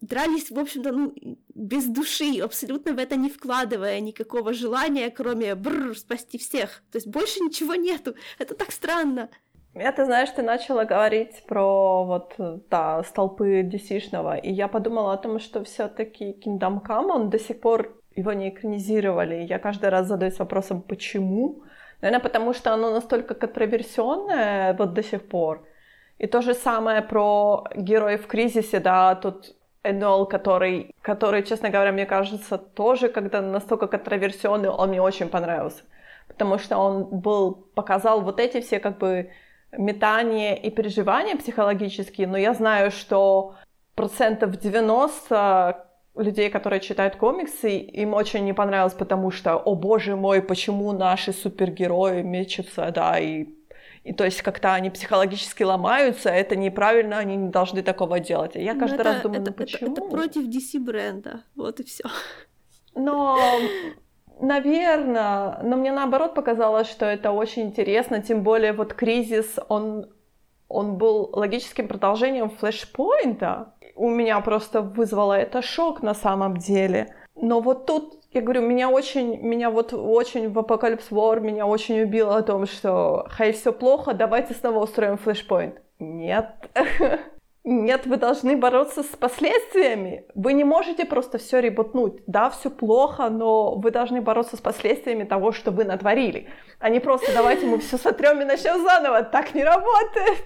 Дрались, 0.00 0.50
в 0.50 0.58
общем-то, 0.58 0.92
ну, 0.92 1.14
без 1.54 1.84
души, 1.86 2.38
абсолютно 2.40 2.94
в 2.94 2.98
это 2.98 3.16
не 3.16 3.28
вкладывая 3.28 4.00
никакого 4.00 4.54
желания, 4.54 5.10
кроме 5.10 5.54
бррр, 5.54 5.96
спасти 5.98 6.38
всех. 6.38 6.82
То 6.90 6.96
есть 6.96 7.06
больше 7.06 7.40
ничего 7.40 7.74
нету. 7.74 8.14
Это 8.38 8.54
так 8.54 8.72
странно. 8.72 9.28
Я, 9.74 9.92
ты 9.92 10.04
знаешь, 10.04 10.30
ты 10.30 10.42
начала 10.42 10.84
говорить 10.84 11.44
про 11.46 12.04
вот, 12.04 12.34
да, 12.70 13.02
столпы 13.04 13.62
dc 13.62 14.40
и 14.42 14.52
я 14.52 14.66
подумала 14.66 15.12
о 15.12 15.16
том, 15.16 15.38
что 15.38 15.62
все 15.62 15.86
таки 15.88 16.32
Kingdom 16.32 16.82
Come, 16.84 17.12
он 17.12 17.30
до 17.30 17.38
сих 17.38 17.60
пор 17.60 17.96
его 18.16 18.32
не 18.32 18.48
экранизировали. 18.48 19.46
Я 19.48 19.60
каждый 19.60 19.90
раз 19.90 20.08
задаюсь 20.08 20.38
вопросом, 20.40 20.82
почему? 20.82 21.62
Наверное, 22.00 22.22
потому 22.22 22.52
что 22.52 22.74
оно 22.74 22.90
настолько 22.90 23.34
контроверсионное 23.34 24.74
вот 24.74 24.92
до 24.92 25.02
сих 25.04 25.28
пор. 25.28 25.64
И 26.18 26.26
то 26.26 26.42
же 26.42 26.54
самое 26.54 27.00
про 27.00 27.64
героев 27.76 28.24
в 28.24 28.26
кризисе, 28.26 28.80
да, 28.80 29.14
тут 29.14 29.54
Энол, 29.84 30.26
который, 30.26 30.94
который, 31.00 31.44
честно 31.44 31.70
говоря, 31.70 31.92
мне 31.92 32.06
кажется, 32.06 32.58
тоже, 32.58 33.08
когда 33.08 33.40
настолько 33.40 33.86
контроверсионный, 33.86 34.68
он 34.68 34.88
мне 34.88 35.00
очень 35.00 35.28
понравился. 35.28 35.84
Потому 36.26 36.58
что 36.58 36.76
он 36.76 37.04
был, 37.04 37.54
показал 37.74 38.20
вот 38.20 38.40
эти 38.40 38.60
все 38.60 38.80
как 38.80 38.98
бы 38.98 39.30
метания 39.72 40.54
и 40.54 40.70
переживания 40.70 41.36
психологические, 41.36 42.26
но 42.26 42.36
я 42.36 42.54
знаю, 42.54 42.90
что 42.90 43.54
процентов 43.94 44.58
90 44.58 45.86
людей, 46.16 46.50
которые 46.50 46.80
читают 46.80 47.16
комиксы, 47.16 47.78
им 47.78 48.14
очень 48.14 48.44
не 48.44 48.52
понравилось, 48.52 48.94
потому 48.94 49.30
что, 49.30 49.56
о 49.56 49.74
боже 49.74 50.16
мой, 50.16 50.42
почему 50.42 50.92
наши 50.92 51.32
супергерои 51.32 52.22
мечутся, 52.22 52.90
да, 52.94 53.18
и, 53.18 53.46
и 54.04 54.12
то 54.12 54.24
есть 54.24 54.42
как-то 54.42 54.74
они 54.74 54.90
психологически 54.90 55.62
ломаются, 55.62 56.30
это 56.30 56.56
неправильно, 56.56 57.18
они 57.18 57.36
не 57.36 57.50
должны 57.50 57.82
такого 57.82 58.20
делать. 58.20 58.56
И 58.56 58.62
я 58.62 58.74
ну, 58.74 58.80
каждый 58.80 58.94
это, 58.96 59.04
раз 59.04 59.22
думаю, 59.22 59.42
это, 59.42 59.50
ну 59.50 59.56
почему? 59.56 59.92
Это, 59.92 60.02
это 60.02 60.10
против 60.10 60.48
DC 60.48 60.80
бренда, 60.80 61.44
вот 61.54 61.80
и 61.80 61.84
все. 61.84 62.04
Но 62.94 63.38
Наверное, 64.40 65.58
но 65.62 65.76
мне 65.76 65.92
наоборот 65.92 66.34
показалось, 66.34 66.88
что 66.88 67.04
это 67.04 67.30
очень 67.30 67.64
интересно, 67.64 68.22
тем 68.22 68.42
более 68.42 68.72
вот 68.72 68.94
кризис, 68.94 69.58
он, 69.68 70.06
он 70.68 70.96
был 70.96 71.28
логическим 71.32 71.86
продолжением 71.88 72.48
флешпоинта. 72.48 73.74
У 73.96 74.08
меня 74.08 74.40
просто 74.40 74.80
вызвало 74.80 75.34
это 75.34 75.60
шок 75.60 76.02
на 76.02 76.14
самом 76.14 76.56
деле. 76.56 77.14
Но 77.34 77.60
вот 77.60 77.84
тут 77.84 78.14
я 78.32 78.40
говорю, 78.40 78.62
меня 78.62 78.88
очень, 78.88 79.40
меня 79.42 79.70
вот 79.70 79.92
очень 79.92 80.48
в 80.48 80.58
Apocalypse 80.58 81.10
War 81.10 81.40
меня 81.40 81.66
очень 81.66 82.00
убило 82.00 82.36
о 82.36 82.42
том, 82.42 82.64
что 82.66 83.26
хай, 83.28 83.52
все 83.52 83.72
плохо, 83.72 84.14
давайте 84.14 84.54
снова 84.54 84.84
устроим 84.84 85.18
флешпоинт. 85.18 85.82
Нет. 85.98 86.46
Нет, 87.62 88.06
вы 88.06 88.16
должны 88.16 88.56
бороться 88.56 89.02
с 89.02 89.16
последствиями. 89.16 90.24
Вы 90.34 90.54
не 90.54 90.64
можете 90.64 91.04
просто 91.04 91.36
все 91.36 91.60
ребутнуть. 91.60 92.22
Да, 92.26 92.48
все 92.48 92.70
плохо, 92.70 93.28
но 93.28 93.74
вы 93.74 93.90
должны 93.90 94.22
бороться 94.22 94.56
с 94.56 94.60
последствиями 94.60 95.24
того, 95.24 95.52
что 95.52 95.70
вы 95.70 95.84
натворили. 95.84 96.48
А 96.78 96.88
не 96.88 97.00
просто 97.00 97.32
давайте 97.34 97.66
мы 97.66 97.78
все 97.78 97.98
сотрем 97.98 98.40
и 98.40 98.46
начнем 98.46 98.82
заново. 98.82 99.22
Так 99.24 99.54
не 99.54 99.62
работает. 99.62 100.42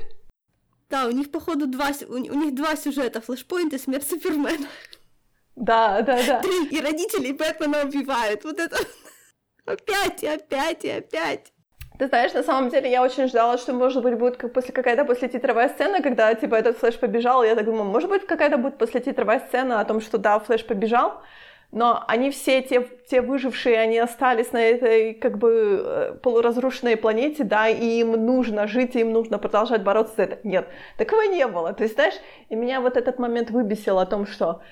Да, 0.91 1.07
у 1.07 1.13
них, 1.13 1.31
походу, 1.31 1.69
два, 1.69 1.91
у, 2.09 2.15
у 2.15 2.17
них 2.17 2.55
два 2.55 2.75
сюжета. 2.75 3.21
Флешпоинт 3.21 3.73
и 3.73 3.79
смерть 3.79 4.09
Супермена. 4.09 4.67
Да, 5.55 6.03
да, 6.03 6.21
да. 6.27 6.43
И 6.71 6.81
родителей 6.81 7.33
Бэтмена 7.33 7.85
убивают. 7.85 8.43
Вот 8.43 8.59
это 8.59 8.77
опять 9.65 10.25
и 10.25 10.27
опять 10.27 10.85
и 10.85 10.91
опять. 10.91 11.54
Ты 11.99 12.09
знаешь, 12.09 12.33
на 12.33 12.43
самом 12.43 12.71
деле 12.71 12.91
я 12.91 13.03
очень 13.03 13.29
ждала, 13.29 13.57
что, 13.57 13.73
может 13.73 14.03
быть, 14.03 14.19
будет 14.19 14.37
как 14.37 14.53
после 14.53 14.73
какая-то 14.75 15.05
после 15.05 15.29
титровая 15.29 15.69
сцена, 15.69 16.03
когда, 16.03 16.35
типа, 16.35 16.57
этот 16.57 16.79
Флэш 16.79 16.99
побежал, 16.99 17.45
я 17.45 17.55
так 17.55 17.65
думаю, 17.65 17.85
может 17.85 18.11
быть, 18.11 18.27
какая-то 18.27 18.59
будет 18.59 18.79
после 18.79 19.01
титровая 19.01 19.39
сцена 19.39 19.81
о 19.81 19.85
том, 19.85 20.01
что, 20.01 20.19
да, 20.19 20.41
Флэш 20.41 20.67
побежал, 20.67 21.23
но 21.71 22.05
они 22.09 22.31
все, 22.31 22.63
те, 22.63 22.85
те 23.09 23.21
выжившие, 23.21 23.79
они 23.79 23.99
остались 23.99 24.51
на 24.51 24.61
этой, 24.61 25.15
как 25.15 25.39
бы, 25.39 25.83
э, 25.85 26.15
полуразрушенной 26.21 26.97
планете, 26.97 27.45
да, 27.45 27.69
и 27.69 28.01
им 28.01 28.13
нужно 28.13 28.67
жить, 28.67 28.97
и 28.97 29.01
им 29.01 29.13
нужно 29.13 29.39
продолжать 29.39 29.85
бороться 29.85 30.15
за 30.17 30.23
это. 30.25 30.39
Нет, 30.43 30.67
такого 30.99 31.23
не 31.23 31.47
было. 31.47 31.73
То 31.75 31.85
есть, 31.85 31.95
знаешь, 31.95 32.15
и 32.49 32.57
меня 32.57 32.81
вот 32.81 32.97
этот 32.97 33.21
момент 33.21 33.51
выбесил 33.51 34.01
о 34.01 34.07
том, 34.07 34.27
что 34.27 34.63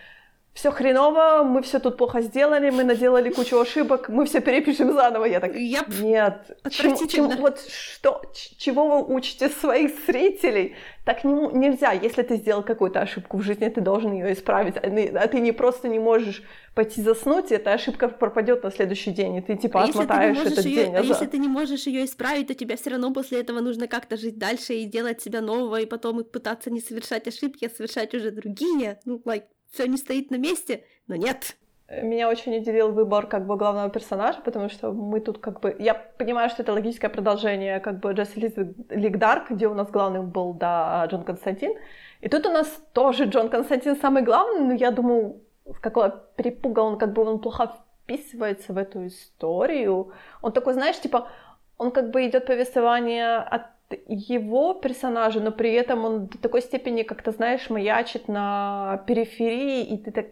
все 0.55 0.71
хреново, 0.71 1.45
мы 1.45 1.63
все 1.63 1.79
тут 1.79 1.97
плохо 1.97 2.21
сделали, 2.21 2.69
мы 2.71 2.85
наделали 2.85 3.31
кучу 3.31 3.59
ошибок, 3.59 4.11
мы 4.11 4.27
все 4.27 4.41
перепишем 4.41 4.93
заново. 4.93 5.25
Я 5.25 5.41
так, 5.41 5.57
yep. 5.57 6.03
нет, 6.03 6.59
чему, 6.71 7.07
чему, 7.07 7.31
вот 7.31 7.59
что, 7.61 8.23
чего 8.59 8.87
вы 8.87 9.15
учите 9.15 9.49
своих 9.49 9.93
зрителей? 10.07 10.77
Так 11.05 11.25
не, 11.25 11.33
нельзя, 11.33 11.93
если 11.93 12.23
ты 12.23 12.37
сделал 12.37 12.63
какую-то 12.63 13.01
ошибку 13.01 13.39
в 13.39 13.43
жизни, 13.43 13.69
ты 13.69 13.81
должен 13.81 14.13
ее 14.13 14.35
исправить, 14.35 14.77
а 14.77 14.83
ты, 14.83 15.09
а 15.09 15.27
ты 15.27 15.41
не 15.41 15.53
просто 15.53 15.89
не 15.89 15.99
можешь 15.99 16.43
пойти 16.75 17.01
заснуть, 17.01 17.51
и 17.51 17.55
эта 17.55 17.73
ошибка 17.73 18.09
пропадет 18.09 18.63
на 18.63 18.71
следующий 18.71 19.11
день, 19.11 19.37
и 19.37 19.41
ты 19.41 19.57
типа 19.57 19.83
а 19.83 19.85
отмотаешь 19.85 20.39
этот 20.39 20.65
её, 20.67 20.85
день. 20.85 20.97
А 20.97 21.01
если 21.01 21.27
ты 21.27 21.39
не 21.39 21.49
можешь 21.49 21.87
ее 21.87 22.05
исправить, 22.05 22.49
то 22.49 22.55
тебе 22.55 22.77
все 22.77 22.91
равно 22.91 23.11
после 23.13 23.41
этого 23.41 23.61
нужно 23.61 23.89
как-то 23.89 24.19
жить 24.19 24.39
дальше 24.39 24.75
и 24.75 24.85
делать 24.85 25.23
себя 25.23 25.41
нового, 25.41 25.81
и 25.81 25.87
потом 25.87 26.23
пытаться 26.25 26.71
не 26.71 26.81
совершать 26.81 27.27
ошибки, 27.27 27.65
а 27.65 27.71
совершать 27.71 28.15
уже 28.15 28.31
другие. 28.31 29.01
Ну, 29.07 29.21
like, 29.25 29.45
все 29.73 29.89
не 29.89 29.97
стоит 29.97 30.31
на 30.31 30.37
месте, 30.37 30.85
но 31.09 31.17
нет. 31.17 31.57
Меня 31.89 32.29
очень 32.29 32.57
удивил 32.57 32.93
выбор 32.93 33.27
как 33.27 33.47
бы 33.47 33.57
главного 33.57 33.91
персонажа, 33.91 34.41
потому 34.43 34.71
что 34.71 34.93
мы 34.93 35.21
тут 35.21 35.39
как 35.39 35.61
бы... 35.61 35.77
Я 35.79 35.95
понимаю, 35.95 36.49
что 36.49 36.63
это 36.63 36.73
логическое 36.73 37.11
продолжение 37.11 37.81
как 37.81 38.01
бы 38.01 38.13
Джесси 38.13 38.41
Лиг 38.89 39.19
Дарк, 39.19 39.51
где 39.51 39.67
у 39.67 39.75
нас 39.75 39.91
главным 39.91 40.31
был, 40.31 40.55
да, 40.55 41.05
Джон 41.07 41.25
Константин. 41.25 41.75
И 42.21 42.29
тут 42.29 42.47
у 42.47 42.51
нас 42.51 42.69
тоже 42.95 43.25
Джон 43.25 43.51
Константин 43.51 43.97
самый 43.97 44.23
главный, 44.23 44.61
но 44.61 44.73
я 44.73 44.91
думаю, 44.91 45.43
с 45.67 45.79
какого 45.81 46.09
перепуга 46.37 46.81
он 46.81 46.99
как 46.99 47.13
бы 47.13 47.23
он 47.23 47.41
плохо 47.41 47.73
вписывается 48.05 48.73
в 48.73 48.79
эту 48.79 49.07
историю. 49.07 50.13
Он 50.41 50.53
такой, 50.53 50.73
знаешь, 50.73 50.99
типа, 50.99 51.29
он 51.77 51.91
как 51.91 52.11
бы 52.11 52.27
идет 52.27 52.47
повествование 52.47 53.37
от 53.37 53.72
его 54.07 54.75
персонажа, 54.75 55.41
но 55.41 55.53
при 55.53 55.73
этом 55.73 56.05
он 56.05 56.27
до 56.27 56.39
такой 56.39 56.63
степени, 56.63 57.03
как-то, 57.03 57.33
знаешь, 57.33 57.71
маячит 57.71 58.29
на 58.29 59.05
периферии, 59.07 59.85
и 59.85 59.99
ты 59.99 60.13
так, 60.13 60.27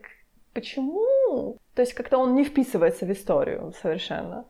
почему? 0.52 1.58
То 1.74 1.82
есть 1.82 1.94
как-то 1.94 2.18
он 2.18 2.34
не 2.34 2.44
вписывается 2.44 3.06
в 3.06 3.12
историю 3.12 3.72
совершенно. 3.80 4.44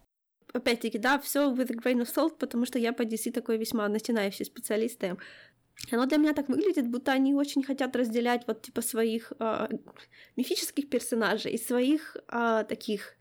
Опять-таки, 0.53 0.99
да, 0.99 1.19
все 1.19 1.53
with 1.53 1.71
a 1.71 1.77
grain 1.77 2.01
of 2.01 2.09
salt, 2.13 2.37
потому 2.39 2.67
что 2.67 2.79
я 2.79 2.93
по 2.93 3.03
DC 3.03 3.31
такой 3.33 3.57
весьма 3.57 3.89
начинающий 3.89 4.45
специалист. 4.45 5.03
Оно 5.93 6.07
для 6.07 6.19
меня 6.19 6.33
так 6.33 6.49
выглядит, 6.49 6.89
будто 6.89 7.13
они 7.13 7.35
очень 7.35 7.63
хотят 7.63 7.97
разделять 7.97 8.47
вот 8.47 8.63
типа 8.63 8.83
своих 8.83 9.33
э, 9.39 9.69
мифических 10.37 10.91
персонажей 10.91 11.53
и 11.53 11.59
своих 11.59 12.17
э, 12.29 12.65
таких 12.69 13.15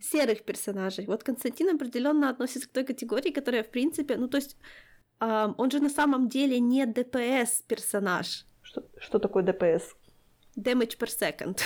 серых 0.00 0.42
персонажей. 0.42 1.06
Вот 1.06 1.22
Константин 1.22 1.74
определенно 1.74 2.30
относится 2.30 2.68
к 2.68 2.72
той 2.72 2.84
категории, 2.84 3.30
которая, 3.30 3.62
в 3.62 3.68
принципе, 3.68 4.16
ну 4.16 4.28
то 4.28 4.38
есть 4.38 4.56
он 5.20 5.70
же 5.70 5.80
на 5.80 5.90
самом 5.90 6.28
деле 6.28 6.60
не 6.60 6.86
ДПС 6.86 7.62
персонаж. 7.66 8.46
Что, 8.62 8.82
что 8.98 9.18
такое 9.18 9.42
ДПС? 9.42 9.94
Damage 10.56 10.98
per 10.98 11.08
second. 11.08 11.60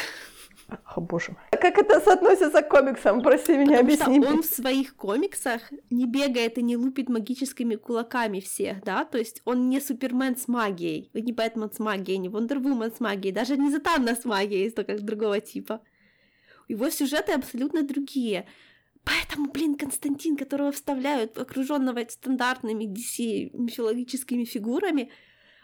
О, 0.97 1.01
боже 1.01 1.33
мой. 1.33 1.41
А 1.51 1.57
как 1.57 1.79
это 1.79 2.01
соотносится 2.01 2.63
к 2.63 2.69
комиксам? 2.69 3.23
Прости 3.23 3.53
меня, 3.57 3.79
Потому 3.79 3.81
объясни. 3.81 4.23
Что 4.23 4.35
он 4.35 4.43
в 4.43 4.47
своих 4.47 4.97
комиксах 4.97 5.61
не 5.91 6.07
бегает 6.07 6.59
и 6.59 6.63
не 6.63 6.77
лупит 6.77 7.09
магическими 7.09 7.75
кулаками 7.77 8.41
всех, 8.41 8.83
да? 8.83 9.05
То 9.05 9.19
есть 9.19 9.43
он 9.45 9.69
не 9.69 9.81
Супермен 9.81 10.37
с 10.37 10.49
магией, 10.49 11.11
не 11.13 11.33
Бэтмен 11.33 11.71
с 11.73 11.79
магией, 11.79 12.19
не 12.19 12.29
Вондервумен 12.29 12.93
с 12.93 13.01
магией, 13.01 13.35
даже 13.35 13.57
не 13.57 13.71
Затанна 13.71 14.15
с 14.15 14.25
магией, 14.25 14.71
только 14.71 14.99
другого 14.99 15.41
типа. 15.41 15.81
Его 16.69 16.89
сюжеты 16.91 17.33
абсолютно 17.33 17.83
другие. 17.83 18.47
Поэтому, 19.05 19.51
блин, 19.51 19.77
Константин, 19.77 20.37
которого 20.37 20.73
вставляют, 20.73 21.39
окруженного 21.39 22.05
стандартными 22.09 22.85
DC 22.85 23.51
мифологическими 23.53 24.45
фигурами, 24.45 25.11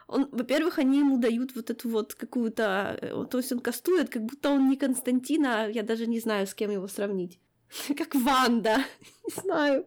он, 0.06 0.28
во-первых, 0.32 0.78
они 0.78 0.98
ему 0.98 1.18
дают 1.18 1.54
вот 1.54 1.70
эту 1.70 1.88
вот 1.88 2.14
какую-то... 2.14 2.98
Э, 3.00 3.24
то 3.30 3.38
есть 3.38 3.52
он 3.52 3.60
кастует, 3.60 4.10
как 4.10 4.24
будто 4.24 4.50
он 4.50 4.68
не 4.68 4.76
Константин, 4.76 5.46
а 5.46 5.68
я 5.68 5.82
даже 5.82 6.06
не 6.06 6.20
знаю, 6.20 6.46
с 6.46 6.54
кем 6.54 6.70
его 6.70 6.88
сравнить. 6.88 7.38
Как 7.96 8.14
Ванда. 8.14 8.78
Не 9.24 9.42
знаю. 9.42 9.86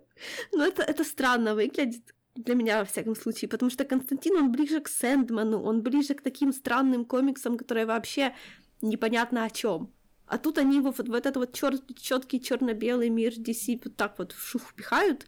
Но 0.53 0.65
это, 0.65 0.81
это 0.81 1.03
странно 1.03 1.55
выглядит 1.55 2.15
для 2.35 2.55
меня, 2.55 2.79
во 2.79 2.85
всяком 2.85 3.15
случае, 3.15 3.49
потому 3.49 3.69
что 3.69 3.83
Константин, 3.83 4.37
он 4.37 4.51
ближе 4.51 4.79
к 4.79 4.87
Сэндману, 4.87 5.61
он 5.61 5.81
ближе 5.83 6.13
к 6.13 6.21
таким 6.21 6.51
странным 6.53 7.05
комиксам, 7.05 7.57
которые 7.57 7.85
вообще 7.85 8.33
непонятно 8.81 9.43
о 9.43 9.49
чем. 9.49 9.93
А 10.33 10.39
тут 10.39 10.57
они 10.57 10.77
его 10.77 10.89
вот 10.89 11.07
в 11.07 11.13
этот 11.13 11.35
вот 11.37 11.51
чер- 11.55 11.93
четкий 11.95 12.41
черно-белый 12.41 13.09
мир 13.09 13.33
DC 13.33 13.79
вот 13.83 13.95
так 13.95 14.17
вот 14.17 14.31
в 14.31 14.43
шух 14.43 14.73
пихают, 14.73 15.27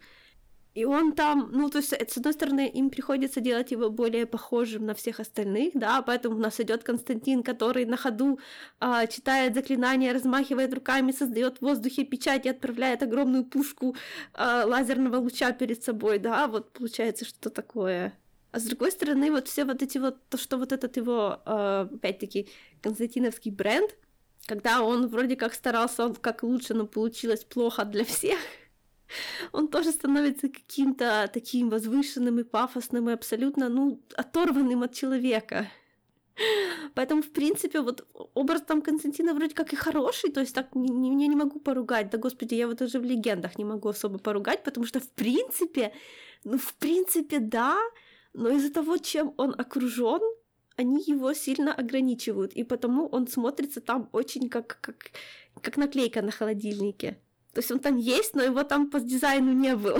и 0.73 0.83
он 0.83 1.13
там, 1.13 1.51
ну, 1.51 1.69
то 1.69 1.77
есть, 1.77 1.93
с 1.93 2.17
одной 2.17 2.33
стороны, 2.33 2.67
им 2.67 2.89
приходится 2.89 3.39
делать 3.39 3.71
его 3.71 3.91
более 3.91 4.25
похожим 4.25 4.87
на 4.87 4.95
всех 4.95 5.19
остальных, 5.19 5.73
да, 5.75 6.01
поэтому 6.01 6.37
у 6.37 6.39
нас 6.39 6.59
идет 6.59 6.83
Константин, 6.83 7.43
который 7.43 7.85
на 7.85 7.97
ходу 7.97 8.39
а, 8.79 9.05
читает 9.05 9.53
заклинания, 9.53 10.11
размахивает 10.11 10.73
руками, 10.73 11.11
создает 11.11 11.59
в 11.59 11.61
воздухе 11.61 12.03
печать 12.03 12.47
и 12.47 12.49
отправляет 12.49 13.03
огромную 13.03 13.45
пушку 13.45 13.95
а, 14.33 14.65
лазерного 14.65 15.17
луча 15.17 15.51
перед 15.51 15.83
собой, 15.83 16.17
да, 16.17 16.47
вот 16.47 16.73
получается 16.73 17.25
что 17.25 17.51
такое. 17.51 18.17
А 18.51 18.59
с 18.59 18.63
другой 18.63 18.91
стороны, 18.91 19.29
вот 19.29 19.47
все 19.47 19.65
вот 19.65 19.83
эти 19.83 19.99
вот, 19.99 20.17
то, 20.29 20.37
что 20.39 20.57
вот 20.57 20.71
этот 20.71 20.97
его, 20.97 21.43
а, 21.45 21.89
опять-таки, 21.93 22.49
константиновский 22.81 23.51
бренд, 23.51 23.95
когда 24.45 24.83
он 24.83 25.07
вроде 25.07 25.35
как 25.35 25.53
старался 25.53 26.13
как 26.21 26.43
лучше, 26.43 26.73
но 26.73 26.85
получилось 26.85 27.43
плохо 27.43 27.85
для 27.85 28.03
всех, 28.03 28.39
он 29.51 29.67
тоже 29.67 29.91
становится 29.91 30.49
каким-то 30.49 31.29
таким 31.33 31.69
возвышенным 31.69 32.39
и 32.39 32.43
пафосным 32.43 33.09
и 33.09 33.13
абсолютно, 33.13 33.69
ну, 33.69 34.01
оторванным 34.15 34.83
от 34.83 34.93
человека. 34.93 35.67
Поэтому, 36.95 37.21
в 37.21 37.31
принципе, 37.31 37.79
вот 37.79 38.05
образ 38.33 38.61
там 38.61 38.81
Константина 38.81 39.33
вроде 39.33 39.53
как 39.53 39.71
и 39.71 39.77
хороший, 39.77 40.31
то 40.31 40.41
есть 40.41 40.53
так 40.53 40.75
не, 40.75 40.89
не, 40.89 41.23
я 41.23 41.27
не 41.27 41.35
могу 41.35 41.59
поругать, 41.59 42.09
да 42.09 42.17
господи, 42.17 42.55
я 42.55 42.67
вот 42.67 42.81
уже 42.81 42.99
в 42.99 43.05
легендах 43.05 43.57
не 43.57 43.63
могу 43.63 43.87
особо 43.89 44.19
поругать, 44.19 44.63
потому 44.63 44.85
что, 44.85 44.99
в 44.99 45.09
принципе, 45.09 45.93
ну, 46.43 46.57
в 46.57 46.73
принципе, 46.73 47.39
да, 47.39 47.77
но 48.33 48.49
из-за 48.49 48.73
того, 48.73 48.97
чем 48.97 49.33
он 49.37 49.55
окружен, 49.57 50.21
они 50.77 51.03
его 51.05 51.33
сильно 51.33 51.73
ограничивают, 51.73 52.53
и 52.53 52.63
потому 52.63 53.07
он 53.07 53.27
смотрится 53.27 53.81
там 53.81 54.09
очень 54.11 54.49
как, 54.49 54.77
как, 54.81 55.11
как 55.61 55.77
наклейка 55.77 56.21
на 56.21 56.31
холодильнике. 56.31 57.17
То 57.53 57.59
есть 57.59 57.71
он 57.71 57.79
там 57.79 57.97
есть, 57.97 58.35
но 58.35 58.43
его 58.43 58.63
там 58.63 58.89
по 58.89 58.99
дизайну 58.99 59.53
не 59.53 59.75
было. 59.75 59.99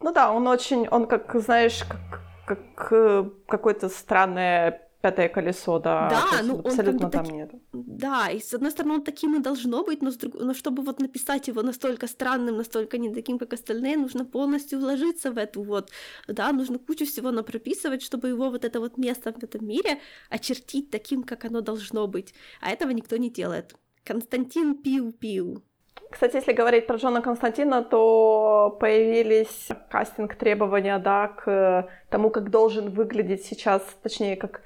Ну 0.00 0.12
да, 0.12 0.32
он 0.32 0.46
очень, 0.46 0.88
он 0.88 1.06
как, 1.06 1.34
знаешь, 1.40 1.84
как, 1.84 2.20
как 2.46 2.92
э, 2.92 3.30
какое-то 3.46 3.88
странное 3.88 4.90
пятое 5.02 5.28
колесо, 5.28 5.78
да, 5.78 6.08
да 6.08 6.42
ну, 6.42 6.60
абсолютно 6.60 7.10
там 7.10 7.24
таки... 7.24 7.36
нет. 7.36 7.50
Да, 7.72 8.30
и 8.30 8.38
с 8.38 8.54
одной 8.54 8.70
стороны 8.70 8.94
он 8.94 9.02
таким 9.02 9.34
и 9.34 9.42
должно 9.42 9.82
быть, 9.84 10.02
но, 10.02 10.10
с 10.10 10.16
друг... 10.16 10.34
но 10.34 10.54
чтобы 10.54 10.82
вот 10.82 11.00
написать 11.00 11.48
его 11.48 11.62
настолько 11.62 12.06
странным, 12.06 12.56
настолько 12.56 12.98
не 12.98 13.12
таким, 13.12 13.38
как 13.38 13.52
остальные, 13.52 13.96
нужно 13.96 14.24
полностью 14.24 14.78
вложиться 14.78 15.32
в 15.32 15.38
эту 15.38 15.62
вот, 15.62 15.90
да, 16.28 16.52
нужно 16.52 16.78
кучу 16.78 17.04
всего 17.04 17.32
напрописывать, 17.32 18.02
чтобы 18.02 18.28
его 18.28 18.50
вот 18.50 18.64
это 18.64 18.80
вот 18.80 18.98
место 18.98 19.32
в 19.32 19.42
этом 19.42 19.66
мире 19.66 19.98
очертить 20.30 20.90
таким, 20.90 21.24
как 21.24 21.44
оно 21.44 21.60
должно 21.60 22.06
быть. 22.06 22.34
А 22.60 22.70
этого 22.70 22.92
никто 22.92 23.16
не 23.16 23.30
делает. 23.30 23.74
Константин 24.04 24.76
Пиу-Пиу. 24.84 25.62
Кстати, 26.10 26.36
если 26.36 26.52
говорить 26.52 26.86
про 26.86 26.96
Джона 26.96 27.22
Константина, 27.22 27.82
то 27.82 28.76
появились 28.80 29.68
кастинг 29.90 30.34
требования, 30.34 30.98
да, 30.98 31.28
к 31.28 31.88
тому, 32.10 32.30
как 32.30 32.50
должен 32.50 32.90
выглядеть 32.90 33.44
сейчас, 33.44 33.82
точнее, 34.02 34.36
как 34.36 34.60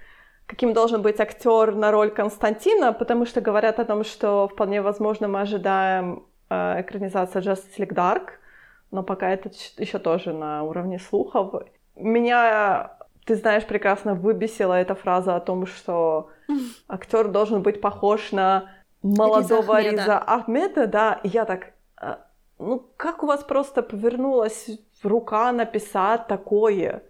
каким 0.47 0.73
должен 0.73 1.03
быть 1.03 1.21
актер 1.21 1.75
на 1.75 1.91
роль 1.91 2.11
Константина, 2.11 2.93
потому 2.93 3.27
что 3.27 3.41
говорят 3.41 3.79
о 3.81 3.85
том, 3.85 4.05
что 4.05 4.49
вполне 4.49 4.81
возможно 4.81 5.29
мы 5.29 5.41
ожидаем 5.41 6.27
э, 6.49 6.81
экранизация 6.81 7.43
Justice 7.43 7.79
League 7.79 7.95
Dark, 7.95 8.29
но 8.91 9.03
пока 9.03 9.31
это 9.31 9.51
еще 9.79 9.99
тоже 9.99 10.33
на 10.33 10.63
уровне 10.63 10.99
слухов. 10.99 11.65
Меня, 11.97 12.97
ты 13.25 13.35
знаешь, 13.35 13.67
прекрасно 13.67 14.15
выбесила 14.15 14.75
эта 14.75 14.95
фраза 14.95 15.37
о 15.37 15.41
том, 15.41 15.67
что 15.67 16.31
актер 16.89 17.29
должен 17.29 17.63
быть 17.63 17.81
похож 17.81 18.33
на 18.33 18.71
молодого 19.03 19.81
Риза 19.81 19.91
Ахмеда, 19.91 20.03
Риза 20.03 20.19
Ахмеда 20.19 20.87
да, 20.87 21.21
и 21.25 21.29
я 21.29 21.45
так, 21.45 21.73
«А, 21.97 22.21
ну 22.59 22.87
как 22.97 23.23
у 23.23 23.27
вас 23.27 23.43
просто 23.43 23.83
повернулась 23.83 24.71
рука 25.03 25.51
написать 25.53 26.27
такое? 26.29 27.03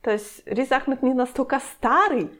То 0.00 0.12
есть 0.12 0.42
Риз 0.46 0.70
Ахмед 0.70 1.02
не 1.02 1.14
настолько 1.14 1.60
старый, 1.60 2.30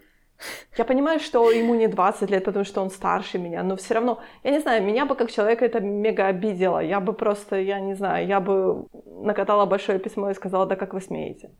я 0.76 0.84
понимаю, 0.84 1.20
что 1.20 1.50
ему 1.50 1.74
не 1.74 1.88
20 1.88 2.30
лет, 2.30 2.44
потому 2.44 2.64
что 2.64 2.82
он 2.82 2.90
старше 2.90 3.38
меня, 3.38 3.62
но 3.62 3.76
все 3.76 3.94
равно, 3.94 4.18
я 4.44 4.50
не 4.50 4.60
знаю, 4.60 4.82
меня 4.82 5.06
бы 5.06 5.14
как 5.14 5.30
человека 5.30 5.64
это 5.64 5.80
мега 5.80 6.26
обидело. 6.26 6.80
Я 6.80 7.00
бы 7.00 7.12
просто, 7.12 7.56
я 7.56 7.80
не 7.80 7.94
знаю, 7.94 8.26
я 8.26 8.40
бы 8.40 8.86
накатала 9.24 9.66
большое 9.66 9.98
письмо 9.98 10.30
и 10.30 10.34
сказала, 10.34 10.66
да 10.66 10.76
как 10.76 10.94
вы 10.94 11.00
смеете. 11.00 11.50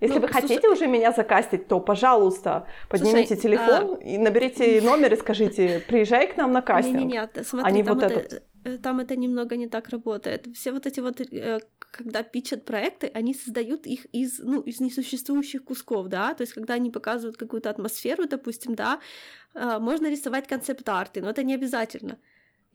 Если 0.00 0.16
ну, 0.16 0.20
вы 0.22 0.28
слушай... 0.28 0.42
хотите 0.42 0.68
уже 0.68 0.86
меня 0.86 1.12
закастить, 1.12 1.68
то, 1.68 1.80
пожалуйста, 1.80 2.66
поднимите 2.88 3.34
слушай, 3.34 3.42
телефон 3.42 3.98
а... 4.00 4.04
и 4.04 4.18
наберите 4.18 4.80
номер 4.82 5.14
и 5.14 5.16
скажите, 5.16 5.82
приезжай 5.86 6.26
к 6.26 6.36
нам 6.36 6.52
на 6.52 6.62
кастинг. 6.62 6.96
Не-не-не, 6.96 7.44
смотри, 7.44 7.70
а 7.70 7.70
не 7.70 7.84
там, 7.84 7.94
вот 7.94 8.04
это, 8.04 8.20
этот. 8.20 8.42
Э, 8.64 8.78
там 8.78 9.00
это 9.00 9.16
немного 9.16 9.56
не 9.56 9.68
так 9.68 9.88
работает. 9.90 10.46
Все 10.54 10.72
вот 10.72 10.86
эти 10.86 11.00
вот, 11.00 11.20
э, 11.20 11.60
когда 11.78 12.22
пичат 12.22 12.64
проекты, 12.64 13.10
они 13.14 13.34
создают 13.34 13.86
их 13.86 14.06
из, 14.06 14.40
ну, 14.40 14.60
из 14.60 14.80
несуществующих 14.80 15.64
кусков, 15.64 16.08
да, 16.08 16.34
то 16.34 16.42
есть 16.42 16.54
когда 16.54 16.74
они 16.74 16.90
показывают 16.90 17.36
какую-то 17.36 17.70
атмосферу, 17.70 18.26
допустим, 18.26 18.74
да, 18.74 19.00
э, 19.54 19.78
можно 19.78 20.10
рисовать 20.10 20.48
концепт-арты, 20.48 21.22
но 21.22 21.30
это 21.30 21.44
не 21.44 21.54
обязательно. 21.54 22.18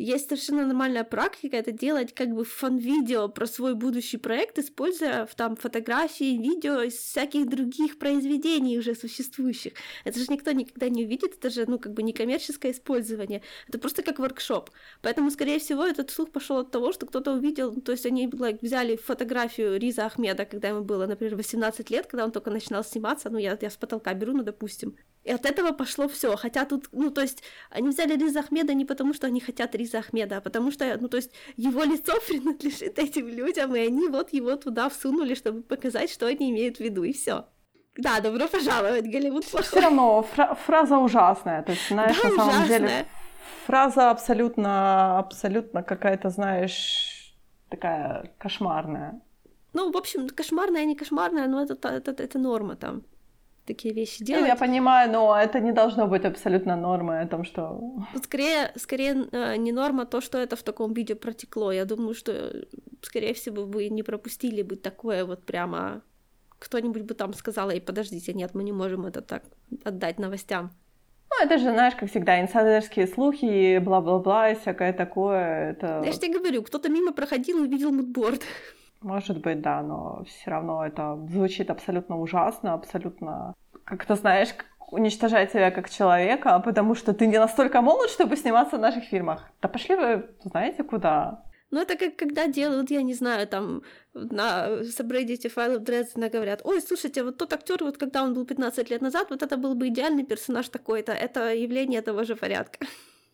Есть 0.02 0.30
совершенно 0.30 0.66
нормальная 0.66 1.04
практика 1.04 1.58
это 1.58 1.74
делать 1.74 2.16
как 2.16 2.30
бы 2.30 2.46
фан-видео 2.46 3.28
про 3.28 3.46
свой 3.46 3.76
будущий 3.76 4.16
проект, 4.16 4.58
используя 4.58 5.28
там 5.36 5.58
фотографии, 5.58 6.38
видео 6.38 6.84
из 6.84 6.94
всяких 6.94 7.50
других 7.50 8.00
произведений 8.00 8.80
уже 8.80 8.96
существующих. 8.96 9.74
Это 10.06 10.18
же 10.18 10.28
никто 10.30 10.54
никогда 10.54 10.88
не 10.88 11.04
увидит, 11.04 11.34
это 11.34 11.50
же, 11.50 11.66
ну, 11.68 11.78
как 11.80 11.94
бы 11.94 12.02
не 12.02 12.14
коммерческое 12.14 12.72
использование, 12.72 13.42
это 13.68 13.78
просто 13.78 14.02
как 14.02 14.20
воркшоп. 14.20 14.70
Поэтому, 15.02 15.32
скорее 15.32 15.60
всего, 15.60 15.86
этот 15.86 16.12
слух 16.12 16.32
пошел 16.32 16.60
от 16.60 16.72
того, 16.72 16.94
что 16.94 17.06
кто-то 17.06 17.34
увидел, 17.34 17.76
то 17.82 17.92
есть 17.92 18.06
они 18.06 18.28
like, 18.28 18.60
взяли 18.62 18.96
фотографию 18.96 19.78
Риза 19.78 20.06
Ахмеда, 20.06 20.46
когда 20.46 20.70
ему 20.70 20.82
было, 20.82 21.08
например, 21.08 21.36
18 21.36 21.90
лет, 21.90 22.08
когда 22.08 22.24
он 22.24 22.32
только 22.32 22.52
начинал 22.52 22.86
сниматься, 22.86 23.30
ну, 23.30 23.38
я, 23.38 23.58
я 23.60 23.70
с 23.70 23.76
потолка 23.76 24.14
беру, 24.14 24.32
ну, 24.32 24.44
допустим. 24.44 24.96
И 25.24 25.32
от 25.32 25.46
этого 25.46 25.72
пошло 25.74 26.08
все. 26.08 26.36
Хотя 26.36 26.66
тут, 26.66 26.88
ну, 26.92 27.12
то 27.12 27.22
есть, 27.22 27.44
они 27.70 27.90
взяли 27.90 28.18
Риза 28.18 28.40
Ахмеда 28.40 28.74
не 28.74 28.86
потому, 28.86 29.14
что 29.14 29.28
они 29.28 29.40
хотят 29.42 29.76
Риза 29.76 30.00
Ахмеда, 30.00 30.38
а 30.38 30.42
потому 30.42 30.72
что, 30.72 30.98
ну, 31.00 31.10
то 31.10 31.18
есть, 31.18 31.32
его 31.58 31.84
лицо 31.84 32.14
принадлежит 32.28 32.98
этим 32.98 33.28
людям, 33.28 33.76
и 33.76 33.80
они 33.80 34.08
вот 34.08 34.34
его 34.34 34.56
туда 34.56 34.90
всунули, 34.90 35.36
чтобы 35.36 35.62
показать, 35.62 36.10
что 36.10 36.26
они 36.26 36.52
имеют 36.52 36.78
в 36.78 36.80
виду, 36.80 37.04
и 37.04 37.14
все. 37.14 37.46
Да, 37.98 38.22
добро 38.22 38.48
пожаловать, 38.48 39.06
Голливуд 39.06 39.46
плохой. 39.46 39.68
Все 39.68 39.82
равно 39.82 40.26
фра- 40.36 40.56
фраза 40.66 40.98
ужасная. 40.98 41.64
То 41.64 41.72
есть, 41.74 41.88
знаешь, 41.90 42.18
да, 42.22 42.30
на 42.30 42.36
самом 42.36 42.50
ужасная. 42.56 42.80
деле, 42.80 43.06
фраза 43.66 44.12
абсолютно, 44.12 45.20
абсолютно 45.20 45.84
какая-то, 45.84 46.30
знаешь, 46.30 47.36
такая 47.70 48.32
кошмарная. 48.38 49.20
Ну, 49.74 49.92
в 49.92 49.98
общем, 49.98 50.30
кошмарная, 50.30 50.86
не 50.86 50.96
кошмарная, 50.96 51.48
но 51.48 51.62
это, 51.62 51.74
это, 51.74 52.12
это, 52.12 52.24
это 52.24 52.40
норма 52.40 52.76
там 52.76 53.04
такие 53.70 53.94
вещи 53.94 54.26
делать. 54.26 54.48
Я 54.48 54.56
понимаю, 54.56 55.12
но 55.12 55.36
это 55.36 55.60
не 55.60 55.72
должно 55.72 56.08
быть 56.08 56.26
абсолютно 56.26 56.76
нормой 56.76 57.22
о 57.22 57.28
том, 57.28 57.44
что... 57.44 57.80
Скорее, 58.24 58.72
скорее 58.76 59.28
э, 59.32 59.58
не 59.58 59.72
норма 59.72 60.06
то, 60.06 60.22
что 60.22 60.38
это 60.38 60.56
в 60.56 60.64
таком 60.64 60.94
виде 60.94 61.16
протекло. 61.16 61.72
Я 61.72 61.86
думаю, 61.86 62.14
что, 62.14 62.32
скорее 63.02 63.34
всего, 63.34 63.66
вы 63.66 63.90
не 63.90 64.04
пропустили 64.04 64.64
бы 64.64 64.76
такое 64.76 65.24
вот 65.26 65.46
прямо... 65.46 66.02
Кто-нибудь 66.60 67.04
бы 67.04 67.14
там 67.14 67.34
сказал, 67.34 67.70
ей, 67.72 67.82
подождите, 67.82 68.34
нет, 68.34 68.56
мы 68.56 68.64
не 68.64 68.74
можем 68.74 69.06
это 69.06 69.22
так 69.22 69.44
отдать 69.86 70.20
новостям. 70.20 70.72
Ну, 71.32 71.46
это 71.46 71.58
же, 71.58 71.72
знаешь, 71.72 71.96
как 71.96 72.10
всегда, 72.10 72.42
инсайдерские 72.42 73.08
слухи, 73.08 73.80
бла-бла-бла, 73.80 74.50
и 74.50 74.56
всякое 74.56 74.94
такое. 74.94 75.72
Это... 75.72 76.02
Я 76.06 76.12
же 76.12 76.20
тебе 76.20 76.40
говорю, 76.40 76.64
кто-то 76.64 76.90
мимо 76.90 77.14
проходил 77.14 77.60
и 77.60 77.68
увидел 77.68 77.92
мудборд. 77.92 78.42
Может 79.02 79.42
быть, 79.42 79.62
да, 79.62 79.82
но 79.82 80.24
все 80.26 80.52
равно 80.52 80.86
это 80.86 81.16
звучит 81.30 81.70
абсолютно 81.70 82.20
ужасно, 82.20 82.74
абсолютно, 82.74 83.54
как 83.90 84.06
то 84.06 84.16
знаешь, 84.16 84.50
уничтожать 84.92 85.52
тебя 85.52 85.72
как 85.72 85.90
человека, 85.90 86.60
потому 86.60 86.96
что 86.96 87.14
ты 87.14 87.28
не 87.28 87.40
настолько 87.40 87.82
молод, 87.82 88.10
чтобы 88.10 88.36
сниматься 88.38 88.78
в 88.78 88.82
наших 88.82 89.04
фильмах. 89.04 89.44
Да 89.62 89.68
пошли 89.68 89.96
вы, 89.96 90.30
знаете, 90.44 90.84
куда? 90.84 91.44
Ну, 91.72 91.82
это 91.82 91.96
как 91.98 92.16
когда 92.16 92.48
делают, 92.48 92.90
я 92.90 93.04
не 93.04 93.14
знаю, 93.14 93.48
там 93.48 93.84
на 94.14 94.84
сабреддите 94.84 95.50
файлов 95.50 95.84
Дрездена 95.84 96.30
говорят, 96.30 96.62
ой, 96.64 96.82
слушайте, 96.82 97.24
вот 97.24 97.38
тот 97.38 97.54
актер, 97.54 97.84
вот 97.84 97.98
когда 97.98 98.24
он 98.24 98.34
был 98.34 98.46
15 98.46 98.90
лет 98.90 99.02
назад, 99.02 99.28
вот 99.30 99.44
это 99.44 99.56
был 99.56 99.76
бы 99.76 99.88
идеальный 99.90 100.24
персонаж 100.24 100.68
такой-то, 100.70 101.12
это 101.12 101.54
явление 101.54 102.02
того 102.02 102.24
же 102.24 102.36
порядка. 102.36 102.88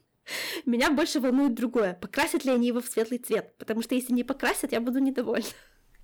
Меня 0.65 0.91
больше 0.91 1.21
волнует 1.21 1.53
другое. 1.53 1.93
Покрасят 1.93 2.43
ли 2.43 2.51
они 2.51 2.67
его 2.67 2.81
в 2.81 2.87
светлый 2.87 3.19
цвет? 3.19 3.55
Потому 3.57 3.81
что 3.81 3.95
если 3.95 4.13
не 4.13 4.25
покрасят, 4.25 4.73
я 4.73 4.81
буду 4.81 4.99
недовольна. 4.99 5.47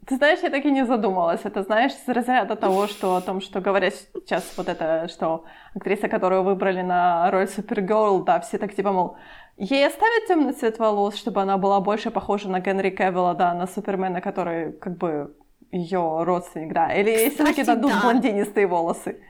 Ты 0.07 0.15
знаешь, 0.15 0.39
я 0.41 0.49
так 0.49 0.65
и 0.65 0.71
не 0.71 0.85
задумалась. 0.85 1.41
Это, 1.43 1.63
знаешь, 1.63 1.93
с 1.93 2.07
разряда 2.07 2.55
того, 2.55 2.87
что 2.87 3.15
о 3.15 3.21
том, 3.21 3.39
что 3.39 3.61
говорят 3.61 3.93
сейчас 3.93 4.53
вот 4.57 4.67
это, 4.67 5.07
что 5.07 5.45
актриса, 5.75 6.07
которую 6.07 6.43
выбрали 6.43 6.81
на 6.81 7.29
роль 7.31 7.47
Супергерл, 7.47 8.23
да, 8.23 8.39
все 8.39 8.57
так 8.57 8.75
типа, 8.75 8.91
мол, 8.91 9.17
ей 9.57 9.85
оставят 9.85 10.27
темный 10.27 10.53
цвет 10.53 10.79
волос, 10.79 11.15
чтобы 11.15 11.41
она 11.41 11.57
была 11.57 11.79
больше 11.79 12.09
похожа 12.09 12.49
на 12.49 12.59
Генри 12.59 12.89
Кевилла, 12.89 13.35
да, 13.35 13.53
на 13.53 13.67
Супермена, 13.67 14.21
который 14.21 14.73
как 14.73 14.97
бы 14.97 15.35
ее 15.71 16.23
родственник, 16.23 16.73
да. 16.73 16.91
Или 16.93 17.11
Кстати, 17.11 17.25
если 17.29 17.45
таки 17.45 17.63
дадут 17.63 17.91
да. 17.91 18.01
блондинистые 18.01 18.67
волосы. 18.67 19.21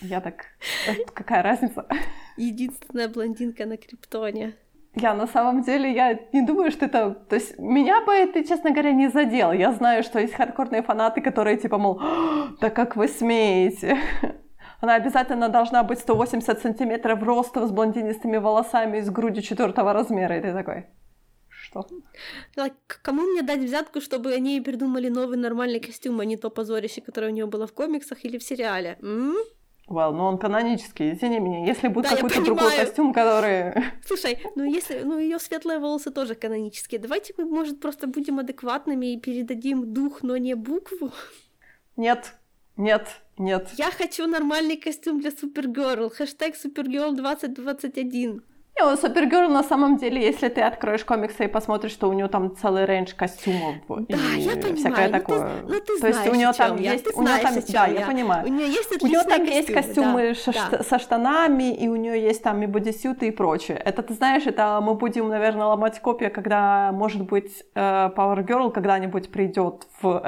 Я 0.00 0.20
так... 0.20 0.46
Какая 1.12 1.42
разница? 1.42 1.86
Единственная 2.36 3.08
блондинка 3.08 3.66
на 3.66 3.76
Криптоне. 3.76 4.54
Я 5.00 5.14
на 5.14 5.26
самом 5.26 5.62
деле, 5.62 5.92
я 5.92 6.18
не 6.32 6.42
думаю, 6.42 6.70
что 6.70 6.86
это... 6.86 7.10
То 7.28 7.36
есть 7.36 7.58
меня 7.58 8.04
бы 8.04 8.12
это, 8.12 8.44
честно 8.44 8.70
говоря, 8.70 8.92
не 8.92 9.08
задело. 9.08 9.52
Я 9.52 9.72
знаю, 9.72 10.02
что 10.02 10.18
есть 10.18 10.34
хардкорные 10.34 10.82
фанаты, 10.82 11.20
которые 11.20 11.56
типа, 11.56 11.78
мол, 11.78 12.00
да 12.60 12.70
как 12.70 12.96
вы 12.96 13.08
смеете? 13.08 13.98
Она 14.80 14.94
обязательно 14.94 15.48
должна 15.48 15.82
быть 15.82 15.98
180 15.98 16.60
сантиметров 16.60 17.22
роста 17.22 17.66
с 17.66 17.70
блондинистыми 17.70 18.38
волосами 18.38 18.98
и 18.98 19.02
с 19.02 19.10
грудью 19.10 19.42
четвертого 19.42 19.92
размера. 19.92 20.38
И 20.38 20.40
ты 20.40 20.52
такой, 20.52 20.86
что? 21.48 21.86
Like, 22.56 22.74
кому 23.02 23.22
мне 23.22 23.42
дать 23.42 23.60
взятку, 23.60 24.00
чтобы 24.00 24.32
они 24.32 24.60
придумали 24.60 25.08
новый 25.08 25.36
нормальный 25.36 25.80
костюм, 25.80 26.20
а 26.20 26.24
не 26.24 26.36
то 26.36 26.50
позорище, 26.50 27.00
которое 27.00 27.28
у 27.28 27.34
нее 27.34 27.46
было 27.46 27.66
в 27.66 27.72
комиксах 27.72 28.24
или 28.24 28.38
в 28.38 28.42
сериале? 28.42 28.96
М? 29.02 29.34
Well, 29.88 30.12
ну 30.12 30.24
он 30.24 30.38
канонический, 30.38 31.12
извини 31.12 31.40
меня. 31.40 31.64
Если 31.64 31.88
будет 31.88 32.10
да, 32.10 32.16
какой-то 32.16 32.44
другой 32.44 32.76
костюм, 32.76 33.14
который... 33.14 33.72
Слушай, 34.06 34.38
ну 34.54 34.64
если, 34.64 35.00
ну 35.00 35.18
ее 35.18 35.38
светлые 35.38 35.78
волосы 35.78 36.10
тоже 36.10 36.34
канонические. 36.34 37.00
Давайте 37.00 37.32
мы, 37.38 37.46
может, 37.46 37.80
просто 37.80 38.06
будем 38.06 38.38
адекватными 38.38 39.14
и 39.14 39.20
передадим 39.20 39.94
дух, 39.94 40.22
но 40.22 40.36
не 40.36 40.54
букву. 40.54 41.10
Нет, 41.96 42.34
нет, 42.76 43.08
нет. 43.38 43.70
Я 43.78 43.90
хочу 43.90 44.26
нормальный 44.26 44.76
костюм 44.76 45.20
для 45.20 45.30
Supergirl. 45.30 46.10
Хэштег 46.10 46.54
Supergirl 46.54 47.14
2021. 47.14 48.42
Не, 48.78 48.92
у 48.92 48.96
Supergirl 48.96 49.48
на 49.48 49.62
самом 49.64 49.96
деле, 49.96 50.22
если 50.22 50.48
ты 50.48 50.60
откроешь 50.60 51.04
комиксы 51.04 51.44
и 51.44 51.48
посмотришь, 51.48 51.92
что 51.92 52.08
у 52.08 52.12
нее 52.12 52.28
там 52.28 52.54
целый 52.56 52.84
range 52.84 53.12
костюмов 53.14 53.74
да, 53.88 54.16
и 54.36 54.40
я 54.40 54.52
понимаю, 54.52 54.76
всякое 54.76 55.06
ну 55.06 55.12
такое. 55.12 55.38
Ты, 55.38 55.66
ну, 55.66 55.80
ты 55.80 56.00
То 56.00 56.06
есть 56.06 56.28
у 56.28 56.34
нее 56.34 56.52
там 56.56 56.76
я, 56.76 56.92
есть, 56.92 57.16
у 57.16 57.22
нее 57.22 57.38
там, 57.42 57.54
да, 57.54 57.86
я. 57.86 58.00
я 58.00 58.06
понимаю. 58.06 58.46
У 58.46 58.50
нее 58.50 58.68
есть 58.68 59.02
У 59.02 59.06
нее 59.06 59.22
там 59.24 59.40
костюмы, 59.40 59.54
есть 59.54 59.72
костюмы 59.72 60.28
да, 60.28 60.52
со, 60.52 60.70
да. 60.70 60.82
со 60.84 60.98
штанами, 60.98 61.74
и 61.74 61.88
у 61.88 61.96
нее 61.96 62.20
есть 62.20 62.42
там 62.42 62.62
и 62.62 62.66
bodysuit 62.66 63.21
ы 63.21 63.28
и 63.28 63.30
прочее. 63.30 63.80
Это 63.84 64.02
ты 64.02 64.14
знаешь, 64.14 64.46
это 64.46 64.80
мы 64.80 64.94
будем, 64.94 65.28
наверное, 65.28 65.66
ломать 65.66 65.98
копии, 66.00 66.26
когда, 66.26 66.92
может 66.92 67.22
быть, 67.22 67.64
э, 67.74 67.80
Power 67.80 68.46
Girl 68.46 68.70
когда-нибудь 68.70 69.32
придет 69.32 69.86
в 70.02 70.22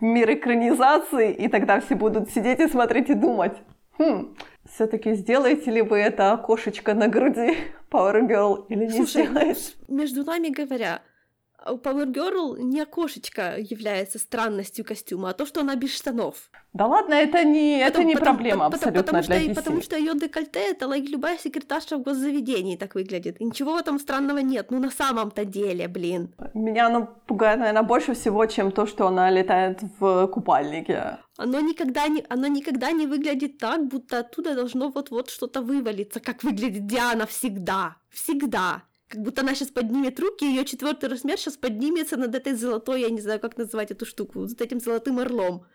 мир 0.00 0.32
экранизации, 0.32 1.32
и 1.32 1.48
тогда 1.48 1.80
все 1.80 1.94
будут 1.94 2.30
сидеть 2.30 2.60
и 2.60 2.68
смотреть 2.68 3.10
и 3.10 3.14
думать. 3.14 3.56
Хм, 3.98 4.34
все-таки 4.72 5.14
сделаете 5.14 5.70
ли 5.70 5.82
вы 5.82 5.98
это 5.98 6.32
окошечко 6.32 6.94
на 6.94 7.08
груди 7.08 7.56
Power 7.90 8.26
Girl 8.28 8.66
или 8.68 8.84
не 8.86 8.90
Слушай, 8.90 9.26
сделаете? 9.26 9.60
между 9.88 10.24
нами 10.24 10.48
говоря, 10.48 11.02
у 11.70 11.76
Power 11.76 12.06
Girl 12.06 12.58
не 12.58 12.80
окошечко 12.80 13.56
является 13.58 14.18
странностью 14.18 14.84
костюма, 14.84 15.30
а 15.30 15.32
то, 15.32 15.46
что 15.46 15.60
она 15.60 15.76
без 15.76 15.94
штанов. 15.94 16.50
Да 16.72 16.86
ладно, 16.86 17.14
это 17.14 17.44
не, 17.44 17.84
потому, 17.84 17.88
это 17.88 18.04
не 18.04 18.14
потому, 18.14 18.36
проблема 18.36 18.70
потому, 18.70 18.76
абсолютно 18.76 19.02
потому, 19.02 19.22
для 19.22 19.40
что, 19.40 19.50
DC. 19.50 19.54
Потому 19.54 19.82
что 19.82 19.96
ее 19.96 20.14
декольте 20.14 20.70
это 20.70 20.86
like, 20.86 21.06
любая 21.06 21.38
секретарша 21.38 21.98
в 21.98 22.02
госзаведении 22.02 22.76
так 22.76 22.94
выглядит. 22.94 23.40
И 23.40 23.44
ничего 23.44 23.74
в 23.74 23.76
этом 23.76 23.98
странного 23.98 24.38
нет. 24.38 24.70
Ну 24.70 24.78
на 24.78 24.90
самом-то 24.90 25.44
деле, 25.44 25.88
блин. 25.88 26.34
Меня 26.54 26.86
оно 26.86 27.08
пугает, 27.26 27.58
наверное, 27.58 27.82
больше 27.82 28.14
всего, 28.14 28.46
чем 28.46 28.72
то, 28.72 28.86
что 28.86 29.06
она 29.06 29.30
летает 29.30 29.80
в 29.98 30.26
купальнике. 30.28 31.18
Оно 31.36 31.60
никогда 31.60 32.08
не, 32.08 32.24
оно 32.28 32.46
никогда 32.46 32.92
не 32.92 33.06
выглядит 33.06 33.58
так, 33.58 33.86
будто 33.86 34.20
оттуда 34.20 34.54
должно 34.54 34.90
вот-вот 34.90 35.30
что-то 35.30 35.60
вывалиться, 35.60 36.20
как 36.20 36.42
выглядит 36.42 36.86
Диана 36.86 37.26
всегда. 37.26 37.96
Всегда 38.10 38.82
Как 39.12 39.20
будто 39.20 39.42
она 39.42 39.54
сейчас 39.54 39.68
поднимет 39.68 40.18
руки, 40.18 40.46
ее 40.46 40.64
четвертый 40.64 41.10
размер 41.10 41.36
сейчас 41.36 41.58
поднимется 41.58 42.16
над 42.16 42.34
этой 42.34 42.54
золотой, 42.54 43.02
я 43.02 43.10
не 43.10 43.20
знаю, 43.20 43.40
как 43.40 43.58
называть 43.58 43.90
эту 43.90 44.06
штуку, 44.06 44.40
вот 44.40 44.58
этим 44.58 44.80
золотым 44.80 45.18
орлом. 45.18 45.66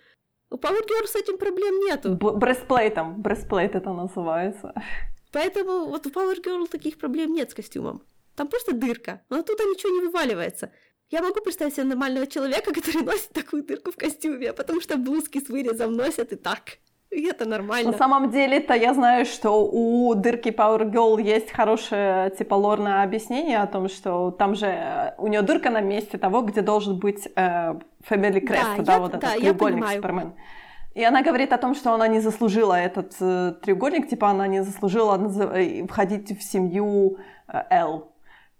У 0.49 0.55
Power 0.55 0.81
Girl 0.81 1.05
с 1.05 1.15
этим 1.15 1.37
проблем 1.37 1.79
нету. 1.81 2.15
Брестплейтом, 2.15 3.21
брестплейт 3.21 3.75
это 3.75 3.93
называется. 3.93 4.73
Поэтому 5.31 5.85
вот 5.85 6.07
у 6.07 6.09
Power 6.09 6.43
Girl 6.43 6.67
таких 6.67 6.97
проблем 6.97 7.31
нет 7.31 7.51
с 7.51 7.53
костюмом. 7.53 8.01
Там 8.35 8.47
просто 8.47 8.73
дырка, 8.73 9.21
но 9.29 9.37
оттуда 9.37 9.65
ничего 9.65 9.93
не 9.93 10.01
вываливается. 10.07 10.71
Я 11.11 11.21
могу 11.21 11.39
представить 11.41 11.75
себе 11.75 11.83
нормального 11.83 12.25
человека, 12.25 12.73
который 12.73 13.03
носит 13.03 13.33
такую 13.33 13.61
дырку 13.63 13.91
в 13.91 13.97
костюме, 13.97 14.51
потому 14.51 14.81
что 14.81 14.97
блузки 14.97 15.39
с 15.39 15.47
вырезом 15.47 15.93
носят 15.93 16.33
и 16.33 16.37
так. 16.37 16.79
И 17.09 17.25
это 17.25 17.45
нормально. 17.47 17.91
На 17.91 17.97
самом 17.97 18.31
деле-то 18.31 18.73
я 18.73 18.93
знаю, 18.93 19.25
что 19.25 19.65
у 19.65 20.13
дырки 20.13 20.49
Power 20.49 20.91
Girl 20.91 21.21
есть 21.21 21.51
хорошее 21.51 22.31
типа 22.37 22.55
лорное 22.55 23.03
объяснение 23.03 23.59
о 23.59 23.67
том, 23.67 23.87
что 23.87 24.31
там 24.31 24.55
же 24.55 24.65
э, 24.67 25.13
у 25.17 25.27
нее 25.27 25.41
дырка 25.41 25.69
на 25.69 25.81
месте 25.81 26.17
того, 26.17 26.41
где 26.41 26.61
должен 26.61 26.99
быть 26.99 27.27
э, 27.35 27.75
Family 28.09 28.41
Crest, 28.41 28.77
да, 28.77 28.83
да 28.83 28.93
я, 28.93 28.99
вот 28.99 29.09
этот 29.13 29.21
да, 29.21 29.35
треугольник 29.35 29.87
Супермен. 29.87 30.33
И 30.95 31.03
она 31.03 31.21
говорит 31.21 31.53
о 31.53 31.57
том, 31.57 31.75
что 31.75 31.93
она 31.93 32.07
не 32.07 32.19
заслужила 32.19 32.73
этот 32.73 33.13
э, 33.21 33.53
треугольник, 33.61 34.09
типа 34.09 34.29
она 34.29 34.47
не 34.47 34.63
заслужила 34.63 35.17
э, 35.53 35.85
входить 35.87 36.37
в 36.37 36.41
семью 36.41 37.19
э, 37.47 37.61
L. 37.69 38.11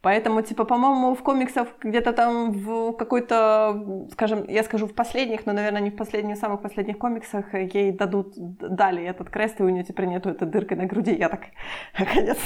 Поэтому, 0.08 0.42
типа, 0.42 0.64
по-моему, 0.64 1.16
в 1.16 1.22
комиксах 1.22 1.68
где-то 1.84 2.14
там 2.14 2.52
в 2.52 2.94
какой-то, 2.94 4.08
скажем, 4.14 4.46
я 4.48 4.64
скажу 4.64 4.88
в 4.88 4.94
последних, 4.94 5.46
но, 5.46 5.52
наверное, 5.54 5.82
не 5.82 5.90
в 5.90 5.98
последних, 5.98 6.38
самых 6.38 6.62
последних 6.62 6.98
комиксах 6.98 7.54
ей 7.54 7.92
дадут, 7.92 8.34
дали 8.38 9.04
этот 9.04 9.30
крест, 9.30 9.60
и 9.60 9.64
у 9.64 9.70
нее 9.70 9.84
теперь 9.84 10.06
нету 10.06 10.30
этой 10.30 10.48
дырки 10.48 10.76
на 10.76 10.86
груди. 10.86 11.14
Я 11.14 11.28
так, 11.28 11.42
наконец 12.00 12.38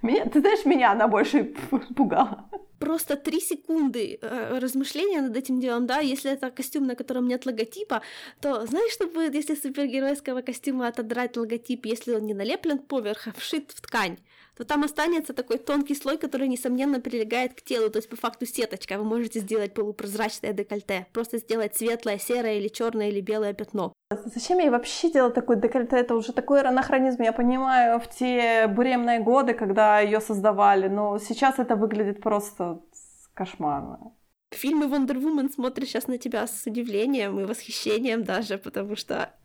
меня, 0.00 0.24
ты 0.24 0.40
знаешь, 0.40 0.64
меня 0.64 0.92
она 0.92 1.06
больше 1.06 1.44
пугала. 1.96 2.48
Просто 2.78 3.16
три 3.16 3.40
секунды 3.40 4.18
э, 4.22 4.58
размышления 4.58 5.20
над 5.20 5.36
этим 5.36 5.60
делом, 5.60 5.86
да, 5.86 5.98
если 5.98 6.30
это 6.30 6.50
костюм, 6.50 6.86
на 6.86 6.94
котором 6.94 7.28
нет 7.28 7.44
логотипа, 7.44 8.00
то 8.40 8.66
знаешь, 8.66 8.92
что 8.94 9.06
будет, 9.06 9.34
если 9.34 9.54
супергеройского 9.54 10.40
костюма 10.40 10.88
отодрать 10.88 11.36
логотип, 11.36 11.84
если 11.84 12.14
он 12.14 12.22
не 12.22 12.34
налеплен 12.34 12.78
поверх, 12.78 13.26
а 13.26 13.32
вшит 13.32 13.72
в 13.72 13.82
ткань? 13.82 14.16
То 14.58 14.64
там 14.64 14.82
останется 14.82 15.32
такой 15.32 15.58
тонкий 15.58 15.94
слой, 15.94 16.18
который, 16.18 16.48
несомненно, 16.48 17.00
прилегает 17.00 17.54
к 17.54 17.62
телу, 17.62 17.90
то 17.90 17.98
есть 17.98 18.10
по 18.10 18.16
факту 18.16 18.44
сеточка. 18.44 18.98
Вы 18.98 19.04
можете 19.04 19.38
сделать 19.38 19.72
полупрозрачное 19.72 20.52
декольте, 20.52 21.06
просто 21.12 21.38
сделать 21.38 21.76
светлое, 21.76 22.18
серое 22.18 22.58
или 22.58 22.66
черное 22.66 23.08
или 23.08 23.20
белое 23.20 23.54
пятно. 23.54 23.92
Зачем 24.10 24.58
ей 24.58 24.70
вообще 24.70 25.12
делать 25.12 25.34
такой 25.34 25.60
декольте? 25.60 25.96
Это 25.96 26.16
уже 26.16 26.32
такой 26.32 26.62
анахронизм. 26.62 27.22
Я 27.22 27.32
понимаю, 27.32 28.00
в 28.00 28.08
те 28.08 28.66
буремные 28.66 29.20
годы, 29.20 29.54
когда 29.54 30.00
ее 30.00 30.20
создавали, 30.20 30.88
но 30.88 31.18
сейчас 31.18 31.60
это 31.60 31.76
выглядит 31.76 32.20
просто 32.20 32.80
кошмарно. 33.34 34.12
Фильмы 34.50 34.86
Wonder 34.86 35.14
Woman 35.14 35.52
смотрят 35.52 35.86
сейчас 35.86 36.08
на 36.08 36.18
тебя 36.18 36.46
с 36.46 36.66
удивлением 36.66 37.38
и 37.38 37.44
восхищением 37.44 38.24
даже, 38.24 38.58
потому 38.58 38.96
что... 38.96 39.34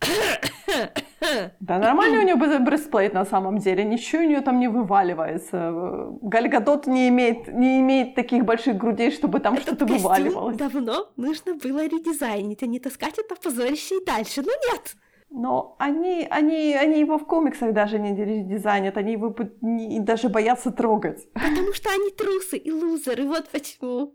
Да 1.60 1.78
нормально 1.78 2.18
у 2.18 2.22
нее 2.22 2.36
брестплейт 2.36 3.14
на 3.14 3.24
самом 3.24 3.58
деле, 3.58 3.82
ничего 3.84 4.22
у 4.22 4.26
нее 4.26 4.40
там 4.40 4.60
не 4.60 4.68
вываливается. 4.68 5.72
Гальгадот 6.20 6.86
не 6.86 7.08
имеет, 7.08 7.48
не 7.48 7.80
имеет 7.80 8.14
таких 8.14 8.44
больших 8.44 8.76
грудей, 8.76 9.10
чтобы 9.10 9.40
там 9.40 9.56
что-то 9.56 9.86
вываливалось. 9.86 10.56
давно 10.56 11.08
нужно 11.16 11.54
было 11.54 11.86
редизайнить, 11.86 12.62
а 12.62 12.66
не 12.66 12.78
таскать 12.78 13.18
это 13.18 13.36
позорище 13.36 13.96
и 13.96 14.04
дальше, 14.04 14.42
но 14.42 14.52
нет. 14.70 14.96
Но 15.30 15.76
они, 15.78 16.26
они, 16.30 16.74
они 16.74 17.00
его 17.00 17.18
в 17.18 17.26
комиксах 17.26 17.72
даже 17.72 17.98
не 17.98 18.14
редизайнят, 18.14 18.96
они 18.96 19.12
его 19.12 19.34
не, 19.62 19.98
даже 20.00 20.28
боятся 20.28 20.70
трогать. 20.70 21.26
Потому 21.32 21.72
что 21.72 21.90
они 21.90 22.10
трусы 22.10 22.56
и 22.58 22.70
лузеры, 22.70 23.24
вот 23.24 23.48
почему. 23.48 24.14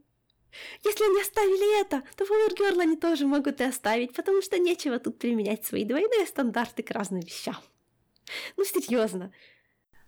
Если 0.84 1.04
они 1.04 1.22
оставили 1.22 1.82
это, 1.82 2.02
то 2.16 2.24
Power 2.24 2.56
Girl 2.58 2.82
они 2.82 2.95
тоже 2.95 3.26
могут 3.26 3.62
и 3.62 3.64
оставить, 3.64 4.16
потому 4.16 4.41
что 4.41 4.58
нечего 4.58 5.00
тут 5.00 5.20
применять 5.20 5.66
свои 5.66 5.86
двойные 5.86 6.26
стандарты 6.26 6.84
к 6.84 6.91
разным 6.91 7.22
вещам. 7.22 7.58
Ну, 8.58 8.64
серьезно. 8.64 9.32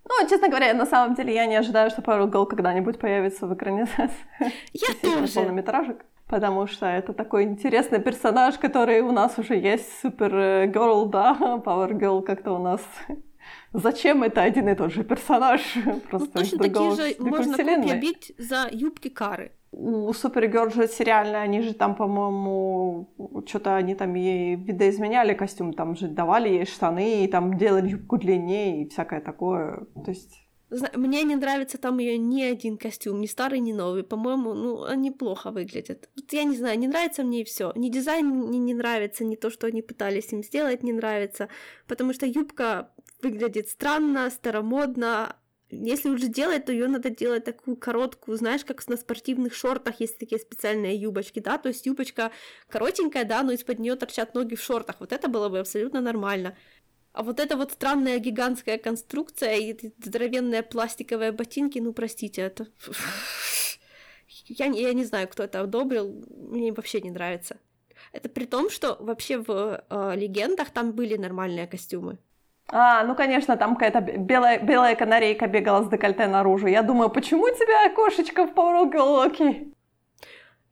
Ну, 0.03 0.27
честно 0.27 0.49
говоря, 0.49 0.73
на 0.73 0.85
самом 0.85 1.15
деле 1.15 1.33
я 1.33 1.45
не 1.45 1.55
ожидаю, 1.55 1.89
что 1.89 2.01
Power 2.01 2.29
Girl 2.29 2.47
когда-нибудь 2.47 2.99
появится 2.99 3.47
в 3.47 3.53
экранизации. 3.53 4.15
Я 4.73 4.93
тоже. 5.01 5.33
Полнометражек. 5.33 6.05
Потому 6.27 6.65
что 6.65 6.85
это 6.85 7.13
такой 7.13 7.43
интересный 7.43 7.99
персонаж, 7.99 8.57
который 8.57 9.01
у 9.01 9.11
нас 9.11 9.37
уже 9.37 9.55
есть. 9.55 10.01
Супер 10.01 10.33
Girl, 10.69 11.07
да, 11.07 11.37
Power 11.65 11.91
Girl 11.91 12.23
как-то 12.23 12.53
у 12.53 12.57
нас 12.57 12.81
Зачем 13.73 14.23
это 14.23 14.41
один 14.41 14.69
и 14.69 14.75
тот 14.75 14.91
же 14.91 15.03
персонаж? 15.03 15.61
Просто 16.09 16.29
ну, 16.33 16.41
точно 16.41 16.57
такие 16.59 16.95
же 16.95 17.15
можно 17.19 17.57
копии 17.57 17.99
бить 17.99 18.33
за 18.37 18.67
юбки 18.71 19.09
Кары 19.09 19.51
у 19.71 20.13
Супергерл 20.13 20.69
же 20.69 20.87
сериальные, 20.87 21.41
они 21.41 21.61
же 21.61 21.73
там, 21.73 21.95
по-моему, 21.95 23.43
что-то 23.47 23.75
они 23.75 23.95
там 23.95 24.13
ей 24.15 24.55
видоизменяли 24.55 25.33
костюм, 25.33 25.73
там 25.73 25.95
же 25.95 26.07
давали 26.07 26.49
ей 26.49 26.65
штаны, 26.65 27.23
и 27.23 27.27
там 27.27 27.57
делали 27.57 27.89
юбку 27.89 28.17
длиннее 28.17 28.83
и 28.83 28.89
всякое 28.89 29.21
такое. 29.21 29.85
То 30.03 30.11
есть 30.11 30.47
мне 30.95 31.23
не 31.23 31.35
нравится 31.35 31.77
там 31.77 31.99
ее 31.99 32.17
ни 32.17 32.41
один 32.41 32.77
костюм, 32.77 33.19
ни 33.19 33.27
старый, 33.27 33.59
ни 33.59 33.73
новый. 33.73 34.03
По-моему, 34.03 34.53
ну, 34.53 34.83
они 34.83 35.11
плохо 35.11 35.51
выглядят. 35.51 36.09
Вот 36.15 36.31
я 36.31 36.45
не 36.45 36.55
знаю, 36.55 36.79
не 36.79 36.87
нравится 36.87 37.23
мне 37.23 37.43
все. 37.43 37.73
Ни 37.75 37.89
дизайн 37.89 38.25
мне 38.25 38.57
не 38.57 38.73
нравится, 38.73 39.25
ни 39.25 39.35
то, 39.35 39.49
что 39.49 39.67
они 39.67 39.81
пытались 39.81 40.31
им 40.31 40.43
сделать, 40.43 40.81
не 40.81 40.93
нравится. 40.93 41.49
Потому 41.87 42.13
что 42.13 42.25
юбка 42.25 42.93
выглядит 43.21 43.67
странно, 43.67 44.29
старомодно, 44.29 45.35
если 45.71 46.09
уже 46.09 46.27
делать, 46.27 46.65
то 46.65 46.71
ее 46.71 46.87
надо 46.87 47.09
делать 47.09 47.45
такую 47.45 47.77
короткую, 47.77 48.37
знаешь, 48.37 48.65
как 48.65 48.85
на 48.87 48.97
спортивных 48.97 49.53
шортах 49.53 49.99
есть 49.99 50.17
такие 50.17 50.39
специальные 50.39 50.95
юбочки, 50.95 51.39
да, 51.39 51.57
то 51.57 51.69
есть 51.69 51.85
юбочка 51.85 52.31
коротенькая, 52.67 53.23
да, 53.25 53.41
но 53.43 53.51
из-под 53.53 53.79
нее 53.79 53.95
торчат 53.95 54.35
ноги 54.35 54.55
в 54.55 54.61
шортах. 54.61 54.97
Вот 54.99 55.11
это 55.13 55.27
было 55.27 55.49
бы 55.49 55.59
абсолютно 55.59 56.01
нормально. 56.01 56.57
А 57.13 57.23
вот 57.23 57.39
эта 57.39 57.57
вот 57.57 57.71
странная 57.71 58.19
гигантская 58.19 58.77
конструкция 58.77 59.55
и 59.55 59.93
здоровенные 60.03 60.63
пластиковые 60.63 61.31
ботинки, 61.31 61.79
ну 61.79 61.93
простите, 61.93 62.41
это... 62.41 62.67
Я, 64.45 64.65
я 64.65 64.93
не 64.93 65.05
знаю, 65.05 65.27
кто 65.27 65.43
это 65.43 65.61
одобрил, 65.61 66.25
мне 66.29 66.73
вообще 66.73 66.99
не 67.01 67.11
нравится. 67.11 67.57
Это 68.11 68.27
при 68.27 68.45
том, 68.45 68.69
что 68.69 68.97
вообще 68.99 69.37
в 69.37 69.85
э, 69.89 70.15
легендах 70.15 70.71
там 70.71 70.93
были 70.93 71.15
нормальные 71.15 71.67
костюмы. 71.67 72.17
А, 72.71 73.03
ну, 73.03 73.15
конечно, 73.15 73.57
там 73.57 73.75
какая-то 73.75 73.99
белая, 74.01 74.59
белая 74.59 74.95
канарейка 74.95 75.47
бегала 75.47 75.83
с 75.83 75.89
декольте 75.89 76.27
наружу. 76.27 76.67
Я 76.67 76.81
думаю, 76.83 77.09
почему 77.09 77.49
тебя 77.49 77.93
кошечка 77.93 78.47
в 78.47 78.53
Power 78.53 79.25
окей? 79.25 79.73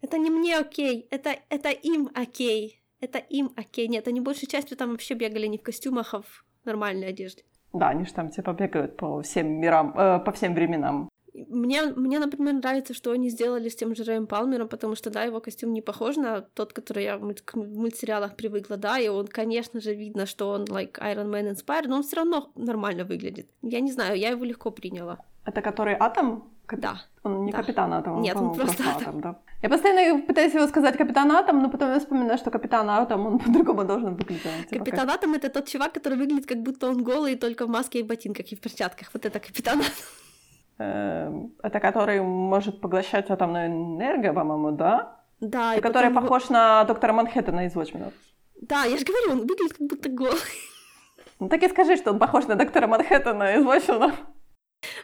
Это 0.01 0.17
не 0.17 0.29
мне 0.29 0.57
окей, 0.57 1.07
это, 1.11 1.35
это 1.49 1.69
им 1.69 2.09
окей. 2.15 2.81
Это 3.01 3.17
им 3.17 3.51
окей. 3.55 3.87
Нет, 3.87 4.07
они 4.07 4.21
большей 4.21 4.47
частью 4.47 4.77
там 4.77 4.91
вообще 4.91 5.13
бегали 5.13 5.47
не 5.47 5.57
в 5.57 5.63
костюмах, 5.63 6.13
а 6.13 6.21
в 6.21 6.45
нормальной 6.65 7.09
одежде. 7.09 7.43
Да, 7.73 7.89
они 7.89 8.05
же 8.05 8.13
там 8.13 8.29
типа 8.29 8.53
бегают 8.53 8.97
по 8.97 9.21
всем 9.21 9.59
мирам, 9.59 9.93
э, 9.97 10.19
по 10.19 10.31
всем 10.31 10.53
временам. 10.55 11.09
Мне, 11.47 11.83
мне, 11.83 12.19
например, 12.19 12.53
нравится, 12.55 12.93
что 12.93 13.11
они 13.11 13.29
сделали 13.29 13.69
с 13.69 13.75
тем 13.75 13.95
же 13.95 14.03
Рэем 14.03 14.27
Палмером, 14.27 14.67
потому 14.67 14.95
что, 14.95 15.09
да, 15.09 15.23
его 15.23 15.39
костюм 15.39 15.73
не 15.73 15.81
похож 15.81 16.17
на 16.17 16.41
тот, 16.41 16.73
который 16.73 17.03
я 17.03 17.17
в 17.17 17.33
мультсериалах 17.55 18.35
привыкла, 18.35 18.77
да, 18.77 18.99
и 18.99 19.07
он, 19.07 19.27
конечно 19.27 19.79
же, 19.81 19.93
видно, 19.93 20.25
что 20.25 20.49
он, 20.49 20.65
like, 20.65 20.93
Iron 20.99 21.29
Man 21.29 21.51
inspired, 21.51 21.87
но 21.87 21.97
он 21.97 22.03
все 22.03 22.17
равно 22.17 22.51
нормально 22.55 23.05
выглядит. 23.05 23.49
Я 23.61 23.79
не 23.79 23.91
знаю, 23.91 24.17
я 24.17 24.29
его 24.29 24.45
легко 24.45 24.71
приняла. 24.71 25.19
Это 25.45 25.61
который 25.61 25.95
Атом? 25.95 26.43
Да. 26.77 27.01
Он 27.23 27.45
не 27.45 27.51
да. 27.51 27.57
капитан 27.57 27.93
Атом, 27.93 28.21
Нет, 28.21 28.35
он 28.37 28.53
просто, 28.53 28.83
просто 28.83 29.01
Атом. 29.01 29.21
да. 29.21 29.39
Я 29.61 29.69
постоянно 29.69 30.21
пытаюсь 30.21 30.53
его 30.53 30.67
сказать 30.67 30.97
капитан 30.97 31.31
Атом, 31.31 31.61
но 31.61 31.69
потом 31.69 31.89
я 31.89 31.99
вспоминаю, 31.99 32.37
что 32.37 32.51
капитан 32.51 32.89
Атом, 32.89 33.25
он 33.25 33.39
по-другому 33.45 33.85
должен 33.85 34.15
выглядеть. 34.15 34.69
Типа 34.69 34.85
капитан 34.85 35.07
как... 35.07 35.15
Атом— 35.15 35.33
это 35.35 35.49
тот 35.49 35.67
чувак, 35.67 35.93
который 35.93 36.17
выглядит, 36.17 36.45
как 36.45 36.61
будто 36.61 36.87
он 36.87 37.03
голый, 37.03 37.35
только 37.35 37.65
в 37.65 37.69
маске 37.69 37.99
и 37.99 38.03
ботинках, 38.03 38.51
и 38.51 38.55
в 38.55 38.61
перчатках. 38.61 39.09
Вот 39.13 39.25
это 39.25 39.39
капитан 39.39 39.79
Атом. 39.79 39.93
Эм, 40.79 41.53
это 41.61 41.81
который 41.81 42.21
может 42.21 42.79
поглощать 42.79 43.29
атомную 43.29 43.67
энергию, 43.67 44.33
по-моему, 44.33 44.71
да? 44.71 45.19
Да. 45.41 45.75
И 45.75 45.81
который 45.81 46.09
потом... 46.09 46.23
похож 46.23 46.49
на 46.49 46.85
доктора 46.85 47.11
Манхэттена 47.13 47.65
из 47.65 47.75
Watchmen. 47.75 48.13
Да, 48.61 48.85
я 48.85 48.97
же 48.97 49.03
говорю, 49.03 49.31
он 49.31 49.39
выглядит 49.39 49.77
как 49.77 49.87
будто 49.87 50.09
голый. 50.09 50.39
Ну 51.39 51.49
так 51.49 51.63
и 51.63 51.69
скажи, 51.69 51.97
что 51.97 52.11
он 52.11 52.19
похож 52.19 52.47
на 52.47 52.55
доктора 52.55 52.87
Манхэттена 52.87 53.55
из 53.55 53.65
Watchmen. 53.65 54.13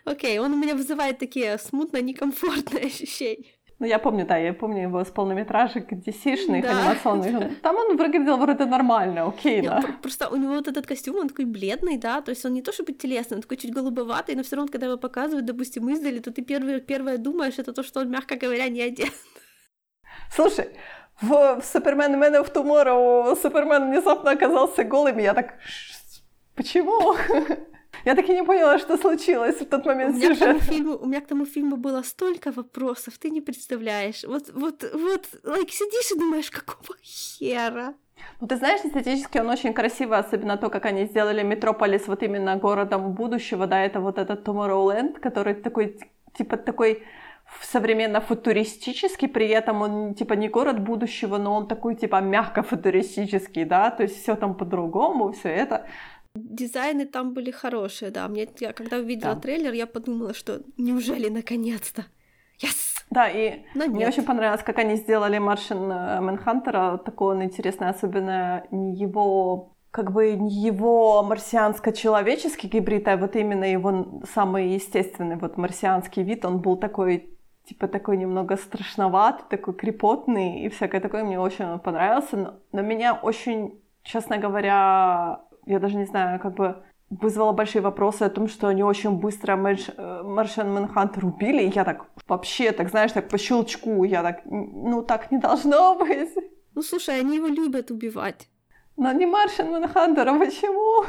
Окей, 0.06 0.40
он 0.40 0.54
у 0.54 0.58
меня 0.58 0.76
вызывает 0.76 1.20
такие 1.20 1.58
смутно 1.58 2.02
некомфортные 2.02 2.86
ощущения. 2.86 3.55
Ну, 3.80 3.86
я 3.86 4.00
помню, 4.00 4.26
да, 4.26 4.38
я 4.38 4.54
помню 4.54 4.84
его 4.84 5.04
с 5.04 5.10
полнометражек 5.10 5.92
DC-шных, 5.92 6.62
да. 6.62 6.70
анимационных. 6.70 7.62
Там 7.62 7.76
он 7.76 7.98
выглядел 7.98 8.38
вроде 8.38 8.66
нормально, 8.66 9.28
окей, 9.28 9.62
да. 9.62 9.84
Просто 10.02 10.30
у 10.30 10.38
него 10.38 10.54
вот 10.54 10.68
этот 10.70 10.88
костюм, 10.88 11.18
он 11.18 11.28
такой 11.28 11.46
бледный, 11.46 11.98
да, 11.98 12.22
то 12.22 12.32
есть 12.32 12.46
он 12.46 12.54
не 12.54 12.62
то 12.62 12.72
чтобы 12.72 12.94
телесный, 12.94 13.36
он 13.36 13.42
такой 13.42 13.58
чуть 13.58 13.74
голубоватый, 13.74 14.36
но 14.36 14.44
все 14.44 14.56
равно, 14.56 14.72
когда 14.72 14.88
его 14.88 14.98
показывают, 14.98 15.46
допустим, 15.46 15.90
издали, 15.90 16.20
то 16.20 16.32
ты 16.32 16.42
первое, 16.42 16.80
первое 16.80 17.18
думаешь, 17.18 17.60
это 17.60 17.74
то, 17.74 17.84
что 17.84 18.00
он, 18.00 18.10
мягко 18.10 18.38
говоря, 18.38 18.70
не 18.70 18.82
одет. 18.82 19.12
Слушай, 20.34 20.70
в, 21.22 21.60
в 21.60 21.66
Супермен 21.66 22.16
Man 22.16 22.42
of 22.42 22.54
Tomorrow 22.54 23.36
Супермен 23.42 23.90
внезапно 23.90 24.32
оказался 24.32 24.86
голым, 24.86 25.20
и 25.20 25.24
я 25.24 25.34
так, 25.34 25.56
почему? 26.56 27.16
Я 28.04 28.16
так 28.16 28.30
и 28.30 28.34
не 28.34 28.44
поняла, 28.44 28.80
что 28.80 28.98
случилось 28.98 29.62
в 29.62 29.66
тот 29.66 29.86
момент 29.86 30.16
у 30.16 30.18
меня, 30.18 30.36
к 30.36 30.40
тому 30.40 30.60
фильму, 30.60 30.98
у 30.98 31.06
меня 31.06 31.22
к 31.22 31.28
тому 31.28 31.46
фильму 31.46 31.78
было 31.78 32.04
столько 32.04 32.52
вопросов, 32.52 33.18
ты 33.18 33.30
не 33.30 33.42
представляешь. 33.42 34.24
Вот, 34.24 34.50
вот, 34.54 34.84
вот, 34.94 35.28
like, 35.44 35.70
сидишь 35.70 36.12
и 36.12 36.20
думаешь, 36.20 36.52
какого 36.52 36.98
хера? 37.02 37.94
Ну, 38.42 38.48
ты 38.48 38.58
знаешь, 38.58 38.82
эстетически 38.84 39.40
он 39.40 39.50
очень 39.50 39.74
красивый, 39.74 40.18
особенно 40.18 40.58
то, 40.58 40.70
как 40.70 40.86
они 40.86 41.06
сделали 41.06 41.44
Метрополис 41.44 42.08
вот 42.08 42.24
именно 42.24 42.56
городом 42.58 43.14
будущего, 43.14 43.68
да, 43.68 43.84
это 43.86 44.00
вот 44.00 44.18
этот 44.18 44.48
Tomorrowland, 44.48 45.20
который 45.20 45.54
такой, 45.54 46.00
типа 46.38 46.58
такой 46.58 47.04
современно-футуристический, 47.62 49.28
при 49.28 49.48
этом 49.48 49.82
он 49.82 50.14
типа 50.16 50.34
не 50.34 50.50
город 50.50 50.80
будущего, 50.80 51.38
но 51.38 51.56
он 51.56 51.68
такой 51.68 51.96
типа 51.96 52.22
мягко-футуристический, 52.22 53.66
да, 53.66 53.92
то 53.92 54.04
есть 54.04 54.22
все 54.22 54.36
там 54.36 54.56
по-другому, 54.56 55.32
все 55.32 55.50
это. 55.50 55.86
Дизайны 56.36 57.06
там 57.06 57.34
были 57.34 57.52
хорошие, 57.52 58.12
да. 58.12 58.28
Мне, 58.28 58.48
я 58.60 58.74
когда 58.74 58.98
увидела 58.98 59.36
да. 59.36 59.42
трейлер, 59.42 59.74
я 59.74 59.88
подумала, 59.88 60.34
что 60.34 60.62
неужели 60.78 61.30
наконец-то? 61.30 62.06
Yes! 62.62 63.04
Да, 63.10 63.30
и 63.30 63.62
Но 63.76 63.88
мне 63.88 64.08
очень 64.08 64.24
понравилось, 64.24 64.64
как 64.64 64.78
они 64.78 64.96
сделали 64.96 65.38
Маршин 65.38 65.88
Мэнхантера. 65.88 66.98
Такой 66.98 67.36
он 67.36 67.44
интересный, 67.44 67.90
особенно 67.90 68.66
не 68.72 68.96
его 68.96 69.76
как 69.92 70.12
бы 70.12 70.34
не 70.34 70.50
его 70.54 71.24
марсианско-человеческий 71.24 72.68
гибрид, 72.68 73.08
а 73.08 73.16
вот 73.16 73.38
именно 73.38 73.64
его 73.64 74.22
самый 74.34 74.74
естественный 74.74 75.38
вот 75.38 75.56
марсианский 75.56 76.22
вид, 76.22 76.44
он 76.44 76.60
был 76.60 76.76
такой 76.76 77.36
типа 77.66 77.88
такой 77.88 78.18
немного 78.18 78.58
страшноватый, 78.58 79.46
такой 79.50 79.74
крепотный 79.74 80.62
и 80.62 80.70
всякое 80.70 81.02
такое. 81.02 81.24
Мне 81.24 81.40
очень 81.40 81.80
понравился. 81.80 82.38
Но, 82.38 82.54
но 82.72 82.82
меня 82.82 83.14
очень, 83.14 83.82
честно 84.04 84.38
говоря, 84.38 85.45
я 85.66 85.80
даже 85.80 85.96
не 85.96 86.06
знаю, 86.06 86.40
как 86.40 86.56
бы 86.56 86.84
вызвало 87.10 87.52
большие 87.52 87.82
вопросы 87.82 88.24
о 88.24 88.30
том, 88.30 88.48
что 88.48 88.68
они 88.68 88.84
очень 88.84 89.12
быстро 89.12 89.56
Маршан 89.56 90.74
Мэнхантер 90.74 91.26
убили. 91.26 91.64
И 91.64 91.72
я 91.74 91.84
так 91.84 92.06
вообще, 92.28 92.72
так 92.72 92.90
знаешь, 92.90 93.12
так 93.12 93.30
по 93.30 93.38
щелчку, 93.38 94.04
я 94.04 94.24
так, 94.24 94.42
ну 94.46 95.04
так 95.04 95.32
не 95.32 95.38
должно 95.38 95.96
быть. 96.00 96.36
Ну 96.74 96.82
слушай, 96.82 97.20
они 97.20 97.38
его 97.38 97.48
любят 97.48 97.92
убивать. 97.92 98.50
Но 98.98 99.12
не 99.12 99.26
Маршан 99.26 99.72
Мэнхантера, 99.72 100.38
почему? 100.38 101.06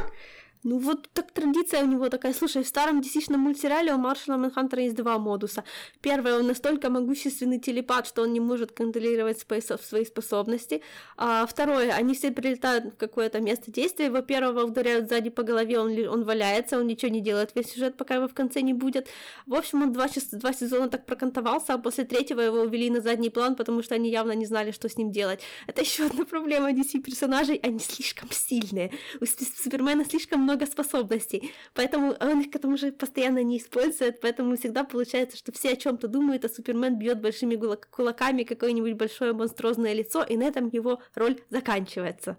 Ну 0.69 0.79
вот 0.79 1.09
так 1.13 1.31
традиция 1.31 1.85
у 1.85 1.87
него 1.87 2.09
такая. 2.09 2.35
Слушай, 2.35 2.65
в 2.65 2.67
старом 2.67 3.01
dc 3.01 3.37
мультсериале 3.37 3.95
у 3.95 3.99
Маршала 3.99 4.37
Манхантера 4.37 4.83
есть 4.83 4.97
два 4.97 5.17
модуса. 5.17 5.63
Первый, 6.01 6.35
он 6.35 6.49
настолько 6.49 6.91
могущественный 6.91 7.61
телепат, 7.61 8.09
что 8.09 8.23
он 8.23 8.33
не 8.33 8.41
может 8.41 8.73
контролировать 8.73 9.39
свои 9.39 10.05
способности. 10.05 10.83
А 11.17 11.47
второе, 11.47 11.93
они 11.93 12.15
все 12.15 12.33
прилетают 12.33 12.95
в 12.95 12.97
какое-то 12.97 13.41
место 13.41 13.71
действия. 13.71 14.07
Его 14.07 14.23
первого 14.23 14.65
ударяют 14.65 15.09
сзади 15.09 15.31
по 15.31 15.45
голове, 15.45 15.79
он, 15.79 15.97
он 16.09 16.25
валяется, 16.25 16.81
он 16.81 16.89
ничего 16.89 17.13
не 17.13 17.21
делает 17.21 17.53
весь 17.55 17.71
сюжет, 17.73 17.97
пока 17.97 18.17
его 18.17 18.27
в 18.27 18.35
конце 18.35 18.61
не 18.63 18.75
будет. 18.75 19.07
В 19.47 19.55
общем, 19.55 19.83
он 19.83 19.93
два, 19.93 20.09
два 20.33 20.53
сезона 20.53 20.89
так 20.89 21.07
прокантовался, 21.07 21.75
а 21.75 21.79
после 21.79 22.03
третьего 22.03 22.41
его 22.41 22.63
увели 22.63 22.91
на 22.91 23.01
задний 23.01 23.31
план, 23.31 23.55
потому 23.55 23.85
что 23.85 23.95
они 23.95 24.11
явно 24.11 24.33
не 24.33 24.47
знали, 24.47 24.73
что 24.73 24.89
с 24.89 24.97
ним 24.97 25.13
делать. 25.13 25.39
Это 25.69 25.83
еще 25.83 26.07
одна 26.07 26.25
проблема 26.25 26.73
DC 26.73 27.03
персонажей, 27.03 27.61
они 27.63 27.79
слишком 27.79 28.33
сильные. 28.33 28.91
У 29.21 29.27
Супермена 29.27 30.05
слишком 30.05 30.41
много 30.41 30.56
много 30.57 30.67
способностей, 30.67 31.53
поэтому 31.75 32.15
он 32.21 32.41
их 32.41 32.51
к 32.51 32.57
этому 32.57 32.77
же 32.77 32.93
постоянно 32.93 33.43
не 33.43 33.59
использует, 33.59 34.21
поэтому 34.21 34.57
всегда 34.57 34.85
получается, 34.85 35.37
что 35.37 35.53
все 35.53 35.73
о 35.73 35.77
чем-то 35.77 36.09
думают, 36.09 36.45
а 36.45 36.49
Супермен 36.49 36.99
бьет 36.99 37.21
большими 37.21 37.57
кулаками 37.91 38.43
какое-нибудь 38.43 38.95
большое 38.95 39.33
монструозное 39.33 39.93
лицо, 39.93 40.23
и 40.23 40.37
на 40.37 40.45
этом 40.45 40.69
его 40.69 40.99
роль 41.15 41.37
заканчивается. 41.51 42.37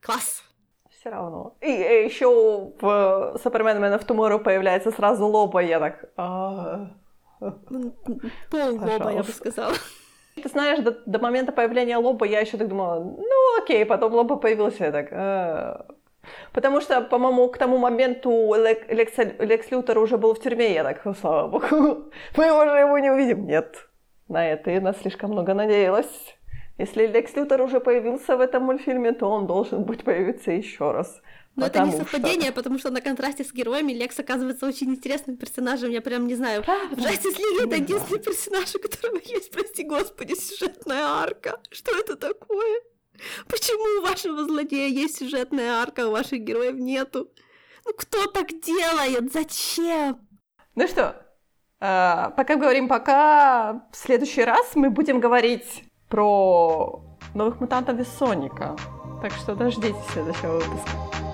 Класс! 0.00 0.42
Все 0.90 1.10
равно. 1.10 1.56
И, 1.60 1.70
и 1.70 2.04
еще 2.04 2.26
в 2.80 3.38
Супермен 3.42 3.76
Man 3.76 3.98
of 3.98 4.06
Tomorrow 4.06 4.42
появляется 4.42 4.90
сразу 4.90 5.26
Лоба, 5.26 5.60
я 5.60 5.78
так... 5.78 6.10
А, 6.16 6.90
ну, 7.40 7.94
пол 8.50 8.72
Лоба, 8.72 9.12
я 9.12 9.22
бы 9.22 9.30
сказала. 9.30 9.74
Ты 10.42 10.48
знаешь, 10.48 10.80
до, 10.80 10.92
до 11.06 11.18
момента 11.18 11.52
появления 11.52 11.98
Лоба 11.98 12.26
я 12.26 12.40
еще 12.40 12.56
так 12.56 12.68
думала, 12.68 13.00
ну 13.04 13.62
окей, 13.62 13.84
потом 13.84 14.14
Лоба 14.14 14.36
появился, 14.36 14.84
я 14.84 14.92
так, 14.92 15.08
а, 15.12 15.86
Потому 16.52 16.80
что, 16.80 17.00
по-моему, 17.00 17.48
к 17.48 17.58
тому 17.58 17.78
моменту 17.78 18.54
Лекс, 18.54 19.16
Лекс 19.38 19.70
Лютер 19.70 19.98
уже 19.98 20.16
был 20.16 20.34
в 20.34 20.40
тюрьме, 20.40 20.74
я 20.74 20.84
так, 20.84 21.02
слава 21.20 21.48
богу, 21.48 22.10
мы 22.36 22.52
уже 22.52 22.78
его 22.78 22.98
не 22.98 23.10
увидим. 23.10 23.46
Нет, 23.46 23.88
на 24.28 24.46
это 24.46 24.70
я 24.70 24.92
слишком 24.92 25.30
много 25.30 25.54
надеялась. 25.54 26.36
Если 26.78 27.06
Лекс 27.06 27.34
Лютер 27.34 27.60
уже 27.60 27.80
появился 27.80 28.36
в 28.36 28.40
этом 28.40 28.62
мультфильме, 28.62 29.12
то 29.12 29.28
он 29.28 29.46
должен 29.46 29.84
быть 29.84 30.04
появиться 30.04 30.52
еще 30.52 30.92
раз. 30.92 31.20
Но 31.56 31.66
это 31.66 31.82
не 31.82 31.90
совпадение, 31.90 32.50
что... 32.50 32.52
потому 32.52 32.78
что 32.78 32.90
на 32.90 33.00
контрасте 33.00 33.42
с 33.42 33.52
героями 33.52 33.92
Лекс 33.92 34.18
оказывается 34.20 34.64
очень 34.64 34.90
интересным 34.90 35.36
персонажем. 35.36 35.90
Я 35.90 36.00
прям 36.00 36.28
не 36.28 36.36
знаю. 36.36 36.62
Правда? 36.62 36.94
В 36.94 36.98
Justice 37.00 37.36
League 37.36 37.66
это 37.66 37.76
единственный 37.76 38.20
персонаж, 38.20 38.74
у 38.76 38.78
которого 38.78 39.18
есть, 39.24 39.50
прости 39.50 39.82
господи, 39.82 40.34
сюжетная 40.34 41.02
арка. 41.02 41.60
Что 41.70 41.98
это 41.98 42.14
такое? 42.16 42.80
Почему 43.48 44.00
у 44.00 44.08
вашего 44.08 44.44
злодея 44.44 44.88
есть 44.88 45.18
сюжетная 45.18 45.80
арка, 45.80 46.04
а 46.04 46.08
у 46.08 46.12
ваших 46.12 46.40
героев 46.40 46.76
нету? 46.76 47.30
Ну 47.84 47.92
кто 47.96 48.26
так 48.26 48.48
делает? 48.60 49.32
Зачем? 49.32 50.18
Ну 50.74 50.86
что, 50.86 51.16
э, 51.80 52.30
пока 52.36 52.56
говорим 52.56 52.88
пока, 52.88 53.86
в 53.92 53.96
следующий 53.96 54.44
раз 54.44 54.74
мы 54.74 54.90
будем 54.90 55.20
говорить 55.20 55.84
про 56.08 57.02
новых 57.34 57.60
мутантов 57.60 57.98
из 57.98 58.08
Соника. 58.08 58.76
Так 59.22 59.32
что 59.32 59.54
дождитесь 59.54 59.96
следующего 60.12 60.58
выпуска. 60.58 61.27